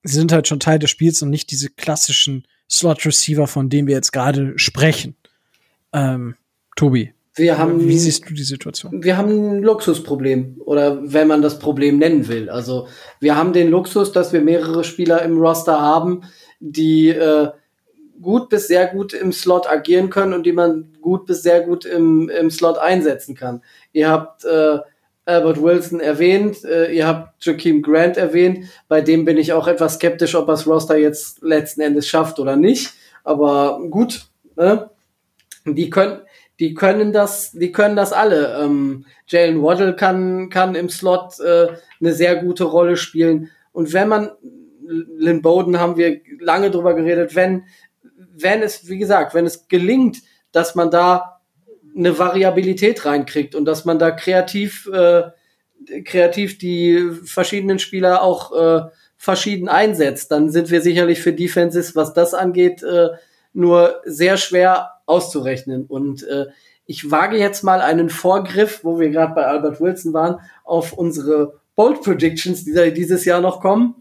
[0.04, 3.96] sie sind halt schon Teil des Spiels und nicht diese klassischen Slot-Receiver, von denen wir
[3.96, 5.16] jetzt gerade sprechen.
[5.92, 6.36] Ähm,
[6.76, 9.04] Tobi, wir haben, wie siehst du die Situation?
[9.04, 12.50] Wir haben ein Luxusproblem oder wenn man das Problem nennen will.
[12.50, 12.88] Also
[13.20, 16.22] wir haben den Luxus, dass wir mehrere Spieler im Roster haben,
[16.60, 17.50] die äh,
[18.22, 21.86] gut bis sehr gut im Slot agieren können und die man gut bis sehr gut
[21.86, 23.64] im, im Slot einsetzen kann.
[23.94, 24.80] Ihr habt äh,
[25.32, 29.96] Albert Wilson erwähnt, äh, ihr habt Joaquim Grant erwähnt, bei dem bin ich auch etwas
[29.96, 32.94] skeptisch, ob das Roster jetzt letzten Endes schafft oder nicht.
[33.24, 34.26] Aber gut,
[34.56, 34.90] ne?
[35.66, 36.20] die können,
[36.60, 38.58] die können das, die können das alle.
[38.62, 41.68] Ähm, Jalen Waddle kann, kann im Slot äh,
[42.00, 43.50] eine sehr gute Rolle spielen.
[43.72, 44.32] Und wenn man,
[44.86, 47.64] Lynn Bowden haben wir lange drüber geredet, wenn,
[48.34, 50.20] wenn es, wie gesagt, wenn es gelingt,
[50.52, 51.41] dass man da
[51.96, 55.24] eine Variabilität reinkriegt und dass man da kreativ, äh,
[56.04, 62.14] kreativ die verschiedenen Spieler auch äh, verschieden einsetzt, dann sind wir sicherlich für Defenses, was
[62.14, 63.10] das angeht, äh,
[63.54, 65.86] nur sehr schwer auszurechnen.
[65.86, 66.48] Und äh,
[66.86, 71.60] ich wage jetzt mal einen Vorgriff, wo wir gerade bei Albert Wilson waren, auf unsere
[71.76, 73.96] Bold Predictions, die dieses Jahr noch kommen.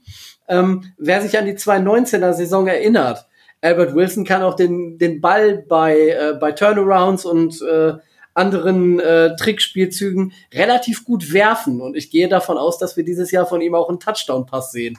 [0.48, 3.26] Ähm, wer sich an die 2019er Saison erinnert,
[3.60, 7.94] Albert Wilson kann auch den, den Ball bei, äh, bei Turnarounds und äh,
[8.32, 11.80] anderen äh, Trickspielzügen relativ gut werfen.
[11.80, 14.98] Und ich gehe davon aus, dass wir dieses Jahr von ihm auch einen Touchdown-Pass sehen.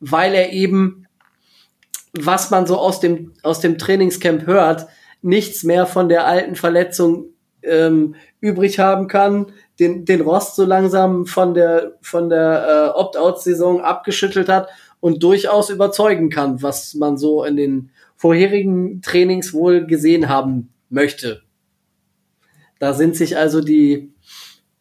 [0.00, 1.06] Weil er eben,
[2.12, 4.86] was man so aus dem, aus dem Trainingscamp hört,
[5.22, 7.26] nichts mehr von der alten Verletzung
[7.62, 13.80] ähm, übrig haben kann, den, den Rost so langsam von der, von der äh, Opt-out-Saison
[13.80, 14.68] abgeschüttelt hat
[15.00, 21.42] und durchaus überzeugen kann, was man so in den vorherigen Trainings wohl gesehen haben möchte.
[22.78, 24.12] Da sind sich also die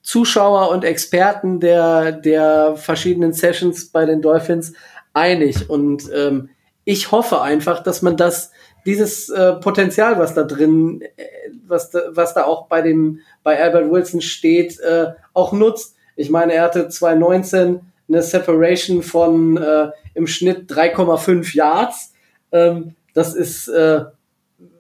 [0.02, 4.74] Zuschauer und Experten der, der verschiedenen Sessions bei den Dolphins
[5.14, 5.70] einig.
[5.70, 6.50] Und ähm,
[6.86, 8.52] ich hoffe einfach, dass man das,
[8.86, 11.26] dieses äh, Potenzial, was da drin, äh,
[11.68, 15.96] was, da, was da auch bei dem, bei Albert Wilson steht, äh, auch nutzt.
[16.16, 22.14] Ich meine, er hatte 2019 eine Separation von äh, im Schnitt 3,5 Yards.
[22.52, 24.06] Ähm, das ist äh,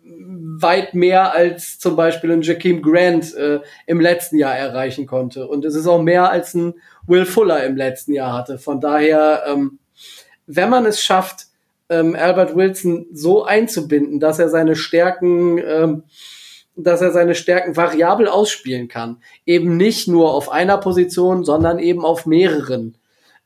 [0.03, 5.47] weit mehr als zum Beispiel ein Jakeem Grant äh, im letzten Jahr erreichen konnte.
[5.47, 8.57] Und es ist auch mehr als ein Will Fuller im letzten Jahr hatte.
[8.57, 9.79] Von daher, ähm,
[10.45, 11.47] wenn man es schafft,
[11.89, 16.03] ähm, Albert Wilson so einzubinden, dass er seine Stärken, ähm,
[16.75, 22.03] dass er seine Stärken variabel ausspielen kann, eben nicht nur auf einer Position, sondern eben
[22.03, 22.97] auf mehreren,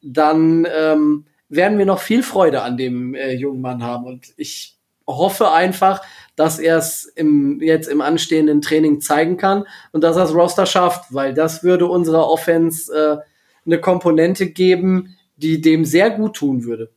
[0.01, 4.05] dann ähm, werden wir noch viel Freude an dem äh, jungen Mann haben.
[4.05, 6.01] Und ich hoffe einfach,
[6.35, 10.65] dass er es im, jetzt im anstehenden Training zeigen kann und dass er das Roster
[10.65, 13.17] schafft, weil das würde unserer Offense äh,
[13.65, 16.89] eine Komponente geben, die dem sehr gut tun würde.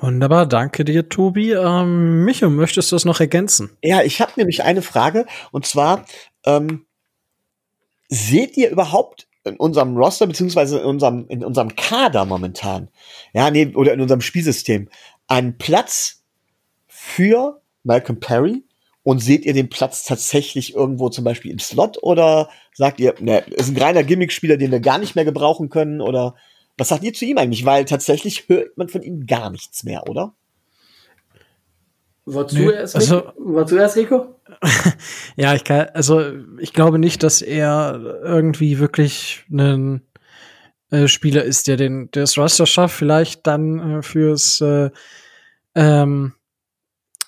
[0.00, 1.52] Wunderbar, danke dir, Tobi.
[1.52, 3.70] Ähm, Micho, möchtest du das noch ergänzen?
[3.82, 6.04] Ja, ich habe nämlich eine Frage und zwar
[6.44, 6.86] ähm,
[8.08, 12.88] seht ihr überhaupt in unserem Roster beziehungsweise in unserem in unserem Kader momentan,
[13.32, 14.88] ja, nee, oder in unserem Spielsystem
[15.26, 16.22] einen Platz
[16.86, 18.62] für Malcolm Perry
[19.02, 23.40] und seht ihr den Platz tatsächlich irgendwo zum Beispiel im Slot oder sagt ihr, ne,
[23.50, 26.34] ist ein reiner Gimmick-Spieler, den wir gar nicht mehr gebrauchen können oder
[26.78, 27.64] was sagt ihr zu ihm eigentlich?
[27.64, 30.34] Weil tatsächlich hört man von ihm gar nichts mehr, oder?
[32.24, 33.32] Wozu erst, also- Rico?
[33.36, 34.40] Wozu erst, Rico?
[35.36, 36.22] Ja, ich kann, also
[36.58, 40.02] ich glaube nicht, dass er irgendwie wirklich ein
[40.90, 42.94] äh, Spieler ist, der den der das Roster schafft.
[42.96, 44.90] Vielleicht dann äh, fürs äh,
[45.74, 46.34] ähm,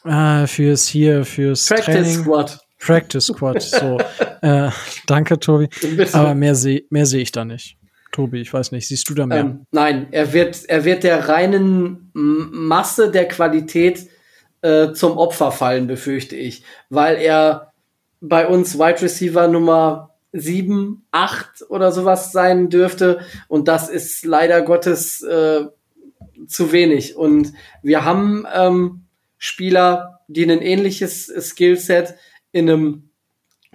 [0.05, 2.61] äh, fürs hier fürs Practice Training Squad.
[2.79, 3.63] Practice Squad.
[3.63, 3.99] So,
[4.43, 4.71] äh,
[5.07, 5.69] danke, Tobi.
[5.97, 6.15] Bitte.
[6.15, 7.79] Aber mehr sehe mehr sehe ich da nicht.
[8.13, 9.39] Tobi, ich weiß nicht, siehst du da mehr?
[9.39, 14.09] Ähm, nein, er wird, er wird der reinen Masse der Qualität
[14.65, 16.65] äh, zum Opfer fallen, befürchte ich.
[16.89, 17.75] Weil er
[18.23, 23.21] bei uns Wide Receiver Nummer 7, 8 oder sowas sein dürfte.
[23.47, 25.67] Und das ist leider Gottes äh,
[26.47, 27.15] zu wenig.
[27.15, 29.05] Und wir haben ähm,
[29.37, 32.15] Spieler, die ein ähnliches Skillset
[32.51, 33.11] in einem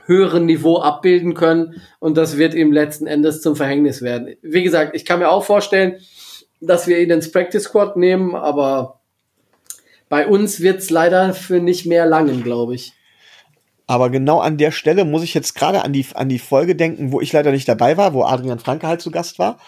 [0.06, 4.36] höheren Niveau abbilden können und das wird ihm letzten Endes zum Verhängnis werden.
[4.42, 6.00] Wie gesagt, ich kann mir auch vorstellen,
[6.60, 8.99] dass wir ihn ins Practice Squad nehmen, aber
[10.10, 12.94] bei uns wird's leider für nicht mehr langen, glaube ich.
[13.90, 17.12] Aber genau an der Stelle muss ich jetzt gerade an die, an die Folge denken,
[17.12, 19.60] wo ich leider nicht dabei war, wo Adrian Franke halt zu Gast war.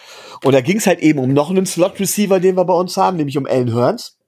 [0.44, 3.16] Und da ging es halt eben um noch einen Slot-Receiver, den wir bei uns haben,
[3.16, 4.18] nämlich um Alan Hearns.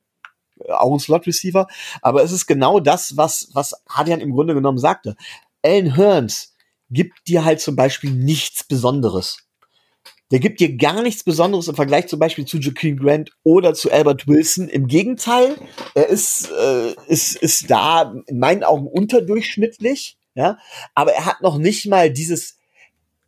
[0.59, 1.69] Äh, Auch ein Slot-Receiver.
[2.03, 5.15] Aber es ist genau das, was, was Adrian im Grunde genommen sagte.
[5.63, 6.57] Alan Hearns
[6.91, 9.44] gibt dir halt zum Beispiel nichts Besonderes.
[10.31, 13.93] Der gibt dir gar nichts Besonderes im Vergleich zum Beispiel zu Jakeem Grant oder zu
[13.93, 14.69] Albert Wilson.
[14.69, 15.57] Im Gegenteil,
[15.95, 20.59] er ist, äh, ist, ist da in meinen Augen unterdurchschnittlich, ja,
[20.95, 22.59] aber er hat noch nicht mal dieses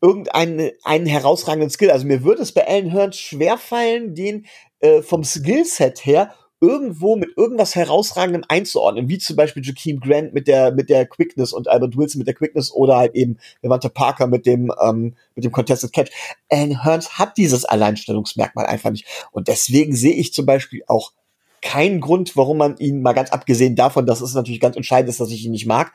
[0.00, 1.90] irgendeinen einen herausragenden Skill.
[1.90, 4.46] Also mir würde es bei Alan Hearns schwerfallen, den
[4.80, 10.48] äh, vom Skillset her irgendwo mit irgendwas herausragendem einzuordnen, wie zum Beispiel Jakeem Grant mit
[10.48, 14.26] der mit der Quickness und Albert Wilson mit der Quickness oder halt eben Levante Parker
[14.26, 16.10] mit dem ähm, mit dem Contested Catch.
[16.48, 21.12] Alan Hearns hat dieses Alleinstellungsmerkmal einfach nicht und deswegen sehe ich zum Beispiel auch
[21.60, 25.20] keinen Grund, warum man ihn mal ganz abgesehen davon, dass es natürlich ganz entscheidend ist,
[25.20, 25.92] dass ich ihn nicht mag,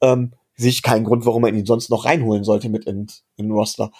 [0.00, 3.46] ähm, sehe ich keinen Grund, warum man ihn sonst noch reinholen sollte mit in, in
[3.46, 3.90] den Roster.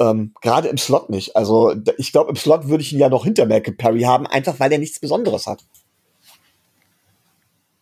[0.00, 1.36] Ähm, Gerade im Slot nicht.
[1.36, 4.58] Also ich glaube, im Slot würde ich ihn ja noch hinter Malcolm Perry haben, einfach
[4.58, 5.62] weil er nichts Besonderes hat.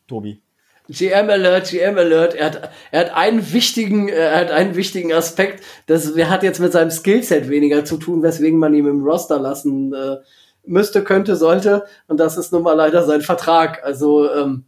[0.08, 0.42] Tobi.
[0.88, 2.34] GM Alert, GM Alert.
[2.34, 5.62] Er hat, er hat einen wichtigen, er hat einen wichtigen Aspekt.
[5.86, 9.38] Das er hat jetzt mit seinem Skillset weniger zu tun, weswegen man ihn im Roster
[9.38, 10.16] lassen äh,
[10.64, 11.84] müsste, könnte, sollte.
[12.08, 13.84] Und das ist nun mal leider sein Vertrag.
[13.84, 14.64] Also ähm,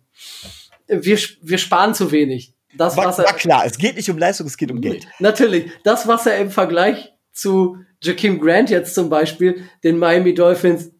[0.86, 2.54] wir, wir sparen zu wenig.
[2.76, 5.06] Das, War, was war er, klar, es geht nicht um Leistung, es geht um Geld.
[5.18, 10.90] Natürlich, das, was er im Vergleich zu Jakeem Grant jetzt zum Beispiel, den Miami Dolphins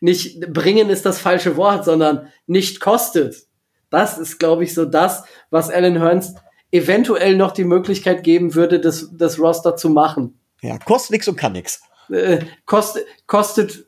[0.00, 3.46] nicht bringen ist das falsche Wort, sondern nicht kostet.
[3.90, 6.34] Das ist, glaube ich, so das, was Alan Hearns
[6.70, 10.38] eventuell noch die Möglichkeit geben würde, das, das Roster zu machen.
[10.60, 11.80] Ja, kostet nix und kann nix.
[12.10, 13.86] Äh, kostet, kostet,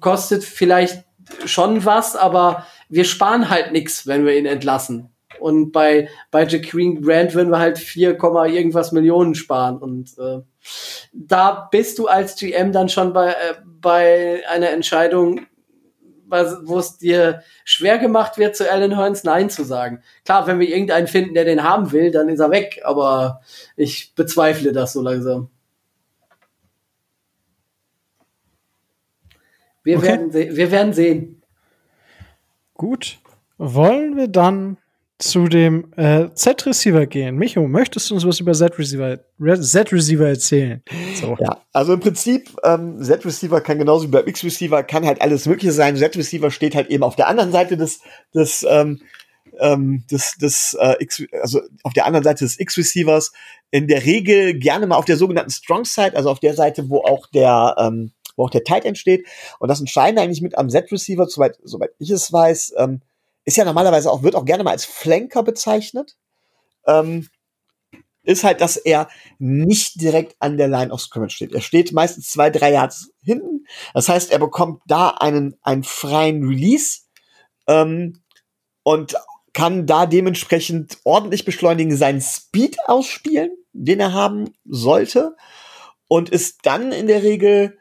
[0.00, 1.04] kostet vielleicht
[1.46, 5.13] schon was, aber wir sparen halt nichts, wenn wir ihn entlassen.
[5.40, 9.78] Und bei, bei Jaqueen Grant würden wir halt 4, irgendwas Millionen sparen.
[9.78, 10.40] Und äh,
[11.12, 15.46] da bist du als GM dann schon bei, äh, bei einer Entscheidung,
[16.26, 20.02] wo es dir schwer gemacht wird, zu Alan Hearns Nein zu sagen.
[20.24, 23.40] Klar, wenn wir irgendeinen finden, der den haben will, dann ist er weg, aber
[23.76, 25.50] ich bezweifle das so langsam.
[29.84, 30.06] Wir, okay.
[30.06, 31.42] werden, wir werden sehen.
[32.72, 33.18] Gut.
[33.58, 34.78] Wollen wir dann
[35.18, 37.36] zu dem äh, Z-Receiver gehen.
[37.36, 40.82] Micho, möchtest du uns was über Z-Receiver Z-Receiver erzählen?
[41.20, 41.36] So.
[41.40, 45.72] Ja, also im Prinzip, ähm, Z-Receiver kann genauso wie bei X-Receiver, kann halt alles Mögliche
[45.72, 45.96] sein.
[45.96, 48.00] Z-Receiver steht halt eben auf der anderen Seite des,
[48.34, 49.00] des, ähm,
[49.60, 53.32] ähm, des, des äh, X, also auf der anderen Seite des X-Receivers.
[53.70, 56.98] In der Regel gerne mal auf der sogenannten Strong Side, also auf der Seite, wo
[56.98, 59.26] auch der, ähm, wo auch der Tight End steht.
[59.60, 63.00] Und das entscheidende eigentlich mit am Z-Receiver, soweit, soweit ich es weiß, ähm,
[63.44, 66.16] ist ja normalerweise auch, wird auch gerne mal als Flanker bezeichnet,
[66.86, 67.28] ähm,
[68.22, 69.08] ist halt, dass er
[69.38, 71.52] nicht direkt an der Line of Scrimmage steht.
[71.52, 73.66] Er steht meistens zwei, drei Yards hinten.
[73.92, 77.00] Das heißt, er bekommt da einen, einen freien Release
[77.66, 78.22] ähm,
[78.82, 79.14] und
[79.52, 85.36] kann da dementsprechend ordentlich beschleunigen, seinen Speed ausspielen, den er haben sollte
[86.08, 87.78] und ist dann in der Regel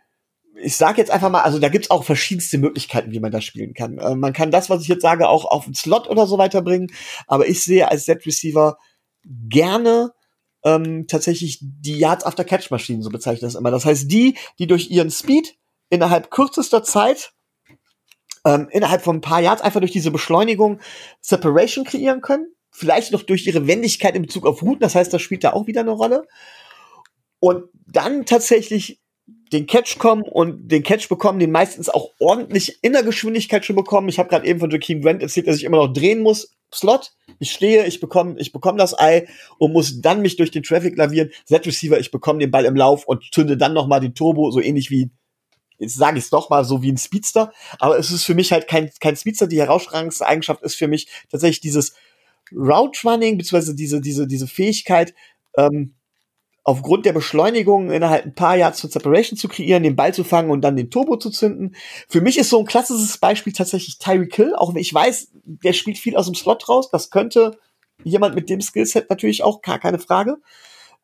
[0.56, 3.74] ich sage jetzt einfach mal, also da gibt's auch verschiedenste Möglichkeiten, wie man das spielen
[3.74, 3.98] kann.
[3.98, 6.92] Äh, man kann das, was ich jetzt sage, auch auf den Slot oder so weiterbringen,
[7.28, 8.78] aber ich sehe als Set-Receiver
[9.24, 10.12] gerne
[10.64, 13.72] ähm, tatsächlich die Yards after Catch Maschinen, so bezeichne ich das immer.
[13.72, 15.56] Das heißt, die, die durch ihren Speed
[15.90, 17.34] innerhalb kürzester Zeit
[18.46, 20.80] ähm, innerhalb von ein paar Yards einfach durch diese Beschleunigung
[21.22, 22.54] Separation kreieren können.
[22.72, 25.68] Vielleicht noch durch ihre Wendigkeit in Bezug auf Routen, das heißt, das spielt da auch
[25.68, 26.26] wieder eine Rolle.
[27.40, 29.03] Und dann tatsächlich
[29.54, 33.76] den Catch kommen und den Catch bekommen, den meistens auch ordentlich in der Geschwindigkeit schon
[33.76, 34.10] bekommen.
[34.10, 36.56] Ich habe gerade eben von Joaquin Grant erzählt, dass ich immer noch drehen muss.
[36.74, 39.28] Slot, ich stehe, ich bekomme ich bekomme das Ei
[39.60, 41.30] und muss dann mich durch den Traffic lavieren.
[41.46, 44.50] Set Receiver, ich bekomme den Ball im Lauf und zünde dann noch mal den Turbo,
[44.50, 45.12] so ähnlich wie
[45.78, 48.52] jetzt sage ich es doch mal so wie ein Speedster, aber es ist für mich
[48.52, 49.46] halt kein kein Speedster.
[49.46, 51.94] Die herausragendste Eigenschaft ist für mich tatsächlich dieses
[52.52, 55.14] Route Running beziehungsweise diese diese diese Fähigkeit
[55.58, 55.94] ähm,
[56.64, 60.49] aufgrund der Beschleunigung innerhalb ein paar Yards von Separation zu kreieren, den Ball zu fangen
[60.49, 61.76] und dann den Turbo zu zünden.
[62.07, 65.73] Für mich ist so ein klassisches Beispiel tatsächlich Tyreek Hill, auch wenn ich weiß, der
[65.73, 66.90] spielt viel aus dem Slot raus.
[66.90, 67.57] Das könnte
[68.03, 70.38] jemand mit dem Skillset natürlich auch, gar keine Frage.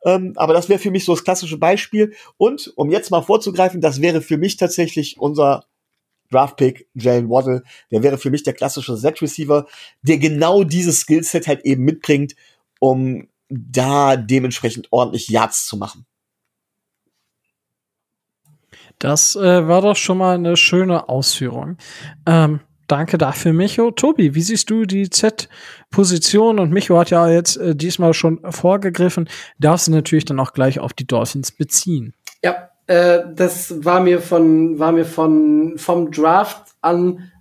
[0.05, 2.13] Ähm, aber das wäre für mich so das klassische Beispiel.
[2.37, 5.65] Und um jetzt mal vorzugreifen, das wäre für mich tatsächlich unser
[6.31, 7.63] Draftpick Jalen Waddle.
[7.91, 9.65] Der wäre für mich der klassische Set-Receiver,
[10.03, 12.35] der genau dieses Skillset halt eben mitbringt,
[12.79, 16.05] um da dementsprechend ordentlich Yards zu machen.
[18.99, 21.77] Das äh, war doch schon mal eine schöne Ausführung.
[22.25, 23.91] Ähm, danke dafür, Micho.
[23.91, 26.59] Tobi, wie siehst du die Z-Position?
[26.59, 29.29] Und Micho hat ja jetzt äh, diesmal schon vorgegriffen.
[29.57, 32.13] Darfst du natürlich dann auch gleich auf die Dolphins beziehen.
[32.43, 37.31] Ja, äh, das war mir von, war mir von, vom Draft an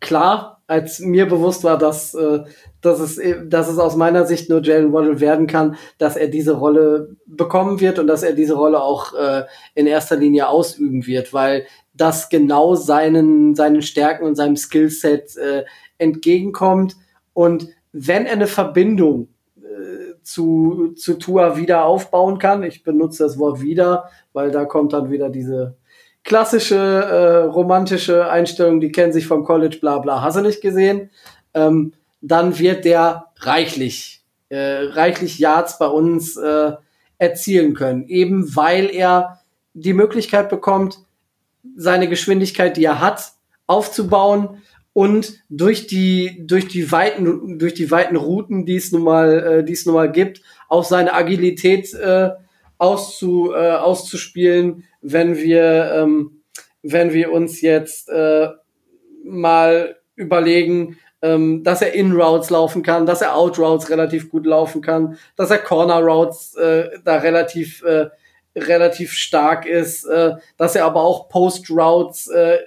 [0.00, 2.40] klar, als mir bewusst war, dass, äh,
[2.80, 6.52] dass, es, dass es aus meiner Sicht nur Jalen Waddle werden kann, dass er diese
[6.52, 11.32] Rolle bekommen wird und dass er diese Rolle auch äh, in erster Linie ausüben wird,
[11.32, 15.64] weil das genau seinen, seinen Stärken und seinem Skillset äh,
[15.98, 16.96] entgegenkommt.
[17.34, 23.38] Und wenn er eine Verbindung äh, zu, zu Tua wieder aufbauen kann, ich benutze das
[23.38, 25.76] Wort wieder, weil da kommt dann wieder diese
[26.24, 31.10] klassische äh, romantische Einstellung, die kennen sich vom College, bla bla, hast du nicht gesehen,
[31.52, 36.72] ähm, dann wird der reichlich, äh, reichlich Yards bei uns äh,
[37.18, 38.08] erzielen können.
[38.08, 39.40] Eben weil er
[39.74, 40.98] die Möglichkeit bekommt,
[41.76, 43.32] seine Geschwindigkeit, die er hat,
[43.66, 49.38] aufzubauen und durch die durch die weiten durch die weiten Routen, die es nun mal
[49.60, 52.30] äh, die es nun mal gibt, auch seine Agilität äh,
[52.78, 56.42] auszu, äh, auszuspielen, wenn wir, ähm,
[56.82, 58.48] wenn wir uns jetzt äh,
[59.22, 65.18] mal überlegen, ähm, dass er In-Routes laufen kann, dass er Out-Routes relativ gut laufen kann,
[65.36, 68.08] dass er Corner-Routes äh, da relativ, äh,
[68.56, 72.58] relativ stark ist, äh, dass er aber auch Post-Routes äh,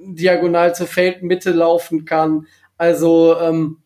[0.00, 2.46] diagonal zur Feldmitte laufen kann.
[2.76, 3.82] Also ähm,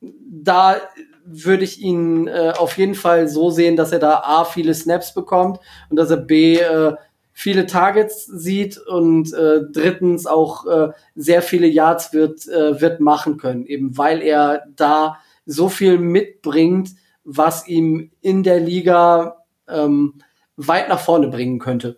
[0.00, 0.76] da
[1.24, 5.14] würde ich ihn äh, auf jeden Fall so sehen, dass er da A, viele Snaps
[5.14, 5.58] bekommt
[5.90, 6.94] und dass er B, äh,
[7.32, 13.38] viele Targets sieht und äh, drittens auch äh, sehr viele Yards wird, äh, wird machen
[13.38, 16.90] können, eben weil er da so viel mitbringt,
[17.24, 20.14] was ihm in der Liga ähm,
[20.56, 21.96] weit nach vorne bringen könnte.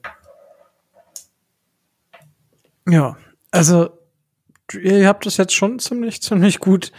[2.89, 3.17] Ja,
[3.51, 3.91] also
[4.73, 6.93] ihr habt das jetzt schon ziemlich, ziemlich gut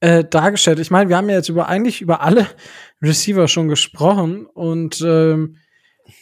[0.00, 0.78] äh, dargestellt.
[0.78, 2.46] Ich meine, wir haben ja jetzt über eigentlich über alle
[3.02, 5.56] Receiver schon gesprochen und ähm,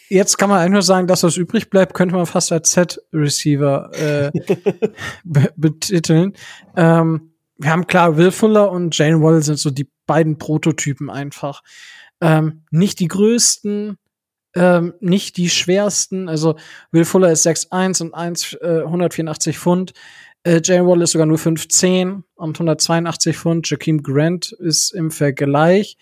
[0.09, 3.91] jetzt kann man eigentlich nur sagen, dass was übrig bleibt, könnte man fast als Z-Receiver
[3.95, 4.31] äh,
[5.25, 6.35] be betiteln.
[6.77, 11.63] Ähm, wir haben klar, Will Fuller und Jane Waddle sind so die beiden Prototypen einfach.
[12.21, 13.99] Ähm, nicht die größten,
[14.55, 16.29] ähm, nicht die schwersten.
[16.29, 16.57] Also
[16.93, 19.93] Will Fuller ist 6'1 und 1, äh, 184 Pfund.
[20.49, 23.69] Äh, Jane Waddle ist sogar nur 5'10 und 182 Pfund.
[23.69, 25.99] Jakeem Grant ist im Vergleich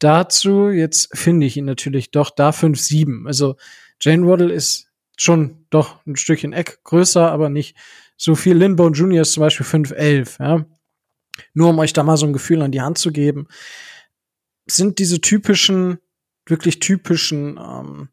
[0.00, 3.28] dazu, jetzt finde ich ihn natürlich doch da 5'7.
[3.28, 3.54] Also
[4.00, 7.76] Jane Waddle ist schon doch ein Stückchen Eck größer, aber nicht
[8.16, 8.56] so viel.
[8.56, 9.22] Lindbone Jr.
[9.22, 10.66] ist zum Beispiel 5'11, ja.
[11.54, 13.46] Nur um euch da mal so ein Gefühl an die Hand zu geben,
[14.66, 15.98] sind diese typischen,
[16.44, 18.08] wirklich typischen ähm,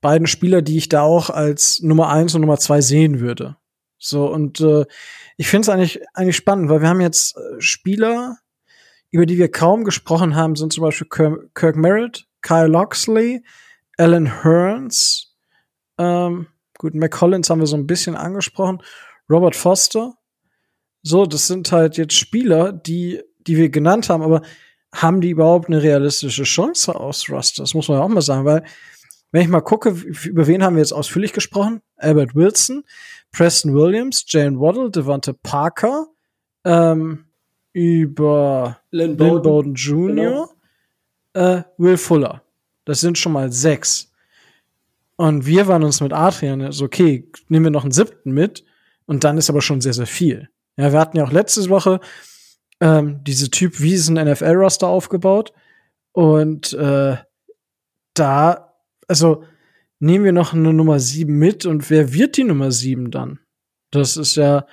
[0.00, 3.58] beiden Spieler, die ich da auch als Nummer eins und Nummer zwei sehen würde.
[4.04, 4.84] So, und äh,
[5.38, 8.36] ich finde es eigentlich, eigentlich spannend, weil wir haben jetzt äh, Spieler,
[9.10, 13.42] über die wir kaum gesprochen haben, sind zum Beispiel Kirk, Kirk Merritt, Kyle Loxley,
[13.96, 15.34] Alan Hearns,
[15.96, 18.82] ähm, gut, McCollins haben wir so ein bisschen angesprochen,
[19.30, 20.14] Robert Foster.
[21.02, 24.42] So, das sind halt jetzt Spieler, die, die wir genannt haben, aber
[24.94, 27.62] haben die überhaupt eine realistische Chance aus Roster?
[27.62, 28.64] Das muss man ja auch mal sagen, weil
[29.32, 31.80] wenn ich mal gucke, über wen haben wir jetzt ausführlich gesprochen?
[31.96, 32.84] Albert Wilson,
[33.34, 36.06] Preston Williams, Jane Waddle, Devante Parker,
[36.64, 37.26] ähm,
[37.72, 39.42] über Lynn Lynn Bowden.
[39.42, 40.48] Bowden Jr.,
[41.34, 42.42] äh, Will Fuller.
[42.84, 44.10] Das sind schon mal sechs.
[45.16, 48.64] Und wir waren uns mit Adrian so, okay, nehmen wir noch einen siebten mit.
[49.06, 50.48] Und dann ist aber schon sehr, sehr viel.
[50.76, 52.00] Ja, wir hatten ja auch letzte Woche
[52.80, 55.52] ähm, diese Typ Wiesen NFL-Roster aufgebaut.
[56.12, 57.16] Und äh,
[58.14, 58.74] da,
[59.08, 59.44] also
[60.04, 63.40] nehmen wir noch eine Nummer sieben mit und wer wird die Nummer sieben dann?
[63.90, 64.66] Das ist ja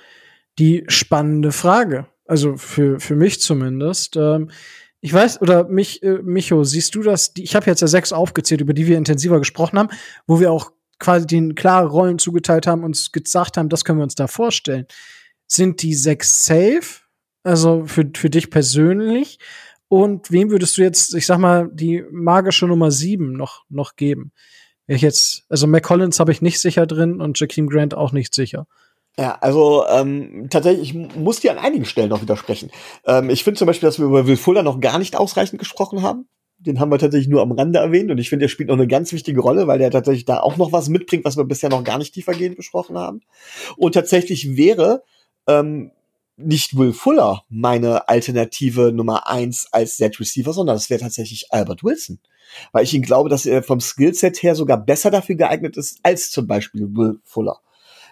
[0.59, 2.07] die spannende Frage.
[2.25, 4.17] Also für, für mich zumindest.
[4.17, 4.51] Ähm,
[4.99, 7.33] ich weiß, oder mich, äh, Micho, siehst du das?
[7.33, 9.89] Die, ich habe jetzt ja sechs aufgezählt, über die wir intensiver gesprochen haben,
[10.27, 14.03] wo wir auch quasi den klare Rollen zugeteilt haben und gesagt haben, das können wir
[14.03, 14.85] uns da vorstellen.
[15.47, 17.01] Sind die sechs safe?
[17.43, 19.39] Also für, für dich persönlich?
[19.87, 24.31] Und wem würdest du jetzt, ich sag mal, die magische Nummer sieben noch, noch geben?
[24.87, 28.67] Ich jetzt, also McCollins habe ich nicht sicher drin und Jakeem Grant auch nicht sicher.
[29.17, 32.71] Ja, also ähm, tatsächlich, ich muss dir an einigen Stellen noch widersprechen.
[33.05, 36.01] Ähm, ich finde zum Beispiel, dass wir über Will Fuller noch gar nicht ausreichend gesprochen
[36.01, 36.27] haben.
[36.59, 38.87] Den haben wir tatsächlich nur am Rande erwähnt und ich finde, der spielt noch eine
[38.87, 41.83] ganz wichtige Rolle, weil der tatsächlich da auch noch was mitbringt, was wir bisher noch
[41.83, 43.21] gar nicht tiefergehend besprochen haben.
[43.77, 45.03] Und tatsächlich wäre
[45.47, 45.91] ähm,
[46.37, 52.19] nicht Will Fuller meine Alternative Nummer eins als Z-Receiver, sondern das wäre tatsächlich Albert Wilson.
[52.71, 56.31] Weil ich ihn glaube, dass er vom Skillset her sogar besser dafür geeignet ist als
[56.31, 57.59] zum Beispiel Will Fuller.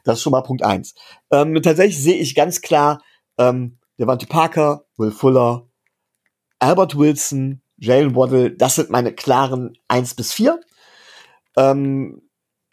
[0.03, 0.95] Das ist schon mal Punkt eins.
[1.31, 3.01] Ähm, tatsächlich sehe ich ganz klar
[3.37, 5.67] ähm, Devante Parker, Will Fuller,
[6.59, 10.59] Albert Wilson, Jalen Waddle, das sind meine klaren eins bis vier.
[11.57, 12.21] Ähm,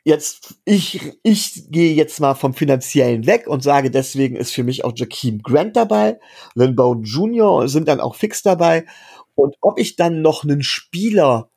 [0.04, 4.84] jetzt, ich, ich gehe jetzt mal vom Finanziellen weg und sage, deswegen ist für mich
[4.84, 6.20] auch Jakeem Grant dabei,
[6.54, 7.68] Lynn Bowden Jr.
[7.68, 8.86] sind dann auch fix dabei.
[9.34, 11.50] Und ob ich dann noch einen Spieler,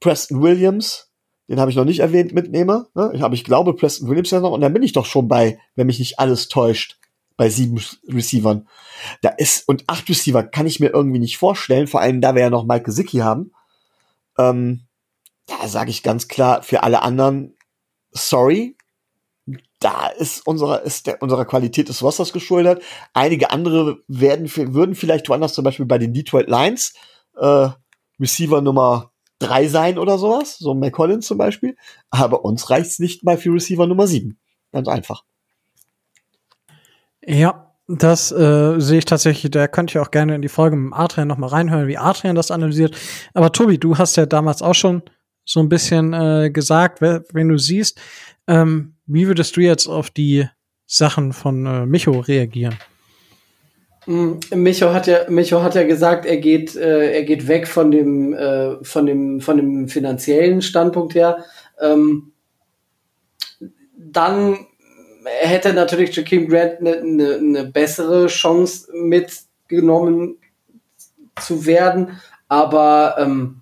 [0.00, 1.10] Preston Williams,
[1.48, 3.12] den habe ich noch nicht erwähnt, mitnehme, ne?
[3.14, 5.58] ich, aber ich glaube Preston Williams ja noch, und dann bin ich doch schon bei,
[5.74, 6.98] wenn mich nicht alles täuscht,
[7.36, 8.66] bei sieben Receivern.
[9.20, 12.42] Da ist, und acht Receiver kann ich mir irgendwie nicht vorstellen, vor allem da wir
[12.42, 13.52] ja noch Mike Gesicki haben.
[14.38, 14.86] Ähm,
[15.46, 17.54] da sage ich ganz klar, für alle anderen,
[18.10, 18.76] sorry,
[19.78, 22.82] da ist unsere, ist der, unserer Qualität des Rosters geschuldet.
[23.12, 26.94] Einige andere werden, würden vielleicht woanders zum Beispiel bei den Detroit Lions
[27.36, 27.68] äh,
[28.18, 31.76] Receiver Nummer drei sein oder sowas, so McCollins zum Beispiel.
[32.10, 34.38] Aber uns reicht's nicht mal für Receiver Nummer sieben.
[34.72, 35.24] Ganz einfach.
[37.24, 40.94] Ja, das äh, sehe ich tatsächlich, da könnt ihr auch gerne in die Folge mit
[40.94, 42.96] Adrian noch mal reinhören, wie Adrian das analysiert.
[43.34, 45.02] Aber Tobi, du hast ja damals auch schon
[45.44, 48.00] so ein bisschen äh, gesagt, wenn du siehst,
[48.48, 50.48] ähm, wie würdest du jetzt auf die
[50.86, 52.76] Sachen von äh, Micho reagieren?
[54.06, 57.90] Mm, Micho hat ja, Micho hat ja gesagt, er geht, äh, er geht weg von
[57.90, 61.44] dem, äh, von dem, von dem finanziellen Standpunkt her.
[61.80, 62.32] Ähm,
[63.96, 64.66] dann
[65.24, 70.36] hätte natürlich Jakeem Grant eine ne, ne bessere Chance mitgenommen
[71.40, 73.60] zu werden, aber ähm,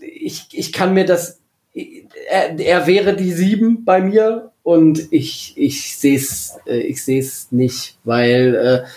[0.00, 1.40] ich, ich kann mir das,
[1.72, 7.98] er, er wäre die sieben bei mir und ich, ich sehe es ich seh's nicht,
[8.04, 8.88] weil äh,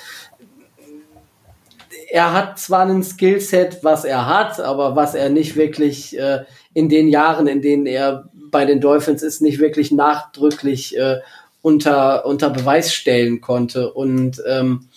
[2.14, 6.44] er hat zwar ein Skillset, was er hat, aber was er nicht wirklich äh,
[6.76, 11.22] in den Jahren, in denen er bei den Dolphins ist, nicht wirklich nachdrücklich äh,
[11.64, 13.92] unter, unter Beweis stellen konnte.
[13.92, 14.90] Und ähm,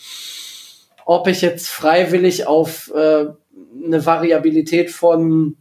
[1.07, 3.29] ob ich jetzt freiwillig auf äh,
[3.83, 5.57] eine Variabilität von,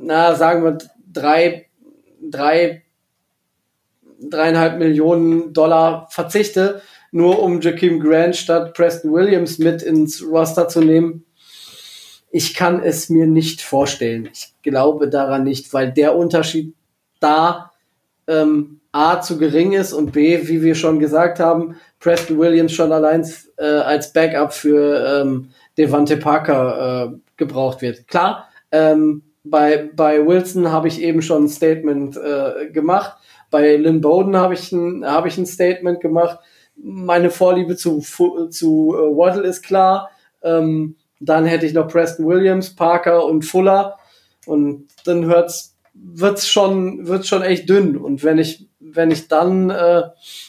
[0.00, 0.78] na, sagen wir,
[1.12, 1.66] drei,
[2.22, 2.84] drei,
[4.20, 6.82] dreieinhalb Millionen Dollar verzichte,
[7.12, 11.24] nur um Jakeem Grant statt Preston Williams mit ins Roster zu nehmen.
[12.30, 14.28] Ich kann es mir nicht vorstellen.
[14.32, 16.74] Ich glaube daran nicht, weil der Unterschied
[17.20, 17.70] da
[18.26, 22.92] ähm, A zu gering ist und B, wie wir schon gesagt haben, Preston Williams schon
[22.92, 23.26] allein
[23.58, 28.08] äh, als Backup für ähm, Devante Parker äh, gebraucht wird.
[28.08, 33.16] Klar, ähm, bei, bei Wilson habe ich eben schon ein Statement äh, gemacht.
[33.50, 36.38] Bei Lynn Bowden habe ich, hab ich ein Statement gemacht.
[36.76, 40.10] Meine Vorliebe zu, zu äh, Waddle ist klar.
[40.42, 43.98] Ähm, dann hätte ich noch Preston Williams, Parker und Fuller.
[44.46, 47.96] Und dann hört's, wird's schon, wird's schon echt dünn.
[47.96, 50.02] Und wenn ich, wenn ich dann äh,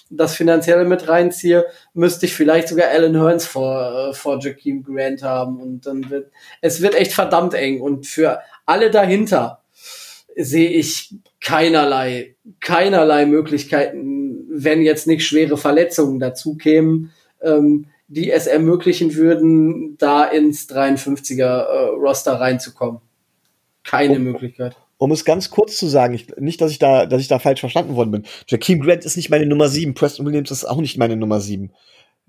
[0.10, 5.24] das Finanzielle mit reinziehe, müsste ich vielleicht sogar Alan Hearns vor, äh, vor Jakeem Grant
[5.24, 5.62] haben.
[5.62, 6.32] Und dann wird,
[6.62, 7.82] es wird echt verdammt eng.
[7.82, 9.64] Und für alle dahinter
[10.36, 14.16] sehe ich keinerlei, keinerlei Möglichkeiten,
[14.64, 17.12] wenn jetzt nicht schwere Verletzungen dazu kämen,
[17.42, 23.02] ähm, die es ermöglichen würden, da ins 53er äh, Roster reinzukommen.
[23.84, 24.76] Keine um, Möglichkeit.
[24.98, 27.60] Um es ganz kurz zu sagen, ich, nicht, dass ich da, dass ich da falsch
[27.60, 28.24] verstanden worden bin.
[28.48, 31.72] Jakeem Grant ist nicht meine Nummer 7, Preston Williams ist auch nicht meine Nummer 7.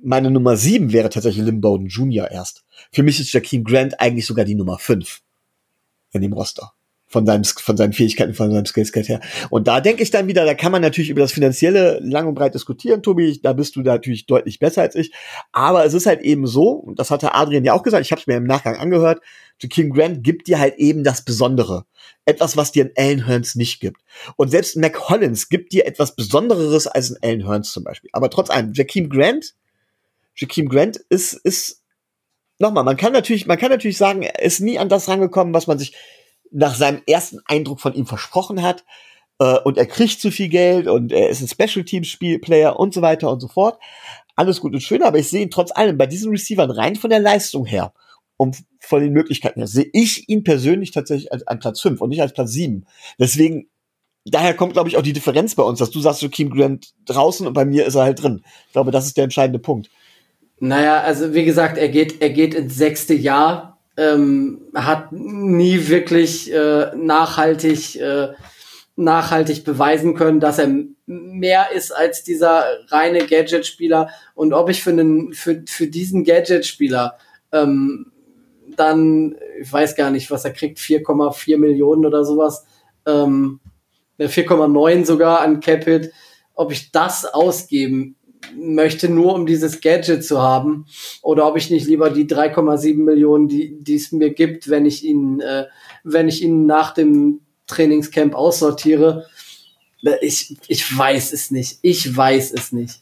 [0.01, 2.31] Meine Nummer 7 wäre tatsächlich Lim Bowden Jr.
[2.31, 2.65] erst.
[2.93, 5.21] Für mich ist Jakeem Grant eigentlich sogar die Nummer 5
[6.13, 6.73] in dem Roster
[7.09, 9.20] von seinem, von seinen Fähigkeiten, von seinem Skillset her.
[9.51, 12.35] Und da denke ich dann wieder, da kann man natürlich über das Finanzielle lang und
[12.35, 13.40] breit diskutieren, Tobi.
[13.43, 15.12] Da bist du natürlich deutlich besser als ich.
[15.51, 18.20] Aber es ist halt eben so, und das hatte Adrian ja auch gesagt, ich habe
[18.20, 19.20] es mir im Nachgang angehört,
[19.59, 21.85] King Grant gibt dir halt eben das Besondere.
[22.24, 24.02] Etwas, was dir ein Alan Hearns nicht gibt.
[24.36, 28.10] Und selbst Mac Hollins gibt dir etwas Besondereres als ein Alan Hearns zum Beispiel.
[28.12, 29.55] Aber trotz allem, Jakeem Grant,
[30.36, 31.82] Jakeem Grant ist, ist,
[32.59, 35.66] nochmal, man kann natürlich, man kann natürlich sagen, er ist nie an das rangekommen, was
[35.66, 35.94] man sich
[36.51, 38.85] nach seinem ersten Eindruck von ihm versprochen hat.
[39.39, 42.95] Äh, und er kriegt zu viel Geld und er ist ein Special Team Spielplayer und
[42.95, 43.81] so weiter und so fort.
[44.37, 47.11] Alles gut und schön, aber ich sehe ihn trotz allem bei diesen Receivern rein von
[47.11, 47.93] der Leistung her
[48.37, 52.11] und von den Möglichkeiten her, sehe ich ihn persönlich tatsächlich als, als Platz 5 und
[52.11, 52.87] nicht als Platz 7.
[53.19, 53.69] Deswegen,
[54.25, 57.47] daher kommt, glaube ich, auch die Differenz bei uns, dass du sagst, Kim Grant draußen
[57.47, 58.43] und bei mir ist er halt drin.
[58.69, 59.91] Ich glaube, das ist der entscheidende Punkt.
[60.61, 66.53] Naja, also wie gesagt, er geht, er geht ins sechste Jahr ähm, hat nie wirklich
[66.53, 68.29] äh, nachhaltig, äh,
[68.95, 70.73] nachhaltig beweisen können, dass er
[71.07, 74.11] mehr ist als dieser reine Gadget-Spieler.
[74.35, 77.19] Und ob ich für, einen, für, für diesen Gadget-Spieler
[77.51, 78.12] ähm,
[78.77, 82.65] dann, ich weiß gar nicht, was er kriegt, 4,4 Millionen oder sowas,
[83.05, 83.59] ähm,
[84.20, 86.12] 4,9 sogar an Capit,
[86.55, 88.16] ob ich das ausgeben
[88.57, 90.87] möchte, nur um dieses Gadget zu haben,
[91.23, 95.41] oder ob ich nicht lieber die 3,7 Millionen, die, es mir gibt, wenn ich ihn,
[95.41, 95.66] äh,
[96.05, 99.27] wenn ich ihn nach dem Trainingscamp aussortiere.
[100.20, 101.79] Ich, ich weiß es nicht.
[101.83, 103.01] Ich weiß es nicht.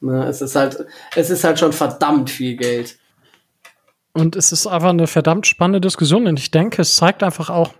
[0.00, 2.98] Na, es ist halt, es ist halt schon verdammt viel Geld.
[4.12, 6.26] Und es ist einfach eine verdammt spannende Diskussion.
[6.26, 7.74] Und ich denke, es zeigt einfach auch,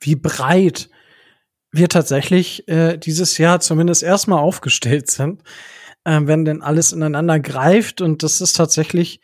[0.00, 0.88] wie breit
[1.72, 5.42] wir tatsächlich äh, dieses Jahr zumindest erstmal aufgestellt sind,
[6.04, 9.20] äh, wenn denn alles ineinander greift und das ist tatsächlich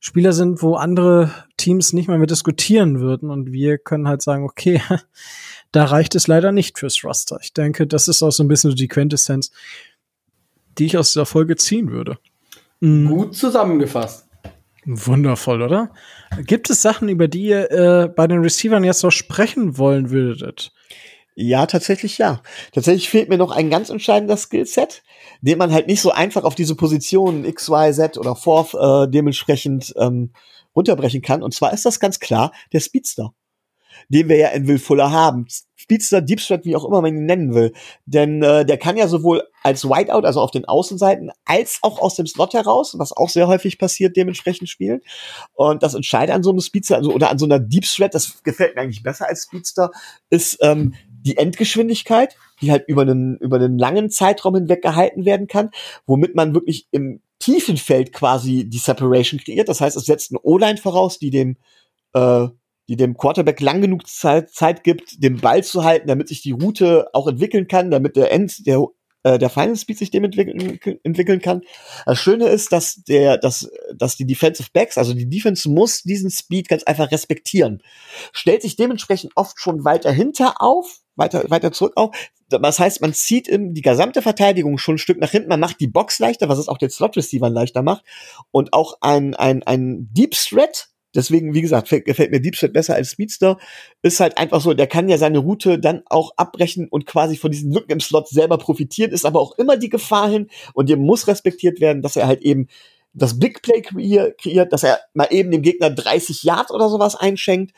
[0.00, 4.42] Spieler sind, wo andere Teams nicht mehr mit diskutieren würden und wir können halt sagen,
[4.42, 4.82] okay,
[5.72, 7.38] da reicht es leider nicht fürs Roster.
[7.40, 9.52] Ich denke, das ist auch so ein bisschen die Quintessenz,
[10.76, 12.18] die ich aus dieser Folge ziehen würde.
[12.80, 13.06] Mhm.
[13.06, 14.26] Gut zusammengefasst.
[14.84, 15.90] Wundervoll, oder?
[16.40, 20.72] Gibt es Sachen, über die ihr äh, bei den Receivern jetzt noch sprechen wollen würdet?
[21.34, 22.42] Ja, tatsächlich ja.
[22.72, 25.02] Tatsächlich fehlt mir noch ein ganz entscheidender Skillset,
[25.40, 29.10] den man halt nicht so einfach auf diese Positionen X, Y, Z oder Fourth äh,
[29.10, 30.32] dementsprechend ähm,
[30.76, 31.42] runterbrechen kann.
[31.42, 33.32] Und zwar ist das ganz klar der Speedster,
[34.08, 35.46] den wir ja in Will Fuller haben.
[35.74, 37.72] Speedster, Deep Threat, wie auch immer man ihn nennen will.
[38.04, 42.14] Denn äh, der kann ja sowohl als Whiteout, also auf den Außenseiten, als auch aus
[42.14, 45.00] dem Slot heraus, was auch sehr häufig passiert, dementsprechend spielen.
[45.54, 48.42] Und das Entscheidende an so einem Speedster, also oder an so einer Deep Threat, das
[48.42, 49.90] gefällt mir eigentlich besser als Speedster,
[50.30, 55.46] ist ähm, die Endgeschwindigkeit, die halt über einen, über einen langen Zeitraum hinweg gehalten werden
[55.46, 55.70] kann,
[56.06, 59.68] womit man wirklich im tiefen Feld quasi die Separation kreiert.
[59.68, 61.56] Das heißt, es setzt eine O-Line voraus, die dem,
[62.14, 62.46] äh,
[62.88, 66.52] die dem Quarterback lang genug Zeit, Zeit gibt, den Ball zu halten, damit sich die
[66.52, 68.86] Route auch entwickeln kann, damit der End, der
[69.24, 71.62] äh, der Final Speed sich dem entwickeln, entwickeln kann.
[72.06, 76.30] Das Schöne ist, dass der, dass, dass die Defensive Backs, also die Defense muss diesen
[76.30, 77.82] Speed ganz einfach respektieren.
[78.32, 82.12] Stellt sich dementsprechend oft schon weiter hinter auf, weiter, weiter zurück auch.
[82.48, 85.80] Das heißt, man zieht im, die gesamte Verteidigung schon ein Stück nach hinten, man macht
[85.80, 88.04] die Box leichter, was es auch den Slot-Receivern leichter macht.
[88.50, 92.94] Und auch ein, ein, ein Deep Threat, deswegen, wie gesagt, gefällt mir Deep Threat besser
[92.94, 93.58] als Speedster,
[94.02, 97.50] ist halt einfach so, der kann ja seine Route dann auch abbrechen und quasi von
[97.50, 101.00] diesen Lücken im Slot selber profitieren, ist aber auch immer die Gefahr hin und dem
[101.00, 102.68] muss respektiert werden, dass er halt eben
[103.14, 107.74] das Big Play kreiert, dass er mal eben dem Gegner 30 Yards oder sowas einschenkt.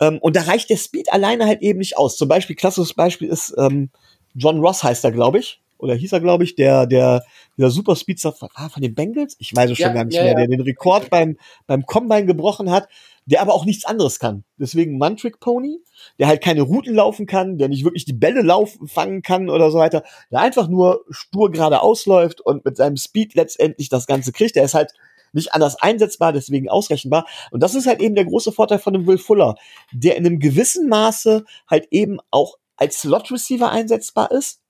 [0.00, 2.16] Ähm, und da reicht der Speed alleine halt eben nicht aus.
[2.16, 3.90] Zum Beispiel, klassisches Beispiel ist ähm,
[4.34, 5.60] John Ross heißt er, glaube ich.
[5.78, 7.24] Oder hieß er, glaube ich, der, der,
[7.56, 9.36] der Super Speedster von, ah, von den Bengals?
[9.38, 10.38] Ich weiß es schon Ja, gar nicht ja, mehr, ja.
[10.38, 12.88] der den Rekord beim, beim Combine gebrochen hat,
[13.28, 14.44] der aber auch nichts anderes kann.
[14.56, 15.80] Deswegen One-Trick Pony,
[16.18, 19.70] der halt keine Routen laufen kann, der nicht wirklich die Bälle laufen, fangen kann oder
[19.70, 24.32] so weiter, der einfach nur stur geradeaus läuft und mit seinem Speed letztendlich das Ganze
[24.32, 24.56] kriegt.
[24.56, 24.94] Der ist halt
[25.34, 27.26] nicht anders einsetzbar, deswegen ausrechenbar.
[27.50, 29.56] Und das ist halt eben der große Vorteil von dem Will Fuller,
[29.92, 34.62] der in einem gewissen Maße halt eben auch als Slot-Receiver einsetzbar ist,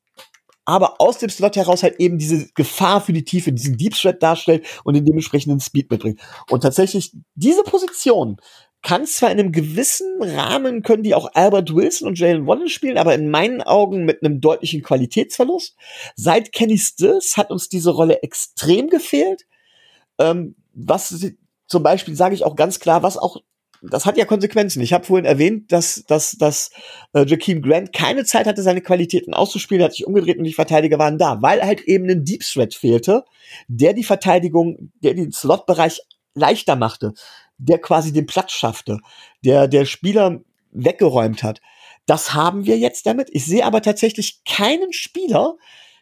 [0.69, 4.23] aber aus dem Slot heraus halt eben diese Gefahr für die Tiefe, diesen Deep Threat
[4.23, 6.20] darstellt und den dementsprechenden Speed mitbringt.
[6.51, 8.36] Und tatsächlich diese Position
[8.82, 12.99] kann zwar in einem gewissen Rahmen, können die auch Albert Wilson und Jalen Waddle spielen,
[12.99, 15.74] aber in meinen Augen mit einem deutlichen Qualitätsverlust.
[16.16, 19.47] Seit Kenny Stills hat uns diese Rolle extrem gefehlt.
[20.19, 21.19] Ähm, was
[21.66, 23.39] zum Beispiel sage ich auch ganz klar, was auch
[23.82, 24.82] das hat ja Konsequenzen.
[24.82, 26.70] Ich habe vorhin erwähnt, dass, dass, dass
[27.12, 30.98] äh, Jakeem Grant keine Zeit hatte, seine Qualitäten auszuspielen, hat sich umgedreht und die Verteidiger
[30.98, 33.24] waren da, weil halt eben ein Deep Threat fehlte,
[33.68, 36.00] der die Verteidigung, der den Slot-Bereich
[36.34, 37.12] leichter machte,
[37.59, 38.98] der quasi den Platz schaffte,
[39.44, 40.40] der der Spieler
[40.72, 41.60] weggeräumt hat.
[42.06, 43.28] Das haben wir jetzt damit.
[43.32, 45.56] Ich sehe aber tatsächlich keinen Spieler,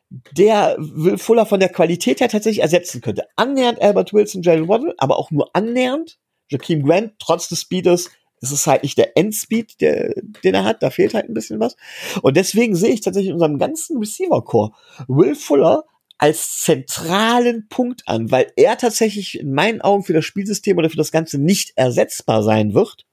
[0.09, 3.25] der Will Fuller von der Qualität her tatsächlich ersetzen könnte.
[3.35, 6.19] Annähernd Albert Wilson, Jalen Waddle, aber auch nur annähernd.
[6.51, 8.11] Jakeem Grant, trotz des Speedes,
[8.41, 10.15] ist es halt nicht der Endspeed, der,
[10.45, 10.83] den er hat.
[10.83, 11.77] Da fehlt halt ein bisschen was.
[12.23, 14.73] Und deswegen sehe ich tatsächlich in unserem ganzen Receiver-Core
[15.09, 15.85] Will Fuller
[16.19, 20.97] als zentralen Punkt an, weil er tatsächlich in meinen Augen für das Spielsystem oder für
[20.97, 23.07] das Ganze nicht ersetzbar sein wird.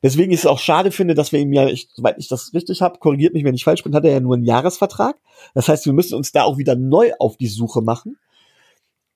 [0.00, 2.82] Weswegen ich es auch schade finde, dass wir ihm ja, ich, soweit ich das richtig
[2.82, 5.16] habe, korrigiert mich, wenn ich falsch bin, hat er ja nur einen Jahresvertrag.
[5.54, 8.16] Das heißt, wir müssen uns da auch wieder neu auf die Suche machen.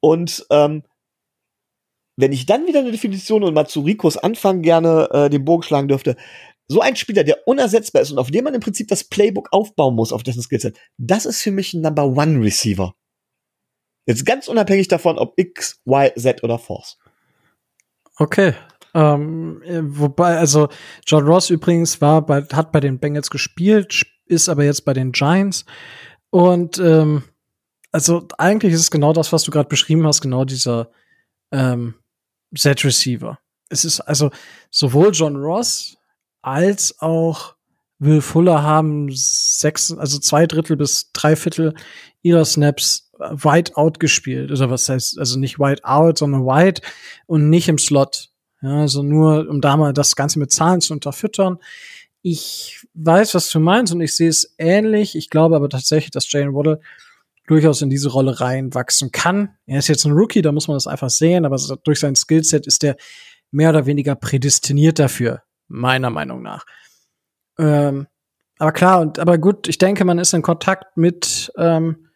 [0.01, 0.83] Und ähm,
[2.17, 5.63] wenn ich dann wieder eine Definition und mal zu Ricos Anfang gerne äh, den Bogen
[5.63, 6.17] schlagen dürfte,
[6.69, 9.95] so ein Spieler, der unersetzbar ist und auf dem man im Prinzip das Playbook aufbauen
[9.95, 12.95] muss, auf dessen Skillset, das ist für mich ein Number One Receiver.
[14.07, 16.99] Jetzt ganz unabhängig davon, ob X, Y, Z oder Force.
[18.19, 18.55] Okay.
[18.95, 20.69] Ähm, äh, wobei, also
[21.07, 24.95] John Ross übrigens war bei, hat bei den Bengals gespielt, sp- ist aber jetzt bei
[24.95, 25.67] den Giants.
[26.31, 27.25] Und ähm,
[27.93, 30.91] also eigentlich ist es genau das, was du gerade beschrieben hast, genau dieser
[31.53, 31.95] ähm,
[32.57, 33.39] Z-Receiver.
[33.69, 34.31] Es ist also
[34.71, 35.97] sowohl John Ross
[36.43, 37.57] als auch
[37.99, 41.75] Will Fuller haben sechs, also zwei Drittel bis drei Viertel
[42.23, 44.51] ihrer Snaps wide out gespielt.
[44.51, 46.83] Also was heißt, also nicht wide out, sondern wide
[47.27, 48.31] und nicht im Slot.
[48.63, 51.59] Ja, also nur, um da mal das Ganze mit Zahlen zu unterfüttern.
[52.23, 55.17] Ich weiß, was du meinst und ich sehe es ähnlich.
[55.17, 56.81] Ich glaube aber tatsächlich, dass Jane Waddle
[57.47, 59.57] durchaus in diese Rolle reinwachsen kann.
[59.67, 62.67] Er ist jetzt ein Rookie, da muss man das einfach sehen, aber durch sein Skillset
[62.67, 62.97] ist er
[63.51, 66.65] mehr oder weniger prädestiniert dafür, meiner Meinung nach.
[67.59, 68.07] Ähm,
[68.59, 72.09] aber klar, und aber gut, ich denke, man ist in Kontakt mit, ähm,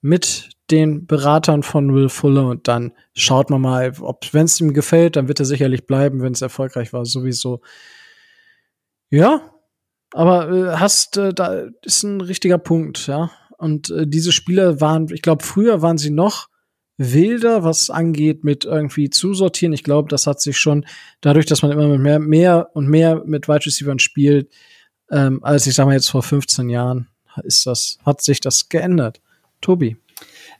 [0.00, 4.72] mit den Beratern von Will Fuller und dann schaut man mal, ob wenn es ihm
[4.72, 7.60] gefällt, dann wird er sicherlich bleiben, wenn es erfolgreich war, sowieso.
[9.10, 9.54] Ja,
[10.12, 13.30] aber äh, hast, äh, da ist ein richtiger Punkt, ja.
[13.58, 16.48] Und äh, diese Spieler waren, ich glaube, früher waren sie noch
[16.96, 19.72] wilder, was angeht, mit irgendwie zusortieren.
[19.72, 20.86] Ich glaube, das hat sich schon
[21.20, 24.50] dadurch, dass man immer mehr, mehr und mehr mit Wide Receivers spielt,
[25.10, 27.08] ähm, als ich sag mal jetzt vor 15 Jahren,
[27.42, 29.20] ist das, hat sich das geändert.
[29.60, 29.96] Tobi.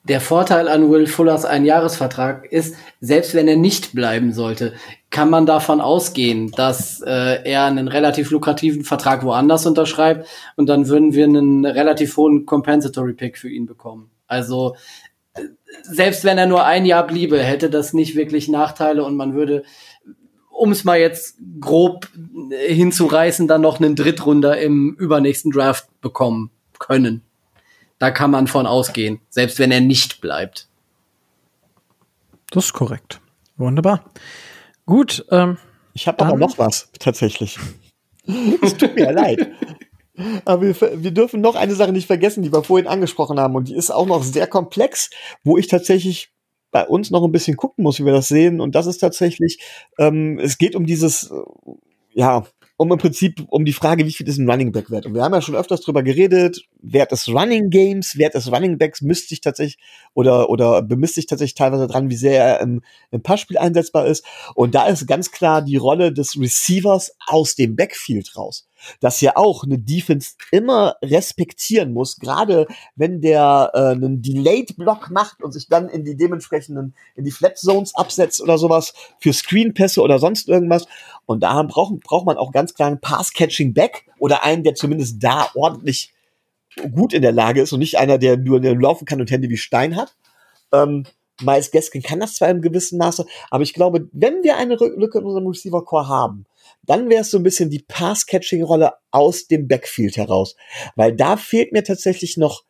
[0.06, 4.74] Der Vorteil an Will Fullers Einjahresvertrag ist, selbst wenn er nicht bleiben sollte,
[5.08, 10.88] kann man davon ausgehen, dass äh, er einen relativ lukrativen Vertrag woanders unterschreibt und dann
[10.88, 14.10] würden wir einen relativ hohen Compensatory Pick für ihn bekommen.
[14.26, 14.76] Also
[15.32, 15.40] äh,
[15.84, 19.62] selbst wenn er nur ein Jahr bliebe, hätte das nicht wirklich Nachteile und man würde,
[20.50, 22.08] um es mal jetzt grob
[22.50, 27.22] äh, hinzureißen, dann noch einen Drittrunder im übernächsten Draft bekommen können.
[27.98, 30.68] Da kann man von ausgehen, selbst wenn er nicht bleibt.
[32.50, 33.20] Das ist korrekt.
[33.56, 34.04] Wunderbar.
[34.86, 35.58] Gut, ähm,
[35.92, 37.58] Ich habe aber noch was, tatsächlich.
[38.62, 39.50] Es tut mir leid.
[40.46, 43.54] Aber wir, wir dürfen noch eine Sache nicht vergessen, die wir vorhin angesprochen haben.
[43.54, 45.10] Und die ist auch noch sehr komplex,
[45.42, 46.30] wo ich tatsächlich
[46.70, 48.60] bei uns noch ein bisschen gucken muss, wie wir das sehen.
[48.60, 49.60] Und das ist tatsächlich,
[49.98, 51.34] ähm, es geht um dieses, äh,
[52.12, 52.44] ja,
[52.76, 55.06] um im Prinzip um die Frage, wie viel ist ein Running Back wert?
[55.06, 58.78] Und wir haben ja schon öfters drüber geredet, Wert des Running Games, Wert des Running
[58.78, 59.82] Backs misst sich tatsächlich
[60.12, 64.24] oder, oder bemisst sich tatsächlich teilweise dran, wie sehr er im, im Passspiel einsetzbar ist.
[64.54, 68.66] Und da ist ganz klar die Rolle des Receivers aus dem Backfield raus
[69.00, 72.66] das ja auch eine Defense immer respektieren muss, gerade
[72.96, 77.30] wenn der äh, einen Delayed Block macht und sich dann in die dementsprechenden in die
[77.30, 80.86] Flat Zones absetzt oder sowas für Screen Pässe oder sonst irgendwas
[81.26, 84.74] und da braucht braucht man auch ganz klar einen Pass Catching Back oder einen, der
[84.74, 86.13] zumindest da ordentlich
[86.92, 89.56] gut in der Lage ist und nicht einer, der nur laufen kann und Hände wie
[89.56, 90.16] Stein hat.
[90.72, 91.04] Ähm,
[91.40, 95.18] Miles Gaskin kann das zwar im gewissen Maße, aber ich glaube, wenn wir eine Lücke
[95.18, 96.46] in unserem Receiver Core haben,
[96.82, 100.54] dann wäre es so ein bisschen die Pass-Catching-Rolle aus dem Backfield heraus.
[100.96, 102.64] Weil da fehlt mir tatsächlich noch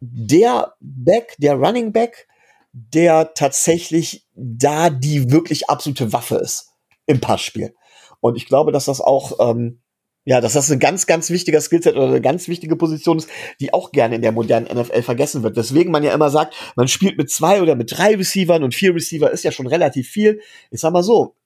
[0.00, 2.28] der Back, der Running Back,
[2.72, 6.70] der tatsächlich da die wirklich absolute Waffe ist
[7.06, 7.74] im Passspiel.
[8.20, 9.80] Und ich glaube, dass das auch, ähm,
[10.24, 13.28] ja, dass das ein ganz, ganz wichtiger Skillset oder eine ganz wichtige Position ist,
[13.58, 15.56] die auch gerne in der modernen NFL vergessen wird.
[15.56, 18.94] Deswegen man ja immer sagt, man spielt mit zwei oder mit drei Receivern und vier
[18.94, 20.40] Receiver ist ja schon relativ viel.
[20.70, 21.36] Ich sag mal so,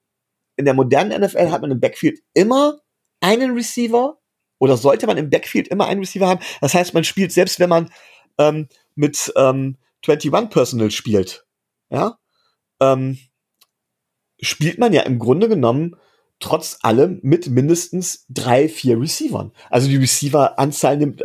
[0.57, 2.79] in der modernen NFL hat man im Backfield immer
[3.21, 4.17] einen Receiver
[4.59, 6.41] oder sollte man im Backfield immer einen Receiver haben.
[6.61, 7.89] Das heißt, man spielt selbst, wenn man
[8.37, 11.45] ähm, mit ähm, 21 Personal spielt,
[11.89, 12.17] ja,
[12.81, 13.17] ähm,
[14.41, 15.95] spielt man ja im Grunde genommen
[16.45, 19.51] trotz allem mit mindestens drei, vier Receivern.
[19.71, 21.23] Also die Receiver-Anzahl nimmt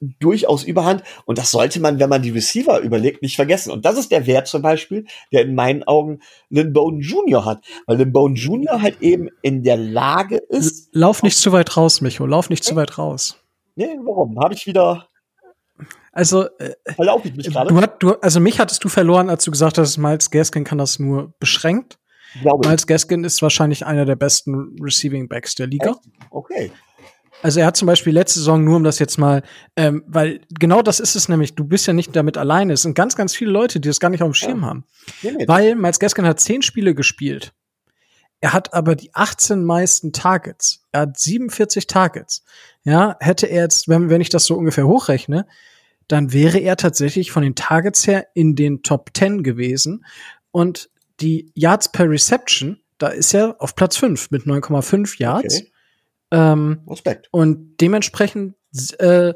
[0.00, 1.04] durchaus überhand.
[1.26, 3.70] Und das sollte man, wenn man die Receiver überlegt, nicht vergessen.
[3.70, 6.18] Und das ist der Wert zum Beispiel, der in meinen Augen
[6.50, 7.44] Lynn Bowden Jr.
[7.44, 7.64] hat.
[7.86, 8.82] Weil Lynn Bowden Jr.
[8.82, 10.88] halt eben in der Lage ist.
[10.92, 12.26] Lauf nicht zu weit raus, Micho.
[12.26, 13.36] Lauf nicht zu weit raus.
[13.76, 14.40] Nee, warum?
[14.40, 15.06] Habe ich wieder.
[16.10, 17.68] Also, äh, Verlaufe ich mich gerade?
[17.68, 20.78] Du, hat, du, also mich hattest du verloren, als du gesagt hast, Miles Gaskin kann
[20.78, 22.00] das nur beschränkt.
[22.42, 25.90] Glaube Miles Gaskin ist wahrscheinlich einer der besten Receiving Backs der Liga.
[25.90, 26.00] Echt?
[26.30, 26.72] Okay.
[27.42, 29.42] Also er hat zum Beispiel letzte Saison nur um das jetzt mal,
[29.76, 31.54] ähm, weil genau das ist es nämlich.
[31.54, 32.72] Du bist ja nicht damit alleine.
[32.72, 34.66] Es sind ganz, ganz viele Leute, die das gar nicht auf dem Schirm ja.
[34.66, 34.84] haben.
[35.22, 37.52] Ja, weil Miles Gaskin hat zehn Spiele gespielt.
[38.40, 40.84] Er hat aber die 18 meisten Targets.
[40.92, 42.44] Er hat 47 Targets.
[42.84, 45.46] Ja, hätte er jetzt, wenn, wenn ich das so ungefähr hochrechne,
[46.06, 50.04] dann wäre er tatsächlich von den Targets her in den Top 10 gewesen.
[50.50, 50.88] Und
[51.20, 55.60] die Yards per Reception, da ist er auf Platz 5 mit 9,5 Yards.
[55.60, 55.72] Okay.
[56.30, 57.28] Ähm, Respekt.
[57.30, 58.54] Und dementsprechend,
[58.98, 59.32] äh,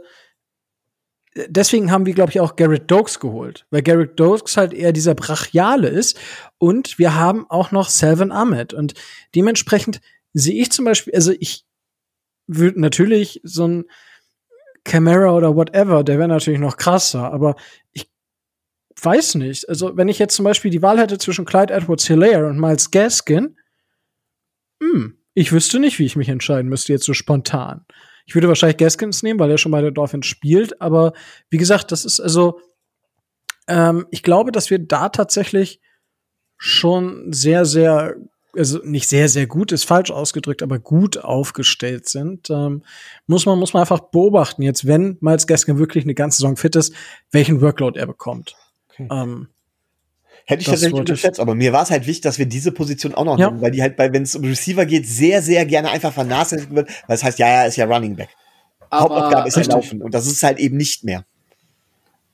[1.35, 5.15] deswegen haben wir, glaube ich, auch Garrett Dokes geholt, weil Garrett Dokes halt eher dieser
[5.15, 6.19] Brachiale ist.
[6.59, 8.75] Und wir haben auch noch Selvin Ahmed.
[8.75, 8.95] Und
[9.35, 10.01] dementsprechend
[10.35, 11.65] sehe ich zum Beispiel, also ich
[12.47, 13.85] würde natürlich so ein
[14.85, 17.55] Camera oder whatever, der wäre natürlich noch krasser, aber
[17.93, 18.12] ich
[19.01, 19.69] weiß nicht.
[19.69, 22.91] Also, wenn ich jetzt zum Beispiel die Wahl hätte zwischen Clyde Edwards Hilaire und Miles
[22.91, 23.57] Gaskin,
[24.83, 27.87] hm, ich wüsste nicht, wie ich mich entscheiden müsste, jetzt so spontan.
[28.27, 30.81] Ich würde wahrscheinlich Gaskins nehmen, weil er schon bei der Dolphins spielt.
[30.81, 31.13] Aber
[31.51, 32.61] wie gesagt, das ist also,
[33.69, 35.81] ähm, ich glaube, dass wir da tatsächlich
[36.57, 38.15] schon sehr, sehr,
[38.55, 42.51] also nicht sehr, sehr gut, ist falsch ausgedrückt, aber gut aufgestellt sind.
[42.51, 42.85] Ähm,
[43.27, 46.77] muss man, muss man einfach beobachten, jetzt, wenn Miles Gaskin wirklich eine ganze Saison fit
[46.77, 46.95] ist,
[47.31, 48.57] welchen Workload er bekommt.
[48.93, 49.09] Okay.
[49.11, 49.49] Ähm,
[50.45, 53.15] Hätte ich das tatsächlich unterschätzt, aber mir war es halt wichtig, dass wir diese Position
[53.15, 53.49] auch noch ja.
[53.49, 56.75] nehmen, weil die halt bei, wenn es um Receiver geht, sehr, sehr gerne einfach vernachlässigt
[56.75, 58.29] wird, weil es heißt, ja, ja, ist ja Running Back.
[58.91, 61.25] Aber Hauptaufgabe ist ja Laufen und das ist halt eben nicht mehr.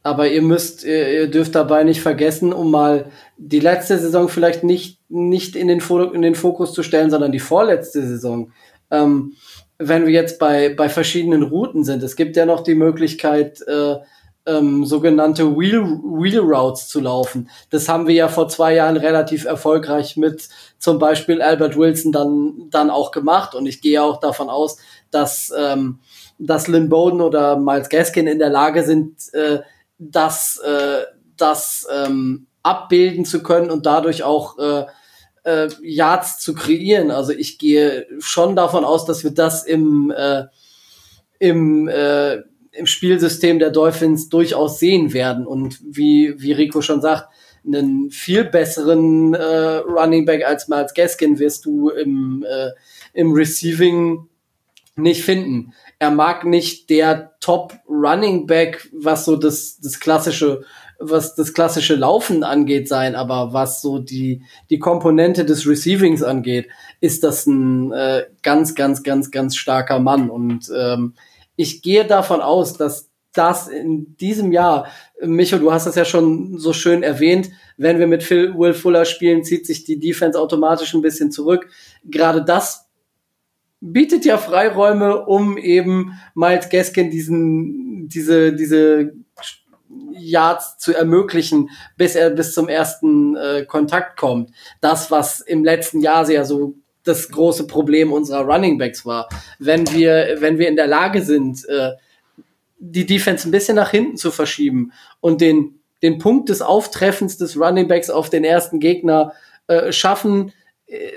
[0.02, 5.00] Aber ihr müsst, ihr dürft dabei nicht vergessen, um mal die letzte Saison vielleicht nicht,
[5.10, 5.80] nicht in, den
[6.14, 8.52] in den Fokus zu stellen, sondern die vorletzte Saison.
[8.90, 9.34] Ähm,
[9.78, 13.96] wenn wir jetzt bei, bei verschiedenen Routen sind, es gibt ja noch die Möglichkeit, äh,
[14.48, 17.50] ähm, sogenannte Wheel, Wheel Routes zu laufen.
[17.70, 20.48] Das haben wir ja vor zwei Jahren relativ erfolgreich mit
[20.78, 23.54] zum Beispiel Albert Wilson dann, dann auch gemacht.
[23.54, 24.78] Und ich gehe auch davon aus,
[25.10, 26.00] dass, ähm,
[26.38, 29.60] dass Lynn Bowden oder Miles Gaskin in der Lage sind, äh,
[29.98, 31.02] das, äh,
[31.36, 34.86] das ähm, abbilden zu können und dadurch auch äh,
[35.44, 37.10] äh, Yards zu kreieren.
[37.10, 40.44] Also ich gehe schon davon aus, dass wir das im, äh,
[41.38, 42.42] im äh,
[42.72, 45.46] im Spielsystem der Dolphins durchaus sehen werden.
[45.46, 47.28] Und wie, wie Rico schon sagt,
[47.66, 52.70] einen viel besseren äh, Running Back als Miles Gaskin wirst du im, äh,
[53.12, 54.28] im Receiving
[54.96, 55.74] nicht finden.
[55.98, 60.62] Er mag nicht der Top Running Back, was so das, das klassische,
[60.98, 66.68] was das klassische Laufen angeht sein, aber was so die, die Komponente des Receivings angeht,
[67.00, 70.30] ist das ein äh, ganz, ganz, ganz, ganz starker Mann.
[70.30, 71.14] Und ähm,
[71.58, 74.86] ich gehe davon aus, dass das in diesem Jahr,
[75.20, 79.04] Micho, du hast das ja schon so schön erwähnt, wenn wir mit Phil Will Fuller
[79.04, 81.68] spielen, zieht sich die Defense automatisch ein bisschen zurück.
[82.04, 82.88] Gerade das
[83.80, 89.12] bietet ja Freiräume, um eben Miles Gaskin diesen, diese, diese
[90.12, 94.52] Yards zu ermöglichen, bis er bis zum ersten äh, Kontakt kommt.
[94.80, 96.76] Das, was im letzten Jahr sehr so
[97.08, 99.28] das große Problem unserer Running Backs war.
[99.58, 101.92] Wenn wir, wenn wir in der Lage sind, äh,
[102.78, 107.58] die Defense ein bisschen nach hinten zu verschieben und den, den Punkt des Auftreffens des
[107.58, 109.32] Running Backs auf den ersten Gegner
[109.66, 110.52] äh, schaffen,
[110.86, 111.12] äh,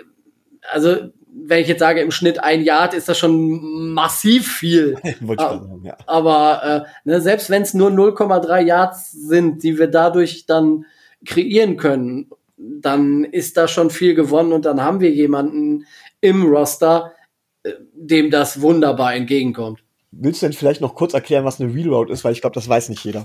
[0.71, 4.95] also wenn ich jetzt sage, im Schnitt ein Yard ist das schon massiv viel.
[5.21, 5.97] Wollte ich gerade sagen, ja.
[6.05, 10.85] Aber äh, ne, selbst wenn es nur 0,3 Yards sind, die wir dadurch dann
[11.25, 12.29] kreieren können,
[12.61, 15.85] dann ist da schon viel gewonnen und dann haben wir jemanden
[16.19, 17.13] im Roster,
[17.63, 19.83] äh, dem das wunderbar entgegenkommt.
[20.11, 22.23] Willst du denn vielleicht noch kurz erklären, was eine Real Route ist?
[22.23, 23.23] Weil ich glaube, das weiß nicht jeder.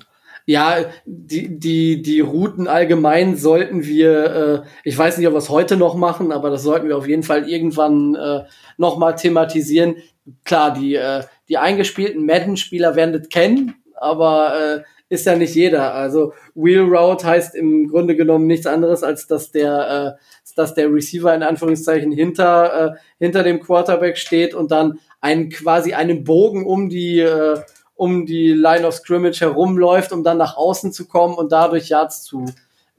[0.48, 5.48] Ja, die, die, die Routen allgemein sollten wir, äh, ich weiß nicht, ob wir es
[5.48, 8.44] heute noch machen, aber das sollten wir auf jeden Fall irgendwann äh,
[8.76, 9.96] noch mal thematisieren.
[10.44, 15.94] Klar, die, äh, die eingespielten Madden-Spieler werden das kennen, aber äh, ist ja nicht jeder.
[15.94, 20.92] Also Wheel Route heißt im Grunde genommen nichts anderes, als dass der, äh, dass der
[20.92, 26.66] Receiver in Anführungszeichen hinter, äh, hinter dem Quarterback steht und dann einen quasi einen Bogen
[26.66, 27.60] um die äh,
[27.96, 32.22] um die Line of Scrimmage herumläuft, um dann nach außen zu kommen und dadurch Yards
[32.22, 32.44] zu,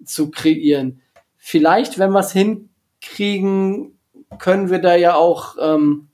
[0.04, 1.02] zu kreieren.
[1.38, 4.00] Vielleicht, wenn wir es hinkriegen,
[4.40, 6.10] können wir da ja auch ähm,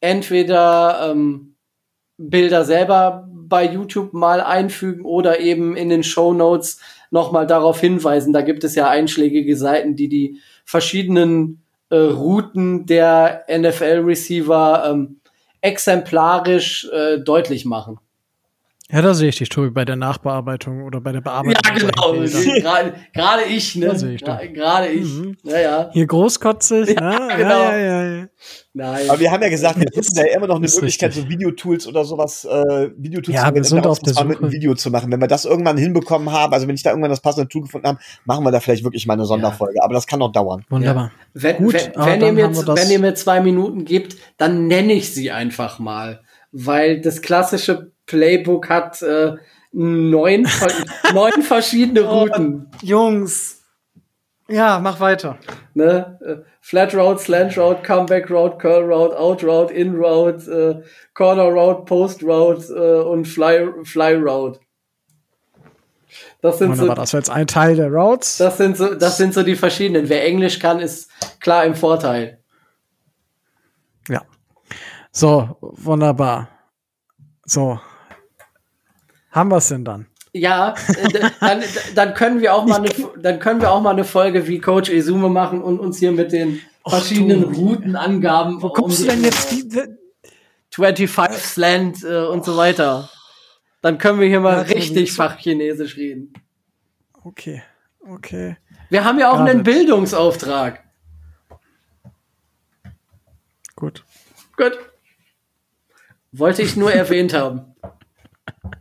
[0.00, 1.56] entweder ähm,
[2.16, 8.32] Bilder selber bei YouTube mal einfügen oder eben in den Show Notes nochmal darauf hinweisen.
[8.32, 15.20] Da gibt es ja einschlägige Seiten, die die verschiedenen äh, Routen der NFL-Receiver ähm,
[15.60, 17.98] exemplarisch äh, deutlich machen.
[18.92, 21.62] Ja, da sehe ich dich, Tobi, bei der Nachbearbeitung oder bei der Bearbeitung.
[21.64, 22.12] Ja, genau.
[22.60, 23.86] Gerade gerade ich, ne?
[23.86, 24.52] Da sehe ich Gra- doch.
[24.52, 25.04] Gerade ich.
[25.04, 25.36] Mhm.
[25.44, 25.90] Naja.
[25.92, 27.28] Hier großkotzig, Ja, ne?
[27.36, 27.48] genau.
[27.62, 28.26] Ja, ja, ja, ja.
[28.72, 29.08] Nein.
[29.10, 31.24] Aber wir haben ja gesagt, wir nutzen da ja immer noch eine Möglichkeit, richtig.
[31.24, 34.44] so Videotools oder sowas, äh, Videotools Ja, zu wir sind auf der zwar mit Suche.
[34.44, 35.10] einem Video zu machen.
[35.12, 37.86] Wenn wir das irgendwann hinbekommen haben, also wenn ich da irgendwann das passende Tool gefunden
[37.86, 39.82] habe, machen wir da vielleicht wirklich mal eine Sonderfolge.
[39.82, 40.64] Aber das kann noch dauern.
[40.68, 41.12] Wunderbar.
[41.34, 45.12] Wenn, Gut, wenn, wenn, ihr mir, wenn ihr mir zwei Minuten gibt, dann nenne ich
[45.14, 46.22] sie einfach mal.
[46.52, 49.36] Weil das klassische Playbook hat äh,
[49.72, 50.48] neun,
[51.14, 52.68] neun verschiedene Routen.
[52.82, 53.62] Jungs.
[54.48, 55.38] Ja, mach weiter.
[55.74, 56.18] Ne?
[56.20, 61.44] Äh, Flat Route, Slant Route, Comeback Route, Curl Route, Out Route, In Route, äh, Corner
[61.44, 64.58] Route, Post Route äh, und Fly, Fly Route.
[66.42, 68.38] Das sind, so, Wunderbar, das war jetzt ein Teil der Routes.
[68.38, 70.08] das, sind so, das sind so die verschiedenen.
[70.08, 72.40] Wer Englisch kann, ist klar im Vorteil.
[74.08, 74.22] Ja.
[75.12, 76.48] So, wunderbar.
[77.44, 77.78] So.
[79.30, 80.06] Haben wir es denn dann?
[80.32, 81.62] Ja, äh, dann,
[81.94, 82.90] dann können wir auch mal eine,
[83.20, 86.30] dann können wir auch mal eine Folge wie Coach Esume machen und uns hier mit
[86.32, 87.58] den verschiedenen du.
[87.58, 89.50] Routenangaben Wo kommst um du denn jetzt?
[89.50, 93.10] Die, die, 25 Slant äh, und so weiter.
[93.82, 96.32] Dann können wir hier mal Ja, richtig Fachchinesisch reden.
[97.24, 97.62] okay,
[98.00, 98.56] okay.
[98.88, 99.62] Wir haben ja auch Got einen.
[99.62, 100.84] Bildungsauftrag.
[103.74, 104.04] Gut.
[104.56, 104.78] Gut.
[106.32, 107.74] Wollte ich nur erwähnt haben.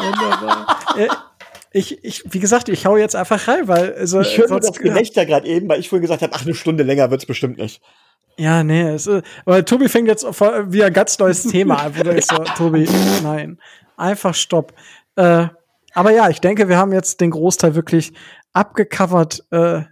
[0.00, 0.78] Wunderbar.
[0.96, 1.08] äh,
[1.72, 5.26] ich, ich, wie gesagt, ich hau jetzt einfach rein, weil also, Ich höre das Gelächter
[5.26, 7.82] gerade eben, weil ich vorhin gesagt habe, ach, eine Stunde länger wird's bestimmt nicht.
[8.38, 11.98] Ja, nee, es, ist- aber Tobi fängt jetzt voll- wieder ein ganz neues Thema an,
[11.98, 12.88] wo du so, Tobi,
[13.22, 13.58] nein,
[13.96, 14.72] einfach stopp.
[15.16, 15.48] Äh,
[15.94, 18.12] aber ja, ich denke, wir haben jetzt den Großteil wirklich
[18.52, 19.44] abgecovert.
[19.50, 19.82] Äh,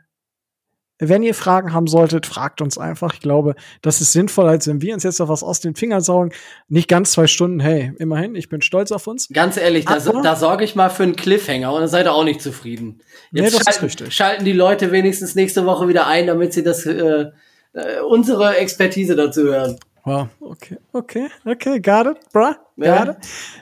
[0.98, 3.14] wenn ihr Fragen haben solltet, fragt uns einfach.
[3.14, 6.00] Ich glaube, das ist sinnvoller, als wenn wir uns jetzt noch was aus den Fingern
[6.00, 6.32] saugen.
[6.68, 9.28] Nicht ganz zwei Stunden, hey, immerhin, ich bin stolz auf uns.
[9.32, 12.24] Ganz ehrlich, da, da sorge ich mal für einen Cliffhanger und dann seid ihr auch
[12.24, 13.02] nicht zufrieden.
[13.30, 14.14] Nee, Jetzt das ist schalten, richtig.
[14.14, 17.26] schalten die Leute wenigstens nächste Woche wieder ein, damit sie das äh,
[17.74, 19.78] äh, unsere Expertise dazu hören.
[20.04, 23.10] Wow, okay, okay, okay, got it, bruh, got Ja.
[23.10, 23.16] it.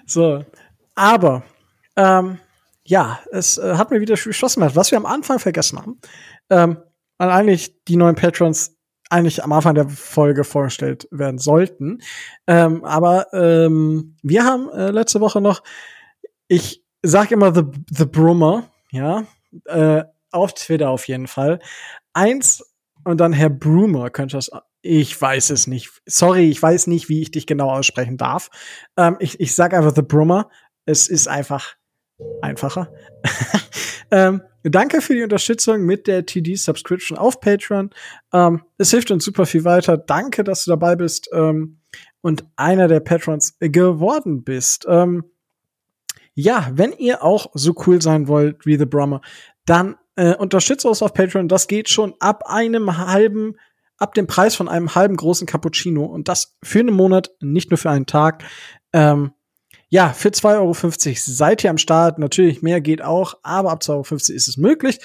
[0.06, 0.44] So,
[0.94, 1.42] aber,
[1.96, 2.38] ähm,
[2.84, 5.98] ja, es äh, hat mir wieder geschossen, was wir am Anfang vergessen haben,
[6.50, 6.76] ähm,
[7.24, 8.76] weil eigentlich die neuen Patrons
[9.08, 12.02] eigentlich am Anfang der Folge vorgestellt werden sollten.
[12.46, 15.62] Ähm, aber ähm, wir haben äh, letzte Woche noch,
[16.48, 19.24] ich sag immer The, the Brummer, ja,
[19.66, 21.60] äh, auf Twitter auf jeden Fall.
[22.12, 22.62] Eins
[23.04, 24.50] und dann Herr Brumer könnte das.
[24.82, 26.02] Ich weiß es nicht.
[26.04, 28.50] Sorry, ich weiß nicht, wie ich dich genau aussprechen darf.
[28.98, 30.50] Ähm, ich, ich sag einfach The Brummer.
[30.84, 31.76] Es ist einfach
[32.42, 32.92] einfacher.
[34.10, 37.90] ähm, danke für die Unterstützung mit der TD-Subscription auf Patreon.
[38.32, 39.96] Ähm, es hilft uns super viel weiter.
[39.96, 41.80] Danke, dass du dabei bist ähm,
[42.20, 44.86] und einer der Patrons geworden bist.
[44.88, 45.24] Ähm,
[46.34, 49.20] ja, wenn ihr auch so cool sein wollt wie The Brummer,
[49.66, 51.48] dann äh, unterstützt uns auf Patreon.
[51.48, 53.56] Das geht schon ab einem halben
[53.96, 57.78] ab dem Preis von einem halben großen Cappuccino und das für einen Monat, nicht nur
[57.78, 58.44] für einen Tag.
[58.92, 59.32] Ähm,
[59.94, 62.18] ja, für 2,50 Euro seid ihr am Start.
[62.18, 64.98] Natürlich, mehr geht auch, aber ab 2,50 Euro ist es möglich.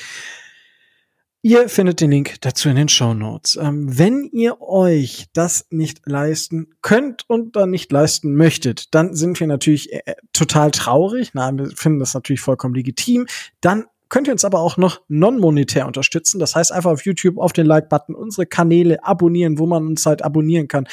[1.43, 3.55] Ihr findet den Link dazu in den Show Notes.
[3.55, 9.39] Ähm, wenn ihr euch das nicht leisten könnt und dann nicht leisten möchtet, dann sind
[9.39, 11.29] wir natürlich äh, total traurig.
[11.33, 13.27] Na, wir finden das natürlich vollkommen legitim.
[13.61, 16.39] Dann könnt ihr uns aber auch noch non-monetär unterstützen.
[16.39, 20.23] Das heißt einfach auf YouTube auf den Like-Button unsere Kanäle abonnieren, wo man uns halt
[20.23, 20.87] abonnieren kann.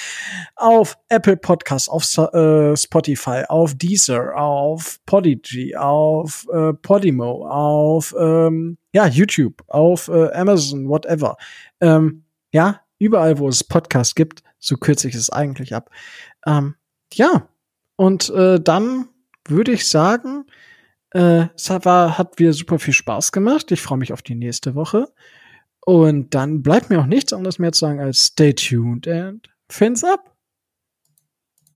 [0.55, 8.79] Auf Apple Podcasts, auf äh, Spotify, auf Deezer, auf Podigy, auf äh, Podimo, auf ähm,
[8.93, 11.37] ja, YouTube, auf äh, Amazon, whatever.
[11.81, 15.91] Ähm, ja, überall, wo es Podcasts gibt, so kürze ich es eigentlich ab.
[16.47, 16.75] Ähm,
[17.13, 17.49] ja,
[17.97, 19.09] und äh, dann
[19.49, 20.45] würde ich sagen,
[21.17, 23.73] äh, es war, hat wieder super viel Spaß gemacht.
[23.73, 25.09] Ich freue mich auf die nächste Woche.
[25.81, 30.05] Und dann bleibt mir auch nichts anderes mehr zu sagen als stay tuned and fins
[30.05, 30.36] up.